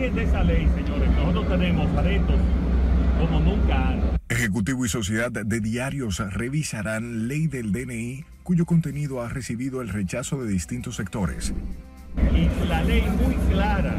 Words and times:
origen 0.00 0.14
de 0.14 0.24
esa 0.24 0.42
ley, 0.44 0.68
señores, 0.74 1.10
nosotros 1.10 1.48
tenemos 1.48 2.04
retos 2.04 2.36
como 3.18 3.40
nunca 3.40 3.88
antes. 3.88 4.20
Ejecutivo 4.28 4.84
y 4.84 4.88
Sociedad 4.88 5.30
de 5.30 5.60
Diarios 5.60 6.18
revisarán 6.32 7.28
ley 7.28 7.46
del 7.46 7.72
DNI 7.72 8.24
cuyo 8.42 8.64
contenido 8.64 9.22
ha 9.22 9.28
recibido 9.28 9.82
el 9.82 9.88
rechazo 9.88 10.42
de 10.42 10.50
distintos 10.50 10.96
sectores. 10.96 11.52
Y 12.34 12.68
la 12.68 12.82
ley 12.82 13.04
muy 13.22 13.34
clara 13.52 13.96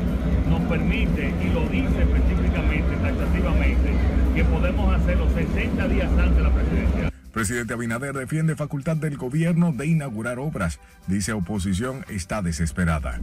nos 0.49 0.61
permite, 0.61 1.33
y 1.43 1.53
lo 1.53 1.67
dice 1.69 2.01
específicamente, 2.01 2.95
taxativamente, 2.97 3.93
que 4.35 4.43
podemos 4.45 4.93
hacerlo 4.93 5.29
60 5.33 5.87
días 5.87 6.11
antes 6.11 6.35
de 6.35 6.43
la 6.43 6.53
presidencia. 6.53 7.11
Presidente 7.31 7.73
Abinader 7.73 8.13
defiende 8.13 8.55
facultad 8.55 8.97
del 8.97 9.17
gobierno 9.17 9.71
de 9.71 9.85
inaugurar 9.87 10.39
obras. 10.39 10.79
Dice 11.07 11.31
oposición 11.31 12.03
está 12.09 12.41
desesperada. 12.41 13.21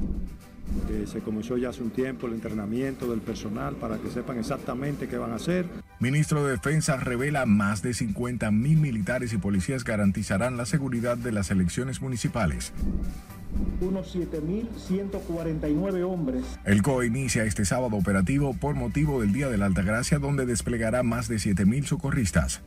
Se 1.07 1.21
comenzó 1.21 1.57
ya 1.57 1.71
hace 1.71 1.83
un 1.83 1.91
tiempo 1.91 2.27
el 2.27 2.35
entrenamiento 2.35 3.11
del 3.11 3.21
personal 3.21 3.75
para 3.77 3.99
que 3.99 4.11
sepan 4.11 4.39
exactamente 4.39 5.09
qué 5.09 5.19
van 5.19 5.33
a 5.33 5.37
hacer. 5.37 5.67
Ministro 6.01 6.45
de 6.45 6.53
Defensa 6.53 6.97
revela 6.97 7.47
más 7.47 7.83
de 7.83 7.95
50 7.95 8.51
mil 8.51 8.79
militares 8.79 9.33
y 9.33 9.39
policías 9.39 9.85
garantizarán 9.85 10.57
la 10.57 10.67
seguridad 10.67 11.17
de 11.17 11.33
las 11.33 11.51
elecciones 11.51 12.01
municipales 12.01 12.73
unos 13.81 14.15
7.149 14.15 16.03
hombres. 16.05 16.45
El 16.65 16.83
COE 16.83 17.07
inicia 17.07 17.45
este 17.45 17.65
sábado 17.65 17.97
operativo 17.97 18.55
por 18.55 18.75
motivo 18.75 19.21
del 19.21 19.33
Día 19.33 19.49
de 19.49 19.57
la 19.59 19.67
Altagracia, 19.67 20.19
donde 20.19 20.47
desplegará 20.47 21.03
más 21.03 21.29
de 21.29 21.37
7.000 21.37 21.85
socorristas. 21.85 22.61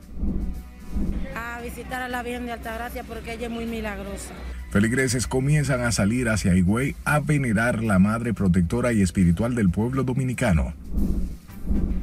A 1.36 1.62
visitar 1.62 2.02
a 2.02 2.08
la 2.08 2.24
Virgen 2.24 2.46
de 2.46 2.54
Altagracia 2.54 3.04
porque 3.04 3.34
ella 3.34 3.48
es 3.48 3.52
muy 3.52 3.66
milagrosa. 3.66 4.34
Feligreses 4.72 5.28
comienzan 5.28 5.82
a 5.82 5.92
salir 5.92 6.30
hacia 6.30 6.56
Higüey 6.56 6.96
a 7.04 7.20
venerar 7.20 7.84
la 7.84 8.00
madre 8.00 8.34
protectora 8.34 8.94
y 8.94 9.02
espiritual 9.02 9.54
del 9.56 9.70
pueblo 9.70 10.04
dominicano. 10.04 10.74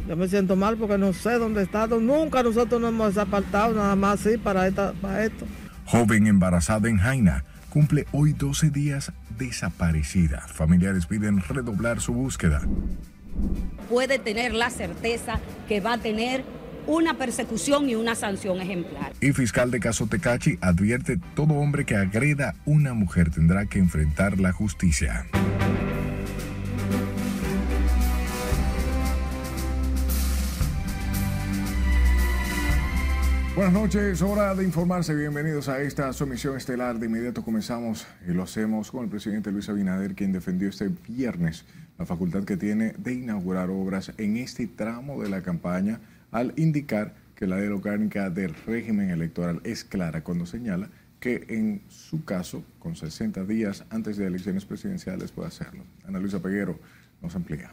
Yo 0.06 0.16
me 0.16 0.28
siento 0.28 0.56
mal 0.56 0.76
porque 0.76 0.98
no 0.98 1.12
sé 1.12 1.34
dónde 1.34 1.62
está. 1.62 1.86
Nunca 1.86 2.42
nosotros 2.42 2.80
nos 2.80 2.90
hemos 2.90 3.18
apartado 3.18 3.74
nada 3.74 3.96
más 3.96 4.26
así 4.26 4.38
para, 4.38 4.70
para 4.70 5.24
esto. 5.24 5.46
Joven 5.86 6.26
embarazada 6.26 6.88
en 6.88 6.98
Jaina 6.98 7.44
cumple 7.70 8.06
hoy 8.12 8.32
12 8.32 8.70
días 8.70 9.12
desaparecida. 9.38 10.40
Familiares 10.48 11.06
piden 11.06 11.40
redoblar 11.40 12.00
su 12.00 12.12
búsqueda. 12.12 12.62
Puede 13.88 14.18
tener 14.18 14.52
la 14.52 14.70
certeza 14.70 15.40
que 15.68 15.80
va 15.80 15.94
a 15.94 15.98
tener 15.98 16.44
una 16.88 17.14
persecución 17.14 17.88
y 17.88 17.94
una 17.94 18.14
sanción 18.14 18.60
ejemplar. 18.60 19.12
Y 19.20 19.32
fiscal 19.32 19.70
de 19.70 19.78
caso 19.78 20.06
Tecachi 20.06 20.58
advierte 20.60 21.20
todo 21.36 21.54
hombre 21.54 21.84
que 21.84 21.96
agreda 21.96 22.50
a 22.50 22.54
una 22.64 22.94
mujer 22.94 23.30
tendrá 23.30 23.66
que 23.66 23.78
enfrentar 23.78 24.40
la 24.40 24.52
justicia. 24.52 25.26
Buenas 33.54 33.74
noches, 33.74 34.22
hora 34.22 34.54
de 34.54 34.64
informarse. 34.64 35.16
Bienvenidos 35.16 35.68
a 35.68 35.82
esta 35.82 36.12
sumisión 36.12 36.56
estelar. 36.56 36.98
De 37.00 37.06
inmediato 37.06 37.42
comenzamos 37.42 38.06
y 38.26 38.32
lo 38.32 38.44
hacemos 38.44 38.92
con 38.92 39.02
el 39.02 39.10
presidente 39.10 39.50
Luis 39.50 39.68
Abinader, 39.68 40.14
quien 40.14 40.32
defendió 40.32 40.68
este 40.68 40.88
viernes 41.08 41.64
la 41.98 42.06
facultad 42.06 42.44
que 42.44 42.56
tiene 42.56 42.94
de 42.96 43.14
inaugurar 43.14 43.68
obras 43.68 44.12
en 44.16 44.36
este 44.36 44.68
tramo 44.68 45.20
de 45.20 45.28
la 45.28 45.42
campaña, 45.42 45.98
al 46.30 46.52
indicar 46.56 47.14
que 47.34 47.46
la 47.46 47.56
ley 47.58 47.68
orgánica 47.68 48.30
del 48.30 48.54
régimen 48.54 49.10
electoral 49.10 49.60
es 49.64 49.84
clara 49.84 50.24
cuando 50.24 50.46
señala 50.46 50.90
que 51.20 51.46
en 51.48 51.82
su 51.88 52.24
caso, 52.24 52.64
con 52.78 52.96
60 52.96 53.44
días 53.44 53.84
antes 53.90 54.16
de 54.16 54.26
elecciones 54.26 54.64
presidenciales, 54.64 55.32
puede 55.32 55.48
hacerlo. 55.48 55.84
Ana 56.06 56.18
Luisa 56.20 56.40
Peguero 56.40 56.78
nos 57.20 57.34
amplía. 57.34 57.70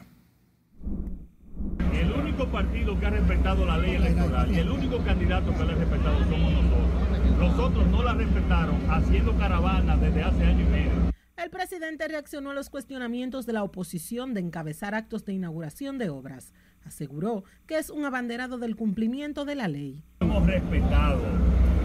El 1.92 2.12
único 2.12 2.50
partido 2.50 2.98
que 2.98 3.06
ha 3.06 3.10
respetado 3.10 3.64
la 3.64 3.78
ley 3.78 3.94
electoral 3.94 4.50
y 4.52 4.58
el 4.58 4.70
único 4.70 4.98
candidato 5.04 5.52
que 5.52 5.64
la 5.64 5.72
ha 5.72 5.76
respetado 5.76 6.18
somos 6.24 6.52
nosotros. 6.52 7.38
Los 7.38 7.58
otros 7.58 7.86
no 7.88 8.02
la 8.02 8.14
respetaron 8.14 8.90
haciendo 8.90 9.36
caravana 9.38 9.96
desde 9.96 10.22
hace 10.22 10.44
año 10.44 10.66
y 10.66 10.70
medio. 10.70 11.16
El 11.36 11.50
presidente 11.50 12.08
reaccionó 12.08 12.50
a 12.50 12.54
los 12.54 12.70
cuestionamientos 12.70 13.46
de 13.46 13.52
la 13.52 13.62
oposición 13.62 14.34
de 14.34 14.40
encabezar 14.40 14.94
actos 14.94 15.24
de 15.24 15.34
inauguración 15.34 15.98
de 15.98 16.08
obras. 16.08 16.52
Aseguró 16.86 17.42
que 17.66 17.78
es 17.78 17.90
un 17.90 18.04
abanderado 18.04 18.58
del 18.58 18.76
cumplimiento 18.76 19.44
de 19.44 19.56
la 19.56 19.66
ley. 19.66 20.04
Hemos 20.20 20.46
respetado 20.46 21.20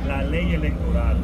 la 0.08 0.22
ley 0.22 0.54
electoral. 0.54 1.18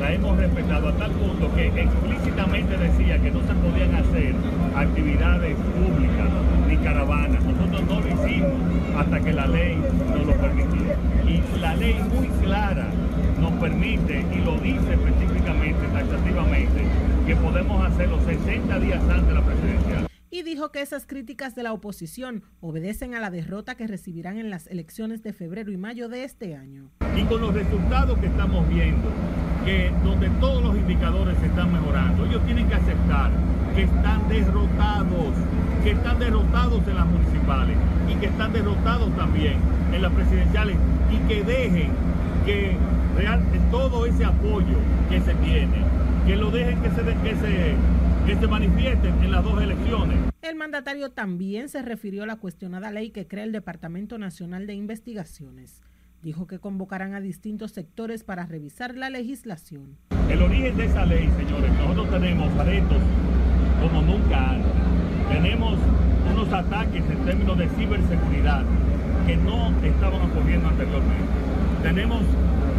La, 0.00 0.12
hemos 0.12 0.36
respetado 0.36 0.88
a 0.88 0.96
tal 0.96 1.12
punto 1.12 1.54
que 1.54 1.66
explícitamente 1.66 2.76
decía 2.76 3.22
que 3.22 3.30
no 3.30 3.40
se 3.40 3.54
podían 3.54 3.94
hacer 3.94 4.34
actividades 4.74 5.56
públicas 5.56 6.28
ni 6.66 6.76
caravanas. 6.78 7.44
Nosotros 7.44 7.82
no 7.86 8.00
lo 8.00 8.08
hicimos 8.08 8.52
hasta 8.96 9.20
que 9.20 9.32
la 9.32 9.46
ley 9.46 9.76
nos 10.10 10.26
lo 10.26 10.32
permitió. 10.34 10.82
Y 11.28 11.60
la 11.60 11.76
ley 11.76 11.94
muy 12.14 12.26
clara 12.44 12.88
nos 13.40 13.52
permite, 13.52 14.24
y 14.34 14.44
lo 14.44 14.58
dice 14.58 14.94
específicamente, 14.94 15.86
taxativamente, 15.92 16.82
que 17.26 17.36
podemos 17.36 17.84
hacerlo 17.86 18.18
60 18.24 18.78
días 18.80 19.02
antes 19.02 19.28
de 19.28 19.34
la 19.34 19.42
presidencia. 19.42 20.15
Y 20.30 20.42
dijo 20.42 20.72
que 20.72 20.82
esas 20.82 21.06
críticas 21.06 21.54
de 21.54 21.62
la 21.62 21.72
oposición 21.72 22.42
obedecen 22.60 23.14
a 23.14 23.20
la 23.20 23.30
derrota 23.30 23.76
que 23.76 23.86
recibirán 23.86 24.38
en 24.38 24.50
las 24.50 24.66
elecciones 24.66 25.22
de 25.22 25.32
febrero 25.32 25.70
y 25.70 25.76
mayo 25.76 26.08
de 26.08 26.24
este 26.24 26.56
año. 26.56 26.90
Y 27.16 27.24
con 27.24 27.40
los 27.40 27.54
resultados 27.54 28.18
que 28.18 28.26
estamos 28.26 28.68
viendo, 28.68 29.08
que 29.64 29.92
donde 30.04 30.28
todos 30.40 30.62
los 30.62 30.76
indicadores 30.76 31.38
se 31.38 31.46
están 31.46 31.72
mejorando, 31.72 32.26
ellos 32.26 32.44
tienen 32.44 32.68
que 32.68 32.74
aceptar 32.74 33.30
que 33.74 33.82
están 33.82 34.28
derrotados, 34.28 35.34
que 35.84 35.90
están 35.90 36.18
derrotados 36.18 36.88
en 36.88 36.96
las 36.96 37.06
municipales 37.06 37.76
y 38.10 38.14
que 38.14 38.26
están 38.26 38.52
derrotados 38.52 39.14
también 39.16 39.58
en 39.92 40.02
las 40.02 40.12
presidenciales 40.12 40.76
y 41.12 41.28
que 41.28 41.44
dejen 41.44 41.90
que 42.46 42.76
real, 43.16 43.42
todo 43.70 44.06
ese 44.06 44.24
apoyo 44.24 44.78
que 45.10 45.20
se 45.20 45.34
tiene, 45.34 45.84
que 46.26 46.36
lo 46.36 46.50
dejen 46.50 46.80
que 46.80 46.90
se, 46.90 47.02
que 47.02 47.36
se, 47.36 47.74
que 48.26 48.34
se 48.34 48.48
manifiesten 48.48 49.22
en 49.22 49.30
las 49.30 49.44
dos 49.44 49.62
elecciones. 49.62 50.18
El 50.42 50.56
mandatario 50.56 51.12
también 51.12 51.68
se 51.68 51.80
refirió 51.80 52.24
a 52.24 52.26
la 52.26 52.36
cuestionada 52.36 52.90
ley 52.90 53.10
que 53.10 53.28
crea 53.28 53.44
el 53.44 53.52
Departamento 53.52 54.18
Nacional 54.18 54.66
de 54.66 54.74
Investigaciones. 54.74 55.80
Dijo 56.22 56.48
que 56.48 56.58
convocarán 56.58 57.14
a 57.14 57.20
distintos 57.20 57.70
sectores 57.70 58.24
para 58.24 58.44
revisar 58.44 58.96
la 58.96 59.10
legislación. 59.10 59.96
El 60.28 60.42
origen 60.42 60.76
de 60.76 60.86
esa 60.86 61.06
ley, 61.06 61.30
señores, 61.36 61.72
nosotros 61.74 62.10
tenemos 62.10 62.52
retos 62.64 62.98
como 63.80 64.02
nunca 64.02 64.50
antes. 64.50 64.72
Tenemos 65.30 65.78
unos 66.32 66.52
ataques 66.52 67.04
en 67.08 67.24
términos 67.24 67.58
de 67.58 67.68
ciberseguridad 67.68 68.64
que 69.24 69.36
no 69.36 69.68
estaban 69.84 70.30
ocurriendo 70.30 70.68
anteriormente. 70.68 71.24
Tenemos, 71.84 72.22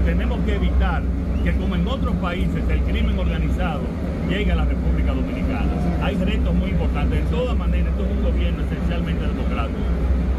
tenemos 0.06 0.40
que 0.44 0.56
evitar 0.56 1.04
que 1.46 1.54
como 1.54 1.76
en 1.76 1.88
otros 1.88 2.16
países 2.18 2.68
el 2.70 2.82
crimen 2.82 3.18
organizado 3.18 3.84
llegue 4.28 4.52
a 4.52 4.56
la 4.56 4.66
República 4.66 5.14
Dominicana. 5.14 5.72
Hay 6.02 6.16
retos 6.16 6.54
muy 6.54 6.72
importantes. 6.72 7.24
De 7.24 7.32
todas 7.32 7.58
maneras, 7.58 7.90
esto 7.90 8.06
es 8.06 8.12
un 8.12 8.24
gobierno 8.24 8.64
esencialmente 8.64 9.28
democrático 9.28 9.80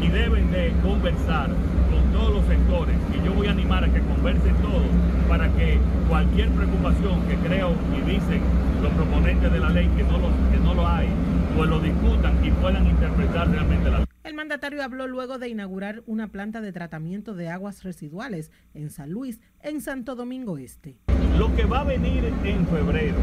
y 0.01 0.07
deben 0.09 0.51
de 0.51 0.73
conversar 0.81 1.49
con 1.49 2.11
todos 2.13 2.35
los 2.35 2.45
sectores 2.45 2.95
y 3.13 3.25
yo 3.25 3.33
voy 3.33 3.47
a 3.47 3.51
animar 3.51 3.83
a 3.83 3.91
que 3.91 3.99
conversen 3.99 4.55
todos 4.57 4.87
para 5.27 5.49
que 5.53 5.77
cualquier 6.07 6.49
preocupación 6.49 7.21
que 7.27 7.35
creo 7.47 7.73
y 7.97 8.09
dicen 8.09 8.41
los 8.81 8.91
proponentes 8.93 9.51
de 9.51 9.59
la 9.59 9.69
ley 9.69 9.87
que 9.97 10.03
no 10.03 10.17
lo, 10.17 10.29
que 10.51 10.57
no 10.63 10.73
lo 10.73 10.87
hay, 10.87 11.07
pues 11.55 11.69
lo 11.69 11.79
discutan 11.79 12.45
y 12.45 12.51
puedan 12.51 12.87
interpretar 12.87 13.49
realmente 13.49 13.89
la 13.89 13.97
ley. 13.99 14.05
El 14.23 14.33
mandatario 14.35 14.83
habló 14.83 15.07
luego 15.07 15.37
de 15.37 15.49
inaugurar 15.49 16.03
una 16.05 16.27
planta 16.27 16.61
de 16.61 16.71
tratamiento 16.71 17.33
de 17.33 17.49
aguas 17.49 17.83
residuales 17.83 18.51
en 18.73 18.89
San 18.89 19.11
Luis, 19.11 19.41
en 19.61 19.81
Santo 19.81 20.15
Domingo 20.15 20.57
Este. 20.57 20.97
Lo 21.39 21.55
que 21.55 21.63
va 21.63 21.79
a 21.79 21.83
venir 21.85 22.25
en 22.43 22.67
febrero 22.67 23.15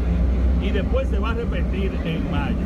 y 0.59 0.71
después 0.71 1.07
se 1.07 1.19
va 1.19 1.31
a 1.31 1.33
repetir 1.35 1.91
en 2.03 2.31
mayo 2.31 2.57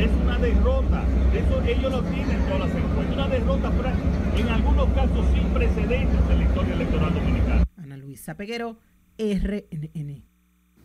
es 0.00 0.10
una 0.20 0.36
derrota. 0.36 1.04
Eso 1.32 1.62
ellos 1.62 1.92
lo 1.92 2.02
tienen 2.02 2.40
todas 2.46 2.58
las 2.58 2.70
encuestas. 2.70 3.14
Una 3.14 3.28
derrota 3.28 3.72
en 4.36 4.48
algunos 4.48 4.88
casos 4.94 5.26
sin 5.32 5.44
precedentes 5.50 6.18
en 6.28 6.38
la 6.38 6.44
historia 6.44 6.74
electoral 6.74 7.14
dominicana. 7.14 7.64
Ana 7.76 7.96
Luisa 7.96 8.34
Peguero, 8.34 8.78
RNN. 9.16 10.24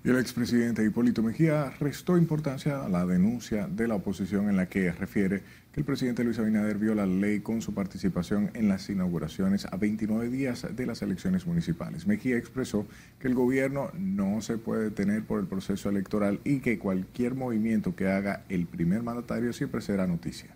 Y 0.04 0.10
el 0.10 0.20
expresidente 0.20 0.86
Hipólito 0.86 1.24
Mejía 1.24 1.74
restó 1.80 2.16
importancia 2.16 2.86
a 2.86 2.90
la 2.90 3.08
denuncia 3.08 3.68
de 3.68 3.88
la 3.88 3.96
oposición 3.96 4.50
en 4.50 4.56
la 4.56 4.68
que 4.68 4.92
refiere 4.92 5.42
que 5.74 5.80
el 5.80 5.86
presidente 5.86 6.24
Luis 6.24 6.38
Abinader 6.38 6.78
viola 6.78 7.06
la 7.06 7.14
ley 7.14 7.40
con 7.40 7.62
su 7.62 7.74
participación 7.74 8.52
en 8.56 8.68
las 8.68 8.90
inauguraciones 8.90 9.66
a 9.66 9.78
29 9.78 10.30
días 10.30 10.68
de 10.76 10.86
las 10.86 11.02
elecciones 11.02 11.48
municipales. 11.48 12.08
Mejía 12.08 12.38
expresó 12.38 12.86
que 13.20 13.30
el 13.30 13.36
gobierno 13.36 13.90
no 13.98 14.42
se 14.42 14.58
puede 14.58 14.84
detener 14.86 15.24
por 15.24 15.40
el 15.40 15.48
proceso 15.48 15.90
electoral 15.90 16.42
y 16.44 16.60
que 16.60 16.78
cualquier 16.78 17.36
movimiento 17.36 17.96
que 17.96 18.10
haga 18.10 18.44
el 18.50 18.66
primer 18.66 19.02
mandatario 19.02 19.54
siempre 19.54 19.80
será 19.80 20.08
noticia. 20.08 20.54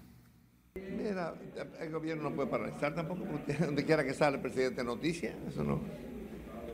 Mira, 0.75 1.33
el 1.79 1.91
gobierno 1.91 2.29
no 2.29 2.35
puede 2.35 2.49
paralizar 2.49 2.93
tampoco, 2.93 3.23
donde 3.59 3.85
quiera 3.85 4.03
que 4.03 4.13
sale 4.13 4.35
el 4.35 4.41
presidente 4.41 4.83
noticia, 4.83 5.33
eso 5.47 5.63
no. 5.63 5.79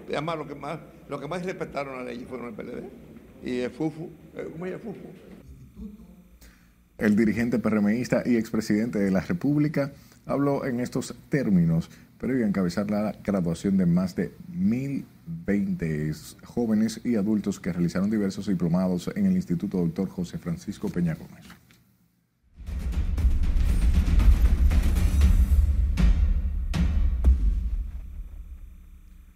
Además, 0.07 0.37
lo 0.37 0.47
que 0.47 0.55
más, 0.55 0.79
lo 1.07 1.19
que 1.19 1.27
más 1.27 1.45
respetaron 1.45 1.97
la 1.97 2.03
ley 2.03 2.25
fueron 2.27 2.47
el 2.47 2.53
PLD 2.55 2.83
y 3.43 3.59
el 3.59 3.69
FUFU. 3.69 4.09
¿Cómo 4.51 4.65
es 4.65 4.73
el 4.73 4.79
FUFU? 4.79 5.30
El 7.01 7.15
dirigente 7.15 7.57
PRMista 7.57 8.21
y 8.23 8.35
expresidente 8.35 8.99
de 8.99 9.09
la 9.09 9.21
República 9.21 9.91
habló 10.27 10.65
en 10.67 10.79
estos 10.79 11.15
términos 11.29 11.89
previo 12.19 12.45
a 12.45 12.47
encabezar 12.47 12.91
la 12.91 13.15
graduación 13.23 13.75
de 13.75 13.87
más 13.87 14.15
de 14.15 14.31
1.020 14.53 16.43
jóvenes 16.43 17.01
y 17.03 17.15
adultos 17.15 17.59
que 17.59 17.73
realizaron 17.73 18.11
diversos 18.11 18.45
diplomados 18.45 19.09
en 19.15 19.25
el 19.25 19.33
Instituto 19.33 19.79
Dr. 19.79 20.09
José 20.09 20.37
Francisco 20.37 20.89
Peña 20.89 21.15
Gómez. 21.15 21.43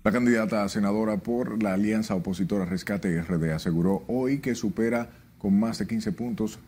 La 0.03 0.11
candidata 0.11 0.63
a 0.63 0.69
senadora 0.69 1.17
por 1.17 1.63
la 1.63 1.73
alianza 1.73 2.13
opositora 2.13 2.65
Rescate 2.65 3.23
RD 3.23 3.53
aseguró 3.53 4.03
hoy 4.05 4.37
que 4.37 4.53
supera 4.53 5.09
con 5.39 5.59
más 5.59 5.79
de 5.79 5.87
15 5.87 6.11
puntos 6.11 6.59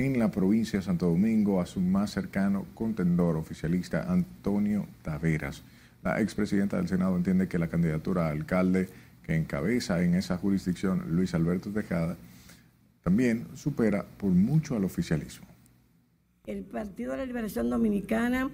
en 0.00 0.16
la 0.16 0.30
provincia 0.30 0.78
de 0.78 0.84
Santo 0.84 1.06
Domingo 1.06 1.60
a 1.60 1.66
su 1.66 1.80
más 1.80 2.12
cercano 2.12 2.66
contendor 2.74 3.36
oficialista 3.36 4.04
Antonio 4.12 4.86
Taveras. 5.02 5.64
La 6.04 6.20
expresidenta 6.20 6.76
del 6.76 6.86
Senado 6.86 7.16
entiende 7.16 7.48
que 7.48 7.58
la 7.58 7.66
candidatura 7.66 8.26
a 8.26 8.30
alcalde 8.30 8.88
que 9.24 9.34
encabeza 9.34 10.00
en 10.04 10.14
esa 10.14 10.38
jurisdicción 10.38 11.02
Luis 11.08 11.34
Alberto 11.34 11.70
Tejada 11.70 12.16
también 13.02 13.48
supera 13.56 14.06
por 14.18 14.30
mucho 14.30 14.76
al 14.76 14.84
oficialismo. 14.84 15.48
El 16.46 16.62
Partido 16.62 17.10
de 17.12 17.18
la 17.18 17.26
Liberación 17.26 17.68
Dominicana 17.68 18.50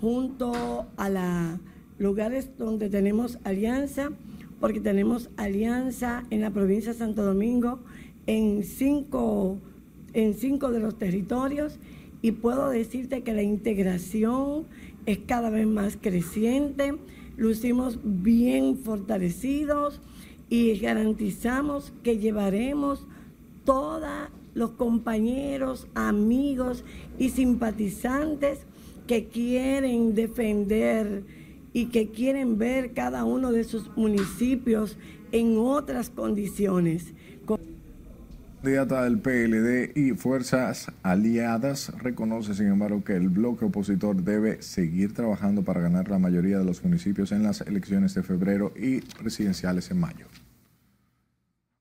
junto 0.00 0.88
a 0.96 1.08
los 1.08 1.60
lugares 1.98 2.58
donde 2.58 2.90
tenemos 2.90 3.38
alianza, 3.44 4.10
porque 4.58 4.80
tenemos 4.80 5.30
alianza 5.36 6.24
en 6.30 6.40
la 6.40 6.50
provincia 6.50 6.92
de 6.92 6.98
Santo 6.98 7.24
Domingo 7.24 7.84
en 8.26 8.64
cinco 8.64 9.60
en 10.22 10.34
cinco 10.34 10.70
de 10.70 10.80
los 10.80 10.98
territorios 10.98 11.78
y 12.22 12.32
puedo 12.32 12.70
decirte 12.70 13.22
que 13.22 13.32
la 13.32 13.42
integración 13.42 14.66
es 15.06 15.18
cada 15.18 15.50
vez 15.50 15.66
más 15.66 15.96
creciente, 16.00 16.94
lucimos 17.36 17.98
bien 18.02 18.76
fortalecidos 18.78 20.00
y 20.50 20.78
garantizamos 20.78 21.92
que 22.02 22.18
llevaremos 22.18 23.06
todos 23.64 24.28
los 24.54 24.70
compañeros, 24.70 25.86
amigos 25.94 26.84
y 27.18 27.28
simpatizantes 27.30 28.60
que 29.06 29.26
quieren 29.26 30.14
defender 30.14 31.22
y 31.72 31.86
que 31.86 32.08
quieren 32.08 32.58
ver 32.58 32.92
cada 32.92 33.24
uno 33.24 33.52
de 33.52 33.64
sus 33.64 33.96
municipios 33.96 34.96
en 35.32 35.58
otras 35.58 36.10
condiciones 36.10 37.14
candidata 38.60 39.04
del 39.04 39.18
PLD 39.20 39.96
y 39.96 40.12
fuerzas 40.16 40.90
aliadas 41.04 41.92
reconoce, 41.98 42.54
sin 42.54 42.66
embargo, 42.66 43.04
que 43.04 43.14
el 43.14 43.28
bloque 43.28 43.66
opositor 43.66 44.16
debe 44.16 44.62
seguir 44.62 45.14
trabajando 45.14 45.62
para 45.62 45.80
ganar 45.80 46.08
la 46.08 46.18
mayoría 46.18 46.58
de 46.58 46.64
los 46.64 46.82
municipios 46.82 47.30
en 47.30 47.44
las 47.44 47.60
elecciones 47.60 48.14
de 48.14 48.24
febrero 48.24 48.72
y 48.76 49.00
presidenciales 49.00 49.92
en 49.92 50.00
mayo. 50.00 50.26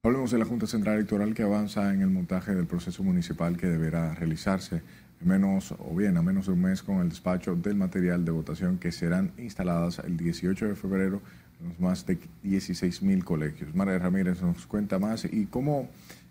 Hablemos 0.04 0.30
de 0.30 0.38
la 0.38 0.46
Junta 0.46 0.68
Central 0.68 0.96
Electoral 0.98 1.34
que 1.34 1.42
avanza 1.42 1.92
en 1.94 2.02
el 2.02 2.10
montaje 2.10 2.54
del 2.54 2.68
proceso 2.68 3.04
municipal 3.04 3.58
que 3.58 3.68
deberá 3.68 4.14
realizarse 4.14 4.84
en 5.20 5.28
menos 5.28 5.74
o 5.80 5.96
bien 5.96 6.16
a 6.18 6.22
menos 6.22 6.46
de 6.46 6.52
un 6.52 6.62
mes 6.62 6.84
con 6.84 7.00
el 7.00 7.10
despacho 7.10 7.56
del 7.56 7.76
material 7.76 8.24
de 8.24 8.32
votación 8.32 8.78
que 8.78 8.92
serán 8.92 9.32
instaladas 9.40 10.00
el 10.06 10.16
18 10.16 10.68
de 10.68 10.76
febrero 10.76 11.22
en 11.60 11.70
los 11.70 11.80
más 11.80 12.06
de 12.06 12.20
16 12.44 13.02
mil 13.02 13.26
colegios. 13.26 13.74
María 13.74 13.98
Ramírez 13.98 14.44
nos 14.44 14.68
cuenta 14.68 15.00
más 15.00 15.26
y 15.26 15.48
cómo 15.48 15.90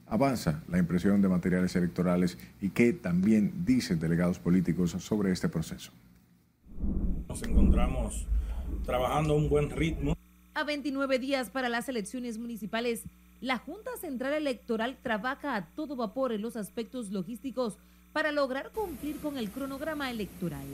avanza 0.08 0.62
la 0.68 0.78
impresión 0.78 1.20
de 1.20 1.28
materiales 1.28 1.74
electorales 1.76 2.38
y 2.60 2.70
qué 2.70 2.92
también 2.92 3.64
dicen 3.64 3.98
delegados 3.98 4.38
políticos 4.38 4.92
sobre 4.98 5.32
este 5.32 5.48
proceso. 5.48 5.90
Nos 7.28 7.42
encontramos 7.42 8.26
trabajando 8.84 9.34
a 9.34 9.36
un 9.36 9.48
buen 9.48 9.70
ritmo. 9.70 10.16
A 10.54 10.64
29 10.64 11.18
días 11.18 11.50
para 11.50 11.68
las 11.68 11.88
elecciones 11.88 12.38
municipales, 12.38 13.02
la 13.40 13.58
Junta 13.58 13.90
Central 14.00 14.32
Electoral 14.32 14.96
trabaja 15.02 15.56
a 15.56 15.66
todo 15.66 15.96
vapor 15.96 16.32
en 16.32 16.42
los 16.42 16.56
aspectos 16.56 17.10
logísticos 17.10 17.76
para 18.12 18.32
lograr 18.32 18.70
cumplir 18.70 19.18
con 19.18 19.36
el 19.36 19.50
cronograma 19.50 20.10
electoral. 20.10 20.64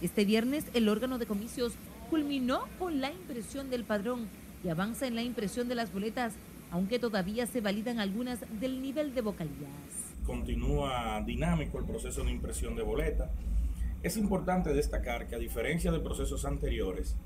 Este 0.00 0.24
viernes, 0.24 0.66
el 0.74 0.88
órgano 0.88 1.18
de 1.18 1.26
comicios 1.26 1.72
culminó 2.10 2.60
con 2.78 3.00
la 3.00 3.10
impresión 3.10 3.70
del 3.70 3.82
padrón 3.82 4.28
y 4.64 4.68
avanza 4.68 5.06
en 5.06 5.16
la 5.16 5.22
impresión 5.22 5.68
de 5.68 5.74
las 5.74 5.92
boletas 5.92 6.34
aunque 6.70 6.98
todavía 6.98 7.46
se 7.46 7.60
validan 7.60 7.98
algunas 7.98 8.40
del 8.60 8.82
nivel 8.82 9.14
de 9.14 9.20
vocalías. 9.20 9.70
Continúa 10.24 11.22
dinámico 11.24 11.78
el 11.78 11.84
proceso 11.84 12.22
de 12.24 12.30
impresión 12.30 12.76
de 12.76 12.82
boleta. 12.82 13.30
Es 14.02 14.16
importante 14.16 14.72
destacar 14.72 15.26
que 15.26 15.34
a 15.34 15.38
diferencia 15.38 15.90
de 15.90 16.00
procesos 16.00 16.44
anteriores, 16.44 17.16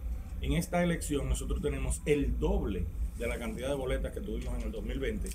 en 0.40 0.52
esta 0.52 0.82
elección 0.82 1.28
nosotros 1.28 1.60
tenemos 1.60 2.00
el 2.06 2.38
doble 2.38 2.86
de 3.18 3.26
la 3.26 3.38
cantidad 3.38 3.68
de 3.68 3.74
boletas 3.74 4.12
que 4.12 4.20
tuvimos 4.20 4.54
en 4.58 4.62
el 4.62 4.72
2020. 4.72 5.30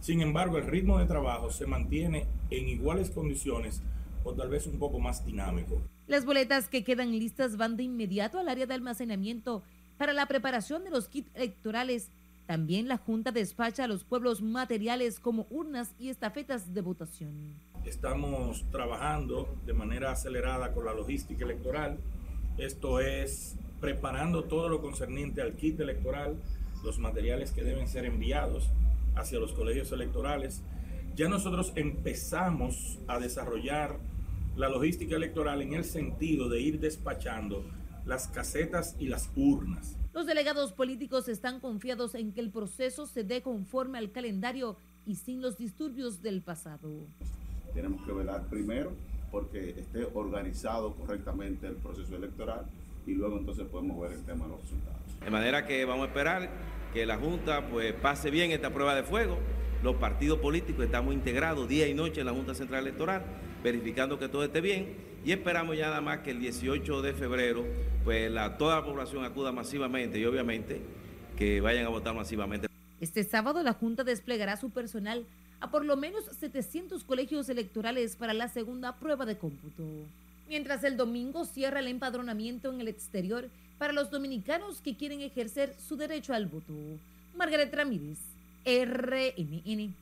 Sin 0.00 0.20
embargo, 0.20 0.58
el 0.58 0.66
ritmo 0.66 0.98
de 0.98 1.06
trabajo 1.06 1.50
se 1.50 1.66
mantiene 1.66 2.26
en 2.50 2.68
iguales 2.68 3.10
condiciones 3.10 3.82
o 4.24 4.34
tal 4.34 4.48
vez 4.48 4.66
un 4.66 4.78
poco 4.78 4.98
más 4.98 5.24
dinámico. 5.24 5.80
Las 6.06 6.24
boletas 6.24 6.68
que 6.68 6.84
quedan 6.84 7.12
listas 7.12 7.56
van 7.56 7.76
de 7.76 7.84
inmediato 7.84 8.38
al 8.38 8.48
área 8.48 8.66
de 8.66 8.74
almacenamiento 8.74 9.62
para 9.96 10.12
la 10.12 10.26
preparación 10.26 10.84
de 10.84 10.90
los 10.90 11.08
kits 11.08 11.30
electorales 11.34 12.10
también 12.46 12.88
la 12.88 12.96
Junta 12.96 13.32
despacha 13.32 13.84
a 13.84 13.88
los 13.88 14.04
pueblos 14.04 14.42
materiales 14.42 15.20
como 15.20 15.46
urnas 15.50 15.94
y 15.98 16.08
estafetas 16.08 16.74
de 16.74 16.80
votación. 16.80 17.54
Estamos 17.84 18.64
trabajando 18.70 19.56
de 19.64 19.72
manera 19.72 20.12
acelerada 20.12 20.72
con 20.72 20.84
la 20.84 20.94
logística 20.94 21.44
electoral. 21.44 21.98
Esto 22.58 23.00
es 23.00 23.56
preparando 23.80 24.44
todo 24.44 24.68
lo 24.68 24.80
concerniente 24.80 25.42
al 25.42 25.54
kit 25.54 25.80
electoral, 25.80 26.36
los 26.84 26.98
materiales 26.98 27.52
que 27.52 27.64
deben 27.64 27.88
ser 27.88 28.04
enviados 28.04 28.68
hacia 29.14 29.38
los 29.38 29.52
colegios 29.52 29.90
electorales. 29.92 30.62
Ya 31.16 31.28
nosotros 31.28 31.72
empezamos 31.74 32.98
a 33.08 33.18
desarrollar 33.18 33.98
la 34.56 34.68
logística 34.68 35.16
electoral 35.16 35.62
en 35.62 35.74
el 35.74 35.84
sentido 35.84 36.48
de 36.48 36.60
ir 36.60 36.80
despachando 36.80 37.64
las 38.04 38.28
casetas 38.28 38.96
y 38.98 39.08
las 39.08 39.30
urnas. 39.36 39.96
Los 40.14 40.26
delegados 40.26 40.72
políticos 40.74 41.26
están 41.28 41.58
confiados 41.58 42.14
en 42.14 42.32
que 42.32 42.40
el 42.40 42.50
proceso 42.50 43.06
se 43.06 43.24
dé 43.24 43.40
conforme 43.40 43.96
al 43.96 44.12
calendario 44.12 44.76
y 45.06 45.16
sin 45.16 45.40
los 45.40 45.56
disturbios 45.56 46.20
del 46.20 46.42
pasado. 46.42 47.06
Tenemos 47.72 48.04
que 48.04 48.12
velar 48.12 48.46
primero 48.48 48.92
porque 49.30 49.70
esté 49.70 50.06
organizado 50.12 50.94
correctamente 50.94 51.66
el 51.66 51.76
proceso 51.76 52.14
electoral 52.14 52.66
y 53.06 53.14
luego 53.14 53.38
entonces 53.38 53.66
podemos 53.68 53.98
ver 54.02 54.12
el 54.12 54.22
tema 54.24 54.44
de 54.44 54.50
los 54.50 54.60
resultados. 54.60 55.20
De 55.24 55.30
manera 55.30 55.66
que 55.66 55.82
vamos 55.86 56.04
a 56.04 56.08
esperar 56.08 56.50
que 56.92 57.06
la 57.06 57.16
Junta 57.16 57.66
pues 57.70 57.94
pase 57.94 58.30
bien 58.30 58.50
esta 58.50 58.70
prueba 58.70 58.94
de 58.94 59.04
fuego. 59.04 59.38
Los 59.82 59.96
partidos 59.96 60.40
políticos 60.40 60.84
estamos 60.84 61.14
integrados 61.14 61.66
día 61.66 61.88
y 61.88 61.94
noche 61.94 62.20
en 62.20 62.26
la 62.26 62.32
Junta 62.32 62.54
Central 62.54 62.86
Electoral, 62.86 63.24
verificando 63.62 64.18
que 64.18 64.28
todo 64.28 64.44
esté 64.44 64.60
bien 64.60 64.96
y 65.24 65.32
esperamos 65.32 65.76
ya 65.76 65.86
nada 65.86 66.00
más 66.00 66.18
que 66.20 66.30
el 66.30 66.40
18 66.40 67.02
de 67.02 67.12
febrero 67.12 67.64
pues 68.04 68.30
la, 68.30 68.58
toda 68.58 68.76
la 68.76 68.84
población 68.84 69.24
acuda 69.24 69.52
masivamente 69.52 70.18
y 70.18 70.24
obviamente 70.24 70.80
que 71.36 71.60
vayan 71.60 71.86
a 71.86 71.88
votar 71.88 72.14
masivamente. 72.14 72.68
Este 73.00 73.24
sábado 73.24 73.62
la 73.62 73.72
Junta 73.72 74.04
desplegará 74.04 74.56
su 74.56 74.70
personal 74.70 75.26
a 75.60 75.70
por 75.70 75.84
lo 75.84 75.96
menos 75.96 76.24
700 76.24 77.04
colegios 77.04 77.48
electorales 77.48 78.16
para 78.16 78.34
la 78.34 78.48
segunda 78.48 78.96
prueba 78.96 79.24
de 79.26 79.38
cómputo. 79.38 79.84
Mientras 80.48 80.84
el 80.84 80.96
domingo 80.96 81.44
cierra 81.44 81.80
el 81.80 81.88
empadronamiento 81.88 82.72
en 82.72 82.80
el 82.80 82.88
exterior 82.88 83.48
para 83.78 83.92
los 83.92 84.10
dominicanos 84.10 84.80
que 84.80 84.96
quieren 84.96 85.20
ejercer 85.20 85.74
su 85.78 85.96
derecho 85.96 86.34
al 86.34 86.46
voto. 86.46 86.74
Margaret 87.36 87.74
Ramírez, 87.74 88.18
RNN. 88.64 89.94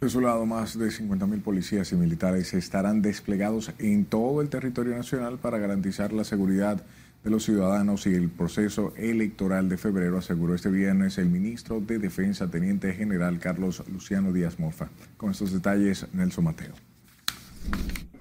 De 0.00 0.08
su 0.08 0.22
lado, 0.22 0.46
más 0.46 0.78
de 0.78 0.86
50.000 0.86 1.42
policías 1.42 1.92
y 1.92 1.94
militares 1.94 2.54
estarán 2.54 3.02
desplegados 3.02 3.70
en 3.78 4.06
todo 4.06 4.40
el 4.40 4.48
territorio 4.48 4.96
nacional 4.96 5.36
para 5.36 5.58
garantizar 5.58 6.14
la 6.14 6.24
seguridad 6.24 6.82
de 7.22 7.28
los 7.28 7.44
ciudadanos 7.44 8.06
y 8.06 8.14
el 8.14 8.30
proceso 8.30 8.94
electoral 8.96 9.68
de 9.68 9.76
febrero, 9.76 10.16
aseguró 10.16 10.54
este 10.54 10.70
viernes 10.70 11.18
el 11.18 11.28
ministro 11.28 11.82
de 11.82 11.98
Defensa, 11.98 12.50
Teniente 12.50 12.94
General 12.94 13.38
Carlos 13.38 13.82
Luciano 13.92 14.32
Díaz 14.32 14.58
Mofa. 14.58 14.88
Con 15.18 15.32
estos 15.32 15.52
detalles, 15.52 16.06
Nelson 16.14 16.44
Mateo. 16.44 16.72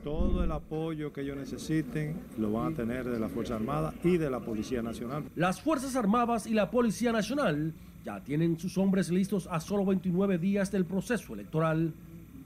Todo 0.03 0.43
el 0.43 0.51
apoyo 0.51 1.13
que 1.13 1.21
ellos 1.21 1.37
necesiten 1.37 2.15
lo 2.37 2.51
van 2.51 2.73
a 2.73 2.75
tener 2.75 3.07
de 3.07 3.21
la 3.21 3.29
Fuerza 3.29 3.55
Armada 3.55 3.93
y 4.03 4.17
de 4.17 4.29
la 4.29 4.41
Policía 4.41 4.81
Nacional. 4.81 5.23
Las 5.35 5.61
Fuerzas 5.61 5.95
Armadas 5.95 6.45
y 6.45 6.53
la 6.53 6.71
Policía 6.71 7.13
Nacional 7.13 7.73
ya 8.05 8.23
tienen 8.23 8.59
sus 8.59 8.77
hombres 8.77 9.09
listos 9.09 9.47
a 9.49 9.59
solo 9.59 9.85
29 9.85 10.37
días 10.37 10.71
del 10.71 10.85
proceso 10.85 11.33
electoral. 11.33 11.93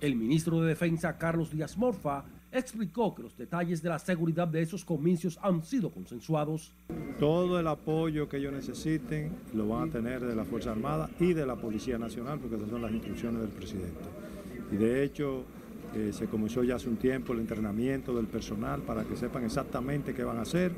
El 0.01 0.15
ministro 0.15 0.61
de 0.61 0.69
Defensa, 0.69 1.17
Carlos 1.17 1.51
Díaz 1.51 1.77
Morfa, 1.77 2.25
explicó 2.51 3.15
que 3.15 3.23
los 3.23 3.37
detalles 3.37 3.81
de 3.81 3.89
la 3.89 3.99
seguridad 3.99 4.47
de 4.47 4.61
esos 4.61 4.85
comicios 4.85 5.39
han 5.41 5.63
sido 5.63 5.89
consensuados. 5.89 6.71
Todo 7.19 7.59
el 7.59 7.67
apoyo 7.67 8.29
que 8.29 8.37
ellos 8.37 8.53
necesiten 8.53 9.31
lo 9.53 9.67
van 9.67 9.89
a 9.89 9.91
tener 9.91 10.21
de 10.21 10.35
la 10.35 10.45
Fuerza 10.45 10.71
Armada 10.71 11.09
y 11.19 11.33
de 11.33 11.45
la 11.45 11.55
Policía 11.55 11.97
Nacional, 11.97 12.39
porque 12.39 12.55
esas 12.55 12.69
son 12.69 12.81
las 12.81 12.91
instrucciones 12.91 13.41
del 13.41 13.49
presidente. 13.49 14.01
Y 14.71 14.75
de 14.75 15.03
hecho, 15.03 15.45
eh, 15.95 16.11
se 16.11 16.27
comenzó 16.27 16.63
ya 16.63 16.75
hace 16.75 16.89
un 16.89 16.97
tiempo 16.97 17.33
el 17.33 17.39
entrenamiento 17.39 18.15
del 18.15 18.27
personal 18.27 18.81
para 18.81 19.03
que 19.03 19.15
sepan 19.15 19.45
exactamente 19.45 20.13
qué 20.13 20.23
van 20.23 20.37
a 20.37 20.41
hacer. 20.41 20.71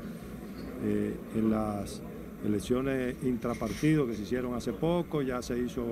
Eh, 0.84 1.16
en 1.34 1.50
las 1.50 2.02
elecciones 2.44 3.16
intrapartido 3.22 4.06
que 4.06 4.14
se 4.14 4.22
hicieron 4.22 4.54
hace 4.54 4.72
poco, 4.72 5.22
ya 5.22 5.42
se 5.42 5.58
hizo 5.58 5.84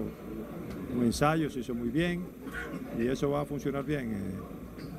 un 0.95 1.05
ensayo, 1.05 1.51
se 1.51 1.61
hizo 1.61 1.75
muy 1.75 1.89
bien 1.89 2.25
y 2.99 3.07
eso 3.07 3.31
va 3.31 3.43
a 3.43 3.45
funcionar 3.45 3.85
bien. 3.85 4.13
Eh, 4.13 4.19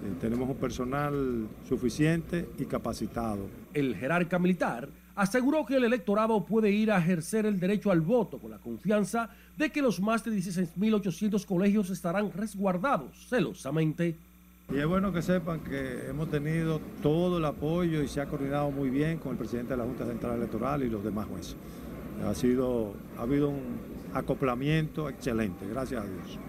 eh, 0.06 0.14
tenemos 0.20 0.50
un 0.50 0.56
personal 0.56 1.48
suficiente 1.68 2.50
y 2.58 2.66
capacitado. 2.66 3.48
El 3.74 3.96
jerarca 3.96 4.40
militar 4.40 4.90
aseguró 5.16 5.66
que 5.66 5.78
el 5.78 5.86
electorado 5.86 6.46
puede 6.46 6.72
ir 6.72 6.92
a 6.92 6.98
ejercer 6.98 7.46
el 7.46 7.60
derecho 7.60 7.92
al 7.92 8.02
voto 8.02 8.40
con 8.40 8.52
la 8.52 8.60
confianza 8.60 9.30
de 9.58 9.72
que 9.72 9.82
los 9.82 10.02
más 10.02 10.24
de 10.24 10.32
16.800 10.32 11.46
colegios 11.46 11.90
estarán 11.90 12.32
resguardados 12.32 13.28
celosamente. 13.30 14.18
Y 14.74 14.80
es 14.80 14.88
bueno 14.88 15.14
que 15.14 15.22
sepan 15.22 15.60
que 15.60 16.10
hemos 16.10 16.30
tenido 16.30 16.82
todo 17.04 17.38
el 17.38 17.46
apoyo 17.46 18.02
y 18.02 18.08
se 18.08 18.20
ha 18.20 18.26
coordinado 18.26 18.72
muy 18.72 18.90
bien 18.90 19.20
con 19.20 19.34
el 19.34 19.38
presidente 19.38 19.74
de 19.74 19.78
la 19.78 19.84
Junta 19.84 20.06
Central 20.06 20.38
Electoral 20.38 20.84
y 20.84 20.90
los 20.90 21.04
demás 21.04 21.28
jueces. 21.28 21.56
Ha, 22.26 22.34
sido, 22.34 22.94
ha 23.18 23.22
habido 23.22 23.50
un 23.50 23.78
acoplamiento 24.14 25.08
excelente, 25.08 25.68
gracias 25.68 26.04
a 26.04 26.08
Dios. 26.08 26.40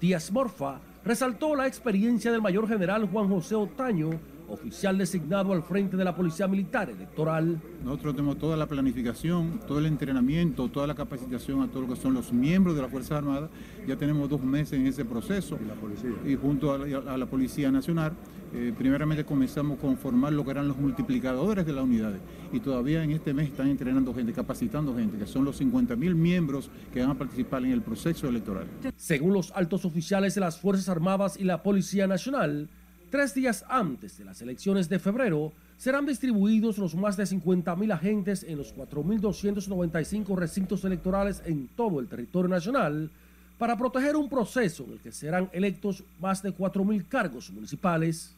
Díaz 0.00 0.30
Morfa 0.30 0.80
resaltó 1.04 1.54
la 1.54 1.66
experiencia 1.66 2.30
del 2.30 2.42
mayor 2.42 2.68
general 2.68 3.08
Juan 3.10 3.28
José 3.28 3.54
Otaño, 3.54 4.10
oficial 4.48 4.98
designado 4.98 5.52
al 5.52 5.62
frente 5.62 5.96
de 5.96 6.04
la 6.04 6.14
Policía 6.14 6.48
Militar 6.48 6.90
Electoral. 6.90 7.60
Nosotros 7.84 8.14
tenemos 8.14 8.38
toda 8.38 8.56
la 8.56 8.66
planificación, 8.66 9.60
todo 9.66 9.78
el 9.78 9.86
entrenamiento, 9.86 10.68
toda 10.68 10.86
la 10.86 10.94
capacitación 10.94 11.62
a 11.62 11.68
todos 11.68 11.88
lo 11.88 11.94
que 11.94 12.00
son 12.00 12.14
los 12.14 12.32
miembros 12.32 12.76
de 12.76 12.82
las 12.82 12.90
Fuerzas 12.90 13.18
Armadas. 13.18 13.50
Ya 13.86 13.96
tenemos 13.96 14.28
dos 14.28 14.42
meses 14.42 14.78
en 14.78 14.86
ese 14.86 15.04
proceso. 15.04 15.58
Y 15.62 15.66
la 15.66 15.74
policía. 15.74 16.10
Y 16.26 16.34
junto 16.36 16.72
a 16.72 16.78
la, 16.78 17.12
a 17.12 17.18
la 17.18 17.26
Policía 17.26 17.70
Nacional, 17.70 18.12
eh, 18.54 18.74
primeramente 18.76 19.24
comenzamos 19.24 19.78
con 19.78 19.96
formar 19.96 20.32
lo 20.32 20.44
que 20.44 20.50
eran 20.50 20.68
los 20.68 20.76
multiplicadores 20.76 21.64
de 21.64 21.72
las 21.72 21.84
unidades. 21.84 22.20
Y 22.52 22.60
todavía 22.60 23.02
en 23.02 23.12
este 23.12 23.32
mes 23.32 23.48
están 23.48 23.68
entrenando 23.68 24.12
gente, 24.12 24.32
capacitando 24.32 24.94
gente, 24.94 25.16
que 25.16 25.26
son 25.26 25.44
los 25.44 25.56
50 25.56 25.96
mil 25.96 26.14
miembros 26.14 26.70
que 26.92 27.00
van 27.00 27.10
a 27.10 27.18
participar 27.18 27.64
en 27.64 27.72
el 27.72 27.80
proceso 27.80 28.28
electoral. 28.28 28.66
Según 28.96 29.32
los 29.32 29.52
altos 29.52 29.86
oficiales 29.86 30.34
de 30.34 30.42
las 30.42 30.58
Fuerzas 30.58 30.90
Armadas 30.90 31.38
y 31.40 31.44
la 31.44 31.62
Policía 31.62 32.06
Nacional, 32.06 32.68
tres 33.12 33.34
días 33.34 33.62
antes 33.68 34.16
de 34.16 34.24
las 34.24 34.40
elecciones 34.40 34.88
de 34.88 34.98
febrero, 34.98 35.52
serán 35.76 36.06
distribuidos 36.06 36.78
los 36.78 36.94
más 36.94 37.14
de 37.18 37.24
50.000 37.24 37.92
agentes 37.92 38.42
en 38.42 38.56
los 38.56 38.74
4.295 38.74 40.34
recintos 40.34 40.82
electorales 40.86 41.42
en 41.44 41.68
todo 41.68 42.00
el 42.00 42.08
territorio 42.08 42.48
nacional 42.48 43.10
para 43.58 43.76
proteger 43.76 44.16
un 44.16 44.30
proceso 44.30 44.84
en 44.84 44.92
el 44.92 45.00
que 45.00 45.12
serán 45.12 45.50
electos 45.52 46.02
más 46.20 46.42
de 46.42 46.56
4.000 46.56 47.06
cargos 47.06 47.50
municipales. 47.50 48.34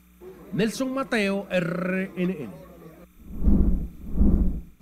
Nelson 0.53 0.93
Mateo, 0.93 1.47
RNN. 1.49 2.51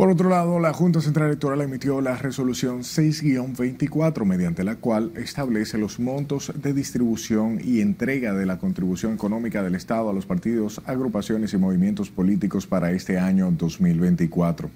Por 0.02 0.10
otro 0.10 0.28
lado, 0.28 0.58
la 0.58 0.72
Junta 0.72 1.00
Central 1.00 1.28
Electoral 1.28 1.60
emitió 1.60 2.00
la 2.00 2.16
resolución 2.16 2.80
6-24, 2.80 4.24
mediante 4.24 4.64
la 4.64 4.74
cual 4.74 5.12
establece 5.14 5.78
los 5.78 6.00
montos 6.00 6.52
de 6.56 6.72
distribución 6.72 7.60
y 7.62 7.80
entrega 7.80 8.34
de 8.34 8.44
la 8.44 8.58
contribución 8.58 9.14
económica 9.14 9.62
del 9.62 9.76
Estado 9.76 10.10
a 10.10 10.12
los 10.12 10.26
partidos, 10.26 10.82
agrupaciones 10.86 11.54
y 11.54 11.56
movimientos 11.56 12.10
políticos 12.10 12.66
para 12.66 12.90
este 12.90 13.16
año 13.16 13.52
2024. 13.52 14.70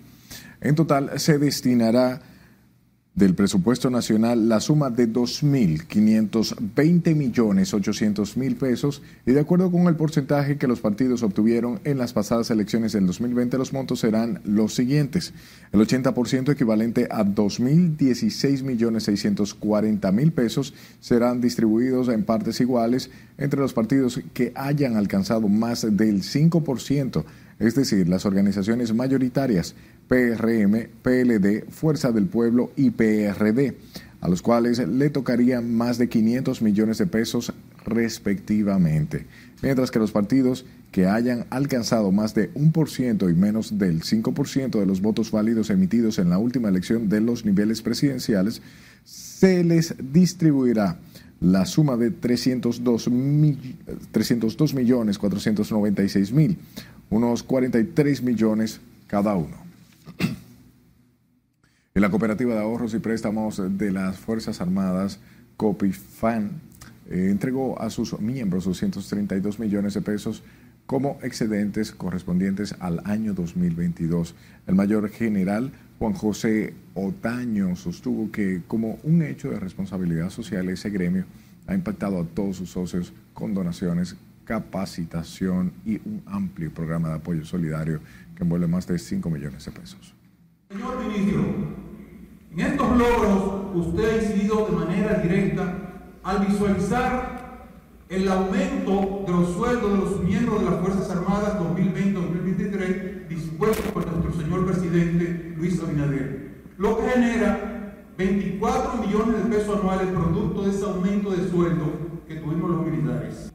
En 0.60 0.76
total, 0.76 1.18
se 1.18 1.40
destinará 1.40 2.20
del 3.16 3.34
presupuesto 3.34 3.88
nacional 3.88 4.48
la 4.48 4.60
suma 4.60 4.90
de 4.90 5.10
2.520 5.10 7.14
millones 7.14 7.72
800 7.72 8.36
mil 8.36 8.56
pesos 8.56 9.00
y 9.24 9.32
de 9.32 9.40
acuerdo 9.40 9.70
con 9.70 9.86
el 9.86 9.96
porcentaje 9.96 10.58
que 10.58 10.66
los 10.66 10.80
partidos 10.80 11.22
obtuvieron 11.22 11.80
en 11.84 11.96
las 11.96 12.12
pasadas 12.12 12.50
elecciones 12.50 12.92
del 12.92 13.06
2020 13.06 13.56
los 13.56 13.72
montos 13.72 14.00
serán 14.00 14.42
los 14.44 14.74
siguientes. 14.74 15.32
El 15.72 15.80
80% 15.80 16.52
equivalente 16.52 17.08
a 17.10 17.24
2.016 17.24 18.62
millones 18.62 19.04
640 19.04 20.12
mil 20.12 20.32
pesos 20.32 20.74
serán 21.00 21.40
distribuidos 21.40 22.08
en 22.08 22.22
partes 22.22 22.60
iguales 22.60 23.10
entre 23.38 23.60
los 23.60 23.72
partidos 23.72 24.20
que 24.34 24.52
hayan 24.54 24.96
alcanzado 24.96 25.48
más 25.48 25.86
del 25.96 26.22
5%, 26.22 27.24
es 27.58 27.74
decir, 27.74 28.10
las 28.10 28.26
organizaciones 28.26 28.92
mayoritarias 28.92 29.74
PRM, 30.08 30.88
PLD, 31.02 31.64
Fuerza 31.70 32.12
del 32.12 32.26
Pueblo 32.26 32.70
y 32.76 32.90
PRD, 32.90 33.76
a 34.20 34.28
los 34.28 34.42
cuales 34.42 34.78
le 34.78 35.10
tocarían 35.10 35.74
más 35.74 35.98
de 35.98 36.08
500 36.08 36.62
millones 36.62 36.98
de 36.98 37.06
pesos 37.06 37.52
respectivamente, 37.84 39.26
mientras 39.62 39.90
que 39.90 39.98
los 39.98 40.12
partidos 40.12 40.64
que 40.90 41.06
hayan 41.06 41.46
alcanzado 41.50 42.10
más 42.10 42.34
de 42.34 42.50
un 42.54 42.72
por 42.72 42.88
ciento 42.88 43.28
y 43.28 43.34
menos 43.34 43.78
del 43.78 44.02
5% 44.02 44.80
de 44.80 44.86
los 44.86 45.00
votos 45.00 45.30
válidos 45.30 45.70
emitidos 45.70 46.18
en 46.18 46.30
la 46.30 46.38
última 46.38 46.68
elección 46.68 47.08
de 47.08 47.20
los 47.20 47.44
niveles 47.44 47.82
presidenciales, 47.82 48.62
se 49.04 49.62
les 49.62 49.94
distribuirá 50.12 50.98
la 51.40 51.66
suma 51.66 51.96
de 51.96 52.10
302, 52.10 53.10
mil, 53.10 53.76
302 54.10 54.74
millones 54.74 55.18
496 55.18 56.32
mil, 56.32 56.58
unos 57.10 57.42
43 57.42 58.22
millones 58.22 58.80
cada 59.06 59.36
uno. 59.36 59.65
Y 61.96 62.00
la 62.00 62.10
Cooperativa 62.10 62.52
de 62.52 62.60
Ahorros 62.60 62.92
y 62.92 62.98
Préstamos 62.98 63.78
de 63.78 63.90
las 63.90 64.18
Fuerzas 64.18 64.60
Armadas, 64.60 65.18
COPIFAN, 65.56 66.60
eh, 67.08 67.28
entregó 67.30 67.80
a 67.80 67.88
sus 67.88 68.20
miembros 68.20 68.66
232 68.66 69.58
millones 69.58 69.94
de 69.94 70.02
pesos 70.02 70.42
como 70.84 71.18
excedentes 71.22 71.92
correspondientes 71.92 72.74
al 72.80 73.00
año 73.06 73.32
2022. 73.32 74.34
El 74.66 74.74
mayor 74.74 75.08
general 75.08 75.72
Juan 75.98 76.12
José 76.12 76.74
Otaño 76.92 77.74
sostuvo 77.76 78.30
que 78.30 78.60
como 78.68 78.98
un 79.02 79.22
hecho 79.22 79.48
de 79.48 79.58
responsabilidad 79.58 80.28
social 80.28 80.68
ese 80.68 80.90
gremio 80.90 81.24
ha 81.66 81.72
impactado 81.72 82.20
a 82.20 82.26
todos 82.26 82.58
sus 82.58 82.72
socios 82.72 83.14
con 83.32 83.54
donaciones, 83.54 84.16
capacitación 84.44 85.72
y 85.86 85.94
un 86.06 86.22
amplio 86.26 86.70
programa 86.74 87.08
de 87.08 87.14
apoyo 87.14 87.46
solidario 87.46 88.00
que 88.34 88.42
envuelve 88.42 88.66
más 88.66 88.86
de 88.86 88.98
5 88.98 89.30
millones 89.30 89.64
de 89.64 89.72
pesos. 89.72 90.14
Señor 90.68 91.06
ministro, 91.06 91.85
en 92.56 92.66
estos 92.66 92.96
logros 92.96 93.86
usted 93.86 94.08
ha 94.08 94.24
incidido 94.24 94.66
de 94.66 94.72
manera 94.72 95.18
directa 95.18 95.74
al 96.22 96.46
visualizar 96.46 97.66
el 98.08 98.28
aumento 98.28 99.24
de 99.26 99.32
los 99.32 99.52
sueldos 99.54 99.92
de 99.92 99.98
los 99.98 100.20
miembros 100.22 100.60
de 100.60 100.70
las 100.70 100.80
Fuerzas 100.80 101.10
Armadas 101.10 101.58
2020-2023 101.60 103.28
dispuesto 103.28 103.92
por 103.92 104.06
nuestro 104.06 104.42
señor 104.42 104.64
presidente 104.64 105.54
Luis 105.56 105.80
Abinader, 105.80 106.62
lo 106.78 106.98
que 106.98 107.10
genera 107.10 108.04
24 108.16 109.02
millones 109.02 109.44
de 109.44 109.56
pesos 109.56 109.78
anuales 109.78 110.08
producto 110.08 110.62
de 110.62 110.70
ese 110.70 110.84
aumento 110.84 111.30
de 111.30 111.50
sueldo 111.50 111.92
que 112.26 112.36
tuvimos 112.36 112.70
los 112.70 112.86
militares. 112.86 113.52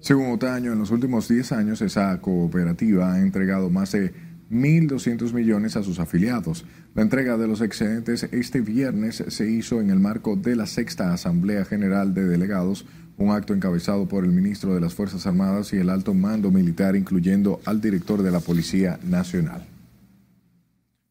Según 0.00 0.32
Otaño, 0.32 0.72
en 0.72 0.78
los 0.80 0.90
últimos 0.90 1.28
10 1.28 1.52
años 1.52 1.80
esa 1.80 2.20
cooperativa 2.20 3.12
ha 3.12 3.20
entregado 3.20 3.70
más 3.70 3.92
de 3.92 4.12
1.200 4.54 5.32
millones 5.32 5.76
a 5.76 5.82
sus 5.82 5.98
afiliados. 5.98 6.64
La 6.94 7.02
entrega 7.02 7.36
de 7.36 7.48
los 7.48 7.60
excedentes 7.60 8.22
este 8.30 8.60
viernes 8.60 9.24
se 9.28 9.50
hizo 9.50 9.80
en 9.80 9.90
el 9.90 9.98
marco 9.98 10.36
de 10.36 10.54
la 10.54 10.66
sexta 10.66 11.12
Asamblea 11.12 11.64
General 11.64 12.14
de 12.14 12.24
Delegados, 12.24 12.86
un 13.16 13.30
acto 13.30 13.52
encabezado 13.52 14.06
por 14.06 14.24
el 14.24 14.30
ministro 14.30 14.74
de 14.74 14.80
las 14.80 14.94
Fuerzas 14.94 15.26
Armadas 15.26 15.72
y 15.72 15.76
el 15.76 15.90
alto 15.90 16.14
mando 16.14 16.50
militar, 16.50 16.96
incluyendo 16.96 17.60
al 17.64 17.80
director 17.80 18.22
de 18.22 18.30
la 18.30 18.40
Policía 18.40 18.98
Nacional. 19.02 19.66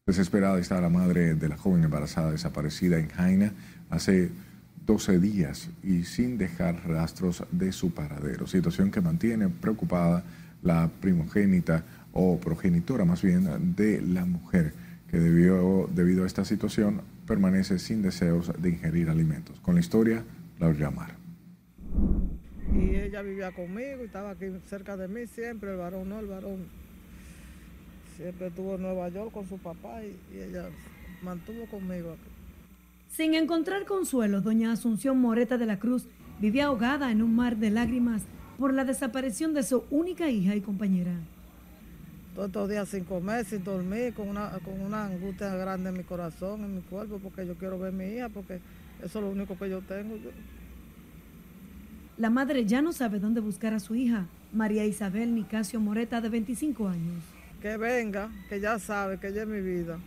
Desesperada 0.06 0.58
está 0.58 0.80
la 0.80 0.90
madre 0.90 1.34
de 1.34 1.48
la 1.48 1.56
joven 1.56 1.84
embarazada 1.84 2.30
desaparecida 2.30 2.98
en 2.98 3.08
Jaina 3.08 3.52
hace 3.88 4.30
12 4.86 5.18
días 5.18 5.70
y 5.82 6.04
sin 6.04 6.36
dejar 6.36 6.86
rastros 6.86 7.44
de 7.50 7.72
su 7.72 7.92
paradero, 7.92 8.46
situación 8.46 8.90
que 8.90 9.00
mantiene 9.00 9.48
preocupada 9.48 10.24
la 10.62 10.90
primogénita 11.00 11.84
o 12.14 12.38
progenitora 12.38 13.04
más 13.04 13.22
bien 13.22 13.74
de 13.76 14.00
la 14.00 14.24
mujer 14.24 14.72
que 15.10 15.18
debió, 15.18 15.88
debido 15.92 16.24
a 16.24 16.26
esta 16.26 16.44
situación 16.44 17.02
permanece 17.26 17.78
sin 17.78 18.02
deseos 18.02 18.50
de 18.60 18.70
ingerir 18.70 19.10
alimentos. 19.10 19.58
Con 19.60 19.74
la 19.74 19.80
historia, 19.80 20.24
Laura 20.58 20.90
Mar. 20.90 21.16
Y 22.72 22.96
ella 22.96 23.22
vivía 23.22 23.52
conmigo 23.52 24.02
y 24.02 24.06
estaba 24.06 24.30
aquí 24.30 24.46
cerca 24.66 24.96
de 24.96 25.08
mí 25.08 25.26
siempre, 25.26 25.72
el 25.72 25.76
varón 25.76 26.08
no, 26.08 26.20
el 26.20 26.26
varón 26.26 26.66
siempre 28.16 28.46
estuvo 28.46 28.76
en 28.76 28.82
Nueva 28.82 29.08
York 29.08 29.32
con 29.32 29.48
su 29.48 29.58
papá 29.58 30.02
y, 30.04 30.16
y 30.34 30.40
ella 30.40 30.66
mantuvo 31.22 31.66
conmigo 31.66 32.12
aquí. 32.12 32.30
Sin 33.08 33.34
encontrar 33.34 33.84
consuelo, 33.84 34.40
doña 34.40 34.72
Asunción 34.72 35.20
Moreta 35.20 35.58
de 35.58 35.66
la 35.66 35.78
Cruz 35.78 36.06
vivía 36.40 36.66
ahogada 36.66 37.10
en 37.10 37.22
un 37.22 37.34
mar 37.34 37.56
de 37.56 37.70
lágrimas 37.70 38.22
por 38.58 38.72
la 38.72 38.84
desaparición 38.84 39.54
de 39.54 39.62
su 39.62 39.84
única 39.90 40.28
hija 40.30 40.54
y 40.54 40.60
compañera. 40.60 41.14
Todos 42.34 42.48
estos 42.48 42.68
días 42.68 42.88
sin 42.88 43.04
comer, 43.04 43.44
sin 43.44 43.62
dormir, 43.62 44.12
con 44.12 44.28
una, 44.28 44.50
con 44.64 44.80
una 44.80 45.06
angustia 45.06 45.54
grande 45.54 45.90
en 45.90 45.96
mi 45.96 46.02
corazón, 46.02 46.64
en 46.64 46.74
mi 46.74 46.82
cuerpo, 46.82 47.20
porque 47.22 47.46
yo 47.46 47.54
quiero 47.54 47.78
ver 47.78 47.90
a 47.90 47.96
mi 47.96 48.04
hija, 48.06 48.28
porque 48.28 48.60
eso 49.02 49.18
es 49.18 49.24
lo 49.24 49.30
único 49.30 49.56
que 49.56 49.70
yo 49.70 49.80
tengo. 49.82 50.16
la 52.16 52.30
madre 52.30 52.64
ya 52.64 52.82
no 52.82 52.92
sabe 52.92 53.20
dónde 53.20 53.40
buscar 53.40 53.72
a 53.72 53.78
su 53.78 53.94
hija, 53.94 54.26
María 54.52 54.84
Isabel 54.84 55.32
Nicasio 55.32 55.78
Moreta, 55.78 56.20
de 56.20 56.28
25 56.28 56.88
años. 56.88 57.22
Que 57.60 57.76
venga, 57.76 58.30
que 58.48 58.58
ya 58.58 58.80
sabe 58.80 59.18
que 59.18 59.28
ella 59.28 59.42
es 59.42 59.48
mi 59.48 59.60
vida. 59.60 59.98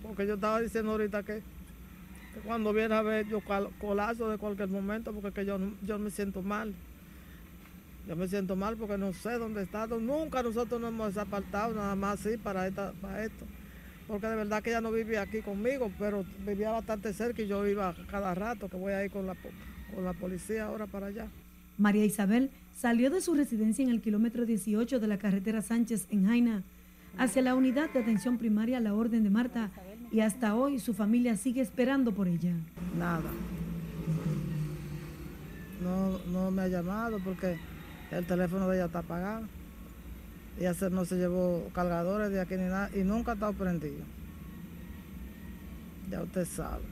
Porque 0.00 0.26
yo 0.26 0.34
estaba 0.34 0.60
diciendo 0.60 0.92
ahorita 0.92 1.24
que, 1.24 1.42
que 2.34 2.40
cuando 2.44 2.72
viene 2.72 2.94
a 2.94 3.02
ver 3.02 3.26
yo 3.28 3.40
colazo 3.80 4.28
de 4.28 4.38
cualquier 4.38 4.68
momento 4.68 5.12
porque 5.12 5.32
que 5.32 5.44
yo, 5.44 5.58
yo 5.82 5.98
me 5.98 6.10
siento 6.10 6.40
mal. 6.40 6.72
Yo 8.06 8.16
me 8.16 8.26
siento 8.26 8.56
mal 8.56 8.76
porque 8.76 8.98
no 8.98 9.12
sé 9.12 9.38
dónde 9.38 9.62
está. 9.62 9.86
Nunca 9.86 10.42
nosotros 10.42 10.80
nos 10.80 10.90
hemos 10.90 11.16
apartado 11.16 11.74
nada 11.74 11.94
más 11.94 12.20
así 12.20 12.36
para, 12.36 12.66
esta, 12.66 12.92
para 13.00 13.24
esto. 13.24 13.46
Porque 14.08 14.26
de 14.26 14.36
verdad 14.36 14.62
que 14.62 14.70
ella 14.70 14.80
no 14.80 14.90
vivía 14.90 15.22
aquí 15.22 15.40
conmigo, 15.40 15.90
pero 15.98 16.24
vivía 16.44 16.70
bastante 16.70 17.12
cerca 17.12 17.42
y 17.42 17.46
yo 17.46 17.66
iba 17.66 17.94
cada 18.10 18.34
rato 18.34 18.68
que 18.68 18.76
voy 18.76 18.92
a 18.92 19.04
ir 19.04 19.10
con 19.10 19.26
la, 19.26 19.36
con 19.94 20.04
la 20.04 20.12
policía 20.12 20.66
ahora 20.66 20.86
para 20.86 21.06
allá. 21.06 21.28
María 21.78 22.04
Isabel 22.04 22.50
salió 22.76 23.10
de 23.10 23.20
su 23.20 23.34
residencia 23.34 23.84
en 23.84 23.90
el 23.90 24.00
kilómetro 24.00 24.44
18 24.44 24.98
de 24.98 25.06
la 25.06 25.18
carretera 25.18 25.62
Sánchez 25.62 26.06
en 26.10 26.26
Jaina 26.26 26.62
hacia 27.18 27.42
la 27.42 27.54
unidad 27.54 27.90
de 27.90 28.00
atención 28.00 28.38
primaria 28.38 28.80
La 28.80 28.94
Orden 28.94 29.22
de 29.22 29.30
Marta 29.30 29.70
y 30.10 30.20
hasta 30.20 30.56
hoy 30.56 30.78
su 30.78 30.92
familia 30.92 31.36
sigue 31.36 31.60
esperando 31.60 32.12
por 32.12 32.28
ella. 32.28 32.54
Nada. 32.98 33.30
No, 35.82 36.18
no 36.30 36.50
me 36.50 36.62
ha 36.62 36.68
llamado 36.68 37.18
porque 37.24 37.56
el 38.12 38.26
teléfono 38.26 38.68
de 38.68 38.76
ella 38.76 38.86
está 38.86 39.00
apagado. 39.00 39.46
Ella 40.58 40.74
no 40.90 41.04
se 41.04 41.16
llevó 41.16 41.68
cargadores 41.74 42.30
de 42.30 42.40
aquí 42.40 42.54
ni 42.54 42.64
nada 42.64 42.90
y 42.94 43.00
nunca 43.04 43.32
ha 43.32 43.34
estado 43.34 43.52
prendido. 43.54 44.04
Ya 46.10 46.22
usted 46.22 46.46
sabe 46.46 46.82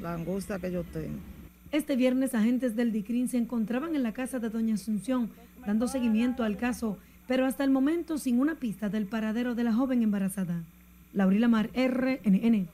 la 0.00 0.14
angustia 0.14 0.58
que 0.58 0.70
yo 0.70 0.84
tengo. 0.84 1.18
Este 1.72 1.96
viernes 1.96 2.34
agentes 2.34 2.76
del 2.76 2.92
DICRIN 2.92 3.28
se 3.28 3.36
encontraban 3.36 3.94
en 3.94 4.02
la 4.02 4.12
casa 4.12 4.38
de 4.38 4.48
Doña 4.48 4.74
Asunción 4.74 5.30
dando 5.66 5.88
seguimiento 5.88 6.44
al 6.44 6.56
caso, 6.56 6.96
pero 7.26 7.44
hasta 7.44 7.64
el 7.64 7.70
momento 7.70 8.16
sin 8.16 8.40
una 8.40 8.54
pista 8.54 8.88
del 8.88 9.06
paradero 9.06 9.54
de 9.54 9.64
la 9.64 9.74
joven 9.74 10.02
embarazada. 10.02 10.62
Laurila 11.12 11.48
Mar, 11.48 11.70
RNN. 11.74 12.68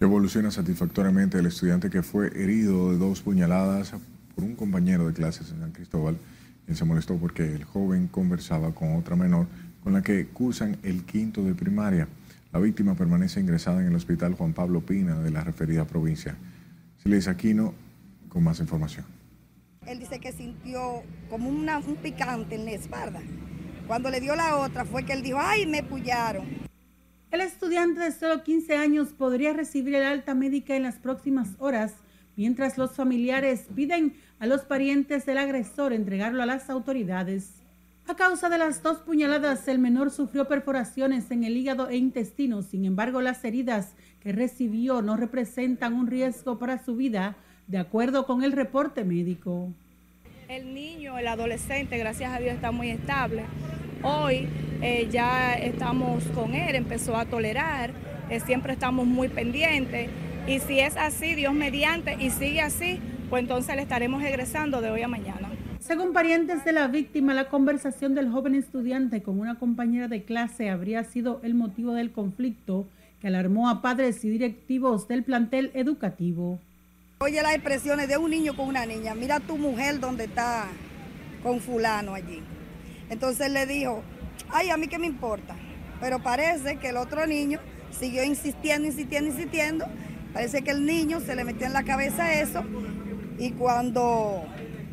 Evoluciona 0.00 0.50
satisfactoriamente 0.50 1.38
el 1.38 1.46
estudiante 1.46 1.90
que 1.90 2.02
fue 2.02 2.26
herido 2.34 2.90
de 2.90 2.98
dos 2.98 3.20
puñaladas 3.20 3.92
por 4.34 4.44
un 4.44 4.56
compañero 4.56 5.06
de 5.06 5.12
clases 5.12 5.52
en 5.52 5.60
San 5.60 5.70
Cristóbal, 5.72 6.16
quien 6.64 6.76
se 6.76 6.84
molestó 6.84 7.16
porque 7.16 7.54
el 7.54 7.64
joven 7.64 8.08
conversaba 8.08 8.74
con 8.74 8.96
otra 8.96 9.16
menor 9.16 9.46
con 9.82 9.92
la 9.92 10.02
que 10.02 10.26
cursan 10.26 10.78
el 10.82 11.04
quinto 11.04 11.42
de 11.42 11.54
primaria. 11.54 12.08
La 12.52 12.60
víctima 12.60 12.94
permanece 12.94 13.40
ingresada 13.40 13.80
en 13.80 13.88
el 13.88 13.94
hospital 13.96 14.34
Juan 14.34 14.52
Pablo 14.52 14.80
Pina 14.80 15.18
de 15.18 15.30
la 15.30 15.42
referida 15.42 15.86
provincia. 15.86 16.36
Siles 17.02 17.26
Aquino 17.26 17.74
con 18.28 18.44
más 18.44 18.60
información. 18.60 19.04
Él 19.86 19.98
dice 19.98 20.20
que 20.20 20.32
sintió 20.32 21.02
como 21.28 21.48
una, 21.48 21.78
un 21.78 21.96
picante 21.96 22.54
en 22.54 22.64
la 22.64 22.72
espalda. 22.72 23.20
Cuando 23.86 24.10
le 24.10 24.20
dio 24.20 24.36
la 24.36 24.56
otra 24.56 24.84
fue 24.84 25.04
que 25.04 25.12
él 25.12 25.22
dijo, 25.22 25.38
ay, 25.40 25.66
me 25.66 25.82
pullaron. 25.82 26.46
El 27.32 27.40
estudiante 27.40 28.00
de 28.00 28.12
solo 28.12 28.44
15 28.44 28.76
años 28.76 29.08
podría 29.08 29.52
recibir 29.52 29.94
el 29.94 30.04
alta 30.04 30.34
médica 30.34 30.76
en 30.76 30.82
las 30.82 30.96
próximas 30.96 31.48
horas, 31.58 31.94
mientras 32.36 32.78
los 32.78 32.92
familiares 32.92 33.66
piden 33.74 34.14
a 34.38 34.46
los 34.46 34.62
parientes 34.62 35.26
del 35.26 35.38
agresor 35.38 35.92
entregarlo 35.92 36.42
a 36.42 36.46
las 36.46 36.70
autoridades. 36.70 37.62
A 38.08 38.16
causa 38.16 38.48
de 38.48 38.58
las 38.58 38.82
dos 38.82 38.98
puñaladas, 38.98 39.68
el 39.68 39.78
menor 39.78 40.10
sufrió 40.10 40.48
perforaciones 40.48 41.30
en 41.30 41.44
el 41.44 41.56
hígado 41.56 41.88
e 41.88 41.96
intestino. 41.96 42.62
Sin 42.62 42.84
embargo, 42.84 43.20
las 43.20 43.44
heridas 43.44 43.94
que 44.20 44.32
recibió 44.32 45.02
no 45.02 45.16
representan 45.16 45.94
un 45.94 46.08
riesgo 46.08 46.58
para 46.58 46.82
su 46.84 46.96
vida, 46.96 47.36
de 47.68 47.78
acuerdo 47.78 48.26
con 48.26 48.42
el 48.42 48.52
reporte 48.52 49.04
médico. 49.04 49.72
El 50.48 50.74
niño, 50.74 51.16
el 51.16 51.28
adolescente, 51.28 51.96
gracias 51.96 52.32
a 52.32 52.38
Dios, 52.38 52.54
está 52.54 52.72
muy 52.72 52.90
estable. 52.90 53.44
Hoy 54.02 54.48
eh, 54.82 55.08
ya 55.10 55.54
estamos 55.54 56.24
con 56.34 56.54
él, 56.54 56.74
empezó 56.74 57.16
a 57.16 57.24
tolerar, 57.24 57.92
eh, 58.28 58.40
siempre 58.40 58.72
estamos 58.72 59.06
muy 59.06 59.28
pendientes. 59.28 60.10
Y 60.46 60.58
si 60.58 60.80
es 60.80 60.96
así, 60.96 61.34
Dios 61.34 61.54
mediante, 61.54 62.16
y 62.18 62.30
sigue 62.30 62.60
así, 62.60 63.00
pues 63.30 63.42
entonces 63.42 63.76
le 63.76 63.82
estaremos 63.82 64.22
egresando 64.24 64.80
de 64.80 64.90
hoy 64.90 65.02
a 65.02 65.08
mañana. 65.08 65.50
Según 65.78 66.12
parientes 66.12 66.64
de 66.64 66.72
la 66.72 66.88
víctima, 66.88 67.32
la 67.32 67.48
conversación 67.48 68.14
del 68.14 68.28
joven 68.28 68.56
estudiante 68.56 69.22
con 69.22 69.38
una 69.38 69.58
compañera 69.58 70.08
de 70.08 70.24
clase 70.24 70.68
habría 70.68 71.04
sido 71.04 71.40
el 71.44 71.54
motivo 71.54 71.92
del 71.92 72.10
conflicto 72.10 72.86
que 73.20 73.28
alarmó 73.28 73.68
a 73.68 73.82
padres 73.82 74.24
y 74.24 74.30
directivos 74.30 75.06
del 75.06 75.22
plantel 75.22 75.70
educativo. 75.74 76.58
Oye 77.20 77.40
las 77.40 77.54
expresiones 77.54 78.08
de 78.08 78.16
un 78.16 78.30
niño 78.30 78.56
con 78.56 78.66
una 78.66 78.84
niña, 78.84 79.14
mira 79.14 79.38
tu 79.38 79.56
mujer 79.56 80.00
donde 80.00 80.24
está 80.24 80.66
con 81.44 81.60
fulano 81.60 82.14
allí. 82.14 82.42
Entonces 83.10 83.48
le 83.50 83.64
dijo, 83.66 84.02
ay, 84.48 84.70
a 84.70 84.76
mí 84.76 84.88
qué 84.88 84.98
me 84.98 85.06
importa. 85.06 85.54
Pero 86.00 86.20
parece 86.20 86.78
que 86.78 86.88
el 86.88 86.96
otro 86.96 87.26
niño 87.28 87.60
siguió 87.92 88.24
insistiendo, 88.24 88.88
insistiendo, 88.88 89.30
insistiendo. 89.30 89.86
Parece 90.32 90.62
que 90.62 90.70
el 90.70 90.86
niño 90.86 91.20
se 91.20 91.34
le 91.34 91.44
metió 91.44 91.66
en 91.66 91.72
la 91.72 91.82
cabeza 91.82 92.34
eso 92.34 92.64
y 93.38 93.50
cuando 93.50 94.44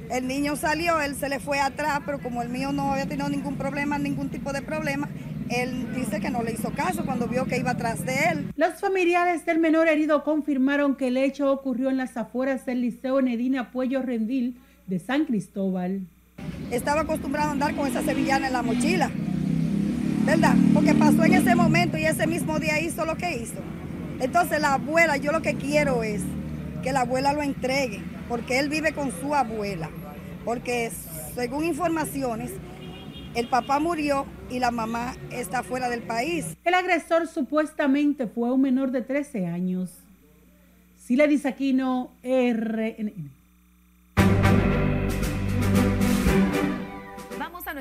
el 0.09 0.27
niño 0.27 0.55
salió, 0.55 0.99
él 1.01 1.15
se 1.15 1.29
le 1.29 1.39
fue 1.39 1.59
atrás, 1.59 2.01
pero 2.05 2.19
como 2.19 2.41
el 2.41 2.49
mío 2.49 2.71
no 2.71 2.93
había 2.93 3.05
tenido 3.05 3.29
ningún 3.29 3.55
problema, 3.55 3.99
ningún 3.99 4.29
tipo 4.29 4.51
de 4.51 4.61
problema, 4.61 5.07
él 5.49 5.93
dice 5.95 6.19
que 6.19 6.29
no 6.29 6.43
le 6.43 6.53
hizo 6.53 6.71
caso 6.71 7.05
cuando 7.05 7.27
vio 7.27 7.45
que 7.45 7.57
iba 7.57 7.71
atrás 7.71 8.05
de 8.05 8.15
él. 8.31 8.51
Los 8.55 8.79
familiares 8.79 9.45
del 9.45 9.59
menor 9.59 9.87
herido 9.87 10.23
confirmaron 10.23 10.95
que 10.95 11.07
el 11.07 11.17
hecho 11.17 11.51
ocurrió 11.51 11.89
en 11.89 11.97
las 11.97 12.17
afueras 12.17 12.65
del 12.65 12.81
Liceo 12.81 13.21
Nedina 13.21 13.71
Puello 13.71 14.01
Rendil 14.01 14.59
de 14.87 14.99
San 14.99 15.25
Cristóbal. 15.25 16.01
Estaba 16.71 17.01
acostumbrado 17.01 17.49
a 17.49 17.51
andar 17.53 17.75
con 17.75 17.87
esa 17.87 18.01
sevillana 18.03 18.47
en 18.47 18.53
la 18.53 18.61
mochila, 18.61 19.09
¿verdad? 20.25 20.55
Porque 20.73 20.93
pasó 20.93 21.23
en 21.23 21.33
ese 21.33 21.55
momento 21.55 21.97
y 21.97 22.05
ese 22.05 22.27
mismo 22.27 22.59
día 22.59 22.79
hizo 22.79 23.05
lo 23.05 23.15
que 23.15 23.37
hizo. 23.37 23.61
Entonces 24.19 24.59
la 24.59 24.73
abuela, 24.73 25.17
yo 25.17 25.31
lo 25.31 25.41
que 25.41 25.55
quiero 25.55 26.03
es 26.03 26.21
que 26.83 26.91
la 26.91 27.01
abuela 27.01 27.33
lo 27.33 27.41
entregue, 27.41 28.01
porque 28.27 28.59
él 28.59 28.69
vive 28.69 28.93
con 28.93 29.11
su 29.19 29.33
abuela. 29.33 29.89
Porque 30.45 30.91
según 31.35 31.65
informaciones, 31.65 32.51
el 33.35 33.47
papá 33.47 33.79
murió 33.79 34.25
y 34.49 34.59
la 34.59 34.71
mamá 34.71 35.15
está 35.31 35.63
fuera 35.63 35.89
del 35.89 36.01
país. 36.01 36.57
El 36.63 36.73
agresor 36.73 37.27
supuestamente 37.27 38.27
fue 38.27 38.51
un 38.51 38.61
menor 38.61 38.91
de 38.91 39.01
13 39.01 39.47
años. 39.47 39.91
Sila 40.97 41.25
Aquino, 41.45 42.11
RNN. 42.23 43.38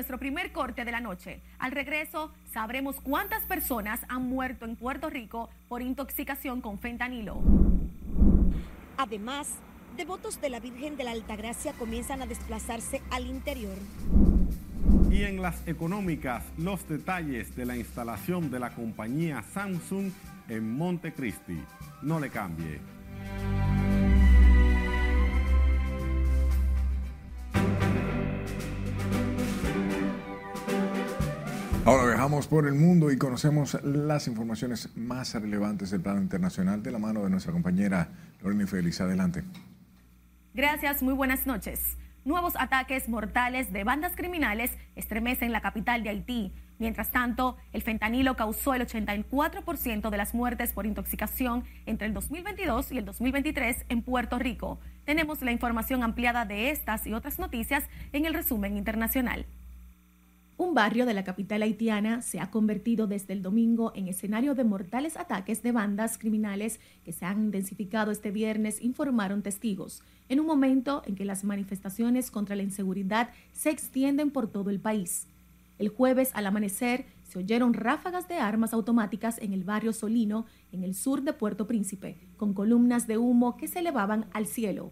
Nuestro 0.09 0.25
primer 0.25 0.51
corte 0.51 0.85
de 0.85 0.91
la 0.91 1.01
noche. 1.01 1.39
Al 1.59 1.71
regreso 1.71 2.33
sabremos 2.51 2.95
cuántas 2.99 3.43
personas 3.43 3.99
han 4.09 4.23
muerto 4.23 4.65
en 4.65 4.75
Puerto 4.75 5.07
Rico 5.07 5.51
por 5.67 5.83
intoxicación 5.83 6.61
con 6.61 6.79
fentanilo. 6.79 7.39
Además, 8.97 9.49
devotos 9.97 10.41
de 10.41 10.49
la 10.49 10.59
Virgen 10.59 10.97
de 10.97 11.03
la 11.03 11.11
Altagracia 11.11 11.73
comienzan 11.73 12.23
a 12.23 12.25
desplazarse 12.25 13.03
al 13.11 13.27
interior. 13.27 13.77
Y 15.11 15.25
en 15.25 15.43
las 15.43 15.67
económicas, 15.67 16.43
los 16.57 16.89
detalles 16.89 17.55
de 17.55 17.67
la 17.67 17.77
instalación 17.77 18.49
de 18.49 18.59
la 18.61 18.73
compañía 18.73 19.43
Samsung 19.53 20.09
en 20.47 20.73
Montecristi. 20.75 21.59
No 22.01 22.19
le 22.19 22.31
cambie. 22.31 22.79
Ahora 31.85 32.05
viajamos 32.05 32.47
por 32.47 32.67
el 32.67 32.75
mundo 32.75 33.09
y 33.09 33.17
conocemos 33.17 33.81
las 33.83 34.27
informaciones 34.27 34.89
más 34.97 35.33
relevantes 35.33 35.91
del 35.91 36.01
plano 36.01 36.21
internacional 36.21 36.83
de 36.83 36.91
la 36.91 36.99
mano 36.99 37.23
de 37.23 37.29
nuestra 37.29 37.53
compañera 37.53 38.09
Lorena 38.41 38.67
Félix. 38.67 38.99
Adelante. 38.99 39.43
Gracias, 40.53 41.01
muy 41.01 41.13
buenas 41.13 41.47
noches. 41.47 41.97
Nuevos 42.25 42.53
ataques 42.57 43.07
mortales 43.07 43.71
de 43.71 43.85
bandas 43.85 44.15
criminales 44.15 44.71
estremecen 44.97 45.53
la 45.53 45.61
capital 45.61 46.03
de 46.03 46.09
Haití. 46.09 46.53
Mientras 46.79 47.11
tanto, 47.11 47.55
el 47.71 47.81
fentanilo 47.81 48.35
causó 48.35 48.73
el 48.73 48.85
84% 48.85 50.09
de 50.09 50.17
las 50.17 50.33
muertes 50.33 50.73
por 50.73 50.85
intoxicación 50.85 51.63
entre 51.85 52.07
el 52.07 52.13
2022 52.13 52.91
y 52.91 52.97
el 52.97 53.05
2023 53.05 53.85
en 53.87 54.01
Puerto 54.01 54.37
Rico. 54.37 54.79
Tenemos 55.05 55.41
la 55.41 55.53
información 55.53 56.03
ampliada 56.03 56.45
de 56.45 56.71
estas 56.71 57.07
y 57.07 57.13
otras 57.13 57.39
noticias 57.39 57.85
en 58.11 58.25
el 58.25 58.33
resumen 58.33 58.75
internacional. 58.75 59.45
Un 60.59 60.73
barrio 60.73 61.05
de 61.05 61.13
la 61.13 61.23
capital 61.23 61.61
haitiana 61.61 62.21
se 62.21 62.41
ha 62.41 62.51
convertido 62.51 63.07
desde 63.07 63.31
el 63.31 63.41
domingo 63.41 63.93
en 63.95 64.09
escenario 64.09 64.55
de 64.55 64.65
mortales 64.65 65.15
ataques 65.15 65.63
de 65.63 65.71
bandas 65.71 66.17
criminales 66.17 66.81
que 67.05 67.13
se 67.13 67.23
han 67.23 67.41
intensificado 67.41 68.11
este 68.11 68.29
viernes, 68.29 68.81
informaron 68.81 69.41
testigos, 69.41 70.03
en 70.27 70.41
un 70.41 70.45
momento 70.45 71.01
en 71.05 71.15
que 71.15 71.23
las 71.23 71.45
manifestaciones 71.45 72.29
contra 72.29 72.57
la 72.57 72.63
inseguridad 72.63 73.29
se 73.53 73.69
extienden 73.69 74.31
por 74.31 74.51
todo 74.51 74.69
el 74.69 74.81
país. 74.81 75.27
El 75.77 75.87
jueves 75.87 76.31
al 76.33 76.45
amanecer 76.45 77.05
se 77.23 77.39
oyeron 77.39 77.73
ráfagas 77.73 78.27
de 78.27 78.35
armas 78.35 78.73
automáticas 78.73 79.37
en 79.39 79.53
el 79.53 79.63
barrio 79.63 79.93
Solino, 79.93 80.45
en 80.73 80.83
el 80.83 80.93
sur 80.93 81.21
de 81.21 81.31
Puerto 81.31 81.67
Príncipe, 81.67 82.17
con 82.35 82.53
columnas 82.53 83.07
de 83.07 83.17
humo 83.17 83.55
que 83.55 83.69
se 83.69 83.79
elevaban 83.79 84.25
al 84.33 84.45
cielo. 84.45 84.91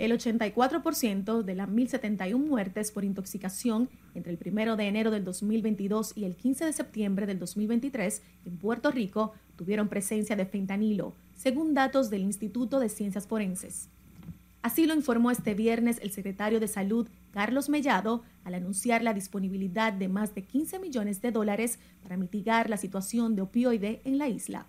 El 0.00 0.12
84% 0.12 1.42
de 1.42 1.54
las 1.54 1.68
1.071 1.68 2.38
muertes 2.38 2.90
por 2.90 3.04
intoxicación 3.04 3.90
entre 4.14 4.32
el 4.32 4.38
1 4.42 4.76
de 4.76 4.88
enero 4.88 5.10
del 5.10 5.26
2022 5.26 6.14
y 6.16 6.24
el 6.24 6.36
15 6.36 6.64
de 6.64 6.72
septiembre 6.72 7.26
del 7.26 7.38
2023 7.38 8.22
en 8.46 8.56
Puerto 8.56 8.90
Rico 8.90 9.34
tuvieron 9.56 9.88
presencia 9.88 10.36
de 10.36 10.46
fentanilo, 10.46 11.12
según 11.36 11.74
datos 11.74 12.08
del 12.08 12.22
Instituto 12.22 12.80
de 12.80 12.88
Ciencias 12.88 13.26
Forenses. 13.26 13.90
Así 14.62 14.86
lo 14.86 14.94
informó 14.94 15.30
este 15.32 15.52
viernes 15.52 15.98
el 16.00 16.12
secretario 16.12 16.60
de 16.60 16.68
Salud, 16.68 17.06
Carlos 17.30 17.68
Mellado, 17.68 18.22
al 18.44 18.54
anunciar 18.54 19.02
la 19.02 19.12
disponibilidad 19.12 19.92
de 19.92 20.08
más 20.08 20.34
de 20.34 20.44
15 20.44 20.78
millones 20.78 21.20
de 21.20 21.30
dólares 21.30 21.78
para 22.02 22.16
mitigar 22.16 22.70
la 22.70 22.78
situación 22.78 23.36
de 23.36 23.42
opioide 23.42 24.00
en 24.06 24.16
la 24.16 24.28
isla. 24.28 24.64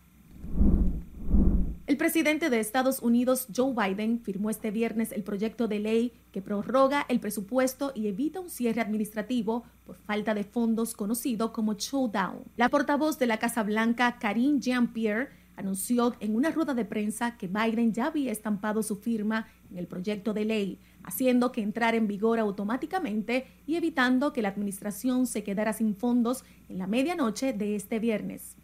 El 1.88 1.98
presidente 1.98 2.50
de 2.50 2.60
Estados 2.60 3.02
Unidos, 3.02 3.48
Joe 3.54 3.74
Biden, 3.74 4.22
firmó 4.22 4.50
este 4.50 4.70
viernes 4.70 5.12
el 5.12 5.24
proyecto 5.24 5.68
de 5.68 5.80
ley 5.80 6.14
que 6.32 6.42
prorroga 6.42 7.06
el 7.10 7.20
presupuesto 7.20 7.92
y 7.96 8.08
evita 8.08 8.40
un 8.40 8.50
cierre 8.50 8.82
administrativo 8.82 9.64
por 9.86 9.98
falta 9.98 10.34
de 10.36 10.44
fondos 10.44 10.94
conocido 10.94 11.52
como 11.52 11.74
showdown. 11.74 12.44
La 12.56 12.70
portavoz 12.70 13.18
de 13.18 13.28
la 13.28 13.40
Casa 13.40 13.64
Blanca, 13.64 14.20
Karine 14.20 14.60
Jean-Pierre, 14.60 15.30
anunció 15.56 16.16
en 16.20 16.36
una 16.36 16.52
rueda 16.52 16.74
de 16.76 16.86
prensa 16.86 17.36
que 17.38 17.48
Biden 17.48 17.94
ya 17.94 18.08
había 18.08 18.32
estampado 18.32 18.84
su 18.84 18.98
firma 18.98 19.48
en 19.72 19.78
el 19.78 19.88
proyecto 19.88 20.34
de 20.34 20.46
ley, 20.46 20.80
haciendo 21.04 21.52
que 21.52 21.62
entrara 21.62 21.98
en 21.98 22.08
vigor 22.08 22.40
automáticamente 22.40 23.48
y 23.66 23.76
evitando 23.76 24.34
que 24.34 24.44
la 24.44 24.50
administración 24.50 25.26
se 25.26 25.44
quedara 25.44 25.74
sin 25.74 25.96
fondos 25.96 26.44
en 26.70 26.78
la 26.78 26.88
medianoche 26.88 27.54
de 27.54 27.76
este 27.76 28.00
viernes. 28.00 28.56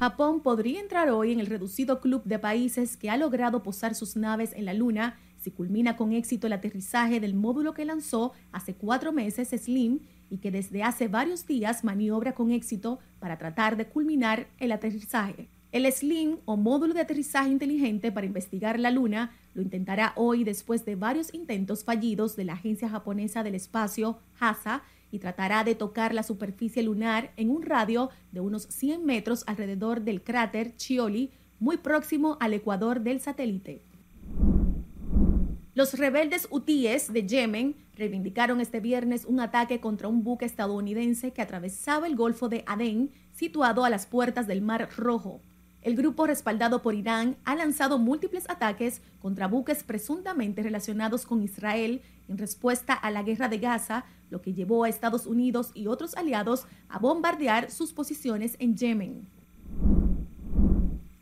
Japón 0.00 0.40
podría 0.40 0.80
entrar 0.80 1.10
hoy 1.10 1.30
en 1.30 1.40
el 1.40 1.46
reducido 1.46 2.00
club 2.00 2.22
de 2.24 2.38
países 2.38 2.96
que 2.96 3.10
ha 3.10 3.18
logrado 3.18 3.62
posar 3.62 3.94
sus 3.94 4.16
naves 4.16 4.54
en 4.56 4.64
la 4.64 4.72
Luna 4.72 5.18
si 5.36 5.50
culmina 5.50 5.98
con 5.98 6.14
éxito 6.14 6.46
el 6.46 6.54
aterrizaje 6.54 7.20
del 7.20 7.34
módulo 7.34 7.74
que 7.74 7.84
lanzó 7.84 8.32
hace 8.50 8.74
cuatro 8.74 9.12
meses 9.12 9.50
Slim 9.50 10.00
y 10.30 10.38
que 10.38 10.50
desde 10.50 10.82
hace 10.82 11.08
varios 11.08 11.46
días 11.46 11.84
maniobra 11.84 12.34
con 12.34 12.50
éxito 12.50 12.98
para 13.18 13.36
tratar 13.36 13.76
de 13.76 13.88
culminar 13.88 14.48
el 14.58 14.72
aterrizaje. 14.72 15.50
El 15.70 15.84
SLIM 15.92 16.38
o 16.46 16.56
módulo 16.56 16.94
de 16.94 17.02
aterrizaje 17.02 17.50
inteligente 17.50 18.10
para 18.10 18.26
investigar 18.26 18.80
la 18.80 18.90
Luna 18.90 19.36
lo 19.52 19.60
intentará 19.60 20.14
hoy 20.16 20.44
después 20.44 20.86
de 20.86 20.96
varios 20.96 21.34
intentos 21.34 21.84
fallidos 21.84 22.36
de 22.36 22.44
la 22.44 22.54
Agencia 22.54 22.88
Japonesa 22.88 23.42
del 23.42 23.54
Espacio, 23.54 24.18
JASA, 24.32 24.82
y 25.10 25.18
tratará 25.18 25.64
de 25.64 25.74
tocar 25.74 26.14
la 26.14 26.22
superficie 26.22 26.82
lunar 26.82 27.32
en 27.36 27.50
un 27.50 27.62
radio 27.62 28.10
de 28.32 28.40
unos 28.40 28.64
100 28.64 29.04
metros 29.04 29.44
alrededor 29.46 30.02
del 30.02 30.22
cráter 30.22 30.76
Chioli, 30.76 31.32
muy 31.58 31.76
próximo 31.76 32.36
al 32.40 32.54
ecuador 32.54 33.00
del 33.00 33.20
satélite. 33.20 33.82
Los 35.74 35.94
rebeldes 35.94 36.48
hutíes 36.50 37.12
de 37.12 37.26
Yemen 37.26 37.76
reivindicaron 37.94 38.60
este 38.60 38.80
viernes 38.80 39.24
un 39.24 39.40
ataque 39.40 39.80
contra 39.80 40.08
un 40.08 40.24
buque 40.24 40.44
estadounidense 40.44 41.32
que 41.32 41.42
atravesaba 41.42 42.06
el 42.06 42.16
Golfo 42.16 42.48
de 42.48 42.64
Adén, 42.66 43.12
situado 43.32 43.84
a 43.84 43.90
las 43.90 44.06
puertas 44.06 44.46
del 44.46 44.62
Mar 44.62 44.88
Rojo. 44.96 45.40
El 45.82 45.96
grupo 45.96 46.26
respaldado 46.26 46.82
por 46.82 46.94
Irán 46.94 47.36
ha 47.44 47.54
lanzado 47.54 47.98
múltiples 47.98 48.44
ataques 48.50 49.00
contra 49.18 49.48
buques 49.48 49.82
presuntamente 49.82 50.62
relacionados 50.62 51.24
con 51.24 51.42
Israel 51.42 52.02
en 52.28 52.36
respuesta 52.36 52.92
a 52.92 53.10
la 53.10 53.22
guerra 53.22 53.48
de 53.48 53.58
Gaza, 53.58 54.04
lo 54.28 54.42
que 54.42 54.52
llevó 54.52 54.84
a 54.84 54.90
Estados 54.90 55.26
Unidos 55.26 55.70
y 55.72 55.86
otros 55.86 56.14
aliados 56.16 56.66
a 56.90 56.98
bombardear 56.98 57.70
sus 57.70 57.94
posiciones 57.94 58.56
en 58.58 58.76
Yemen. 58.76 59.26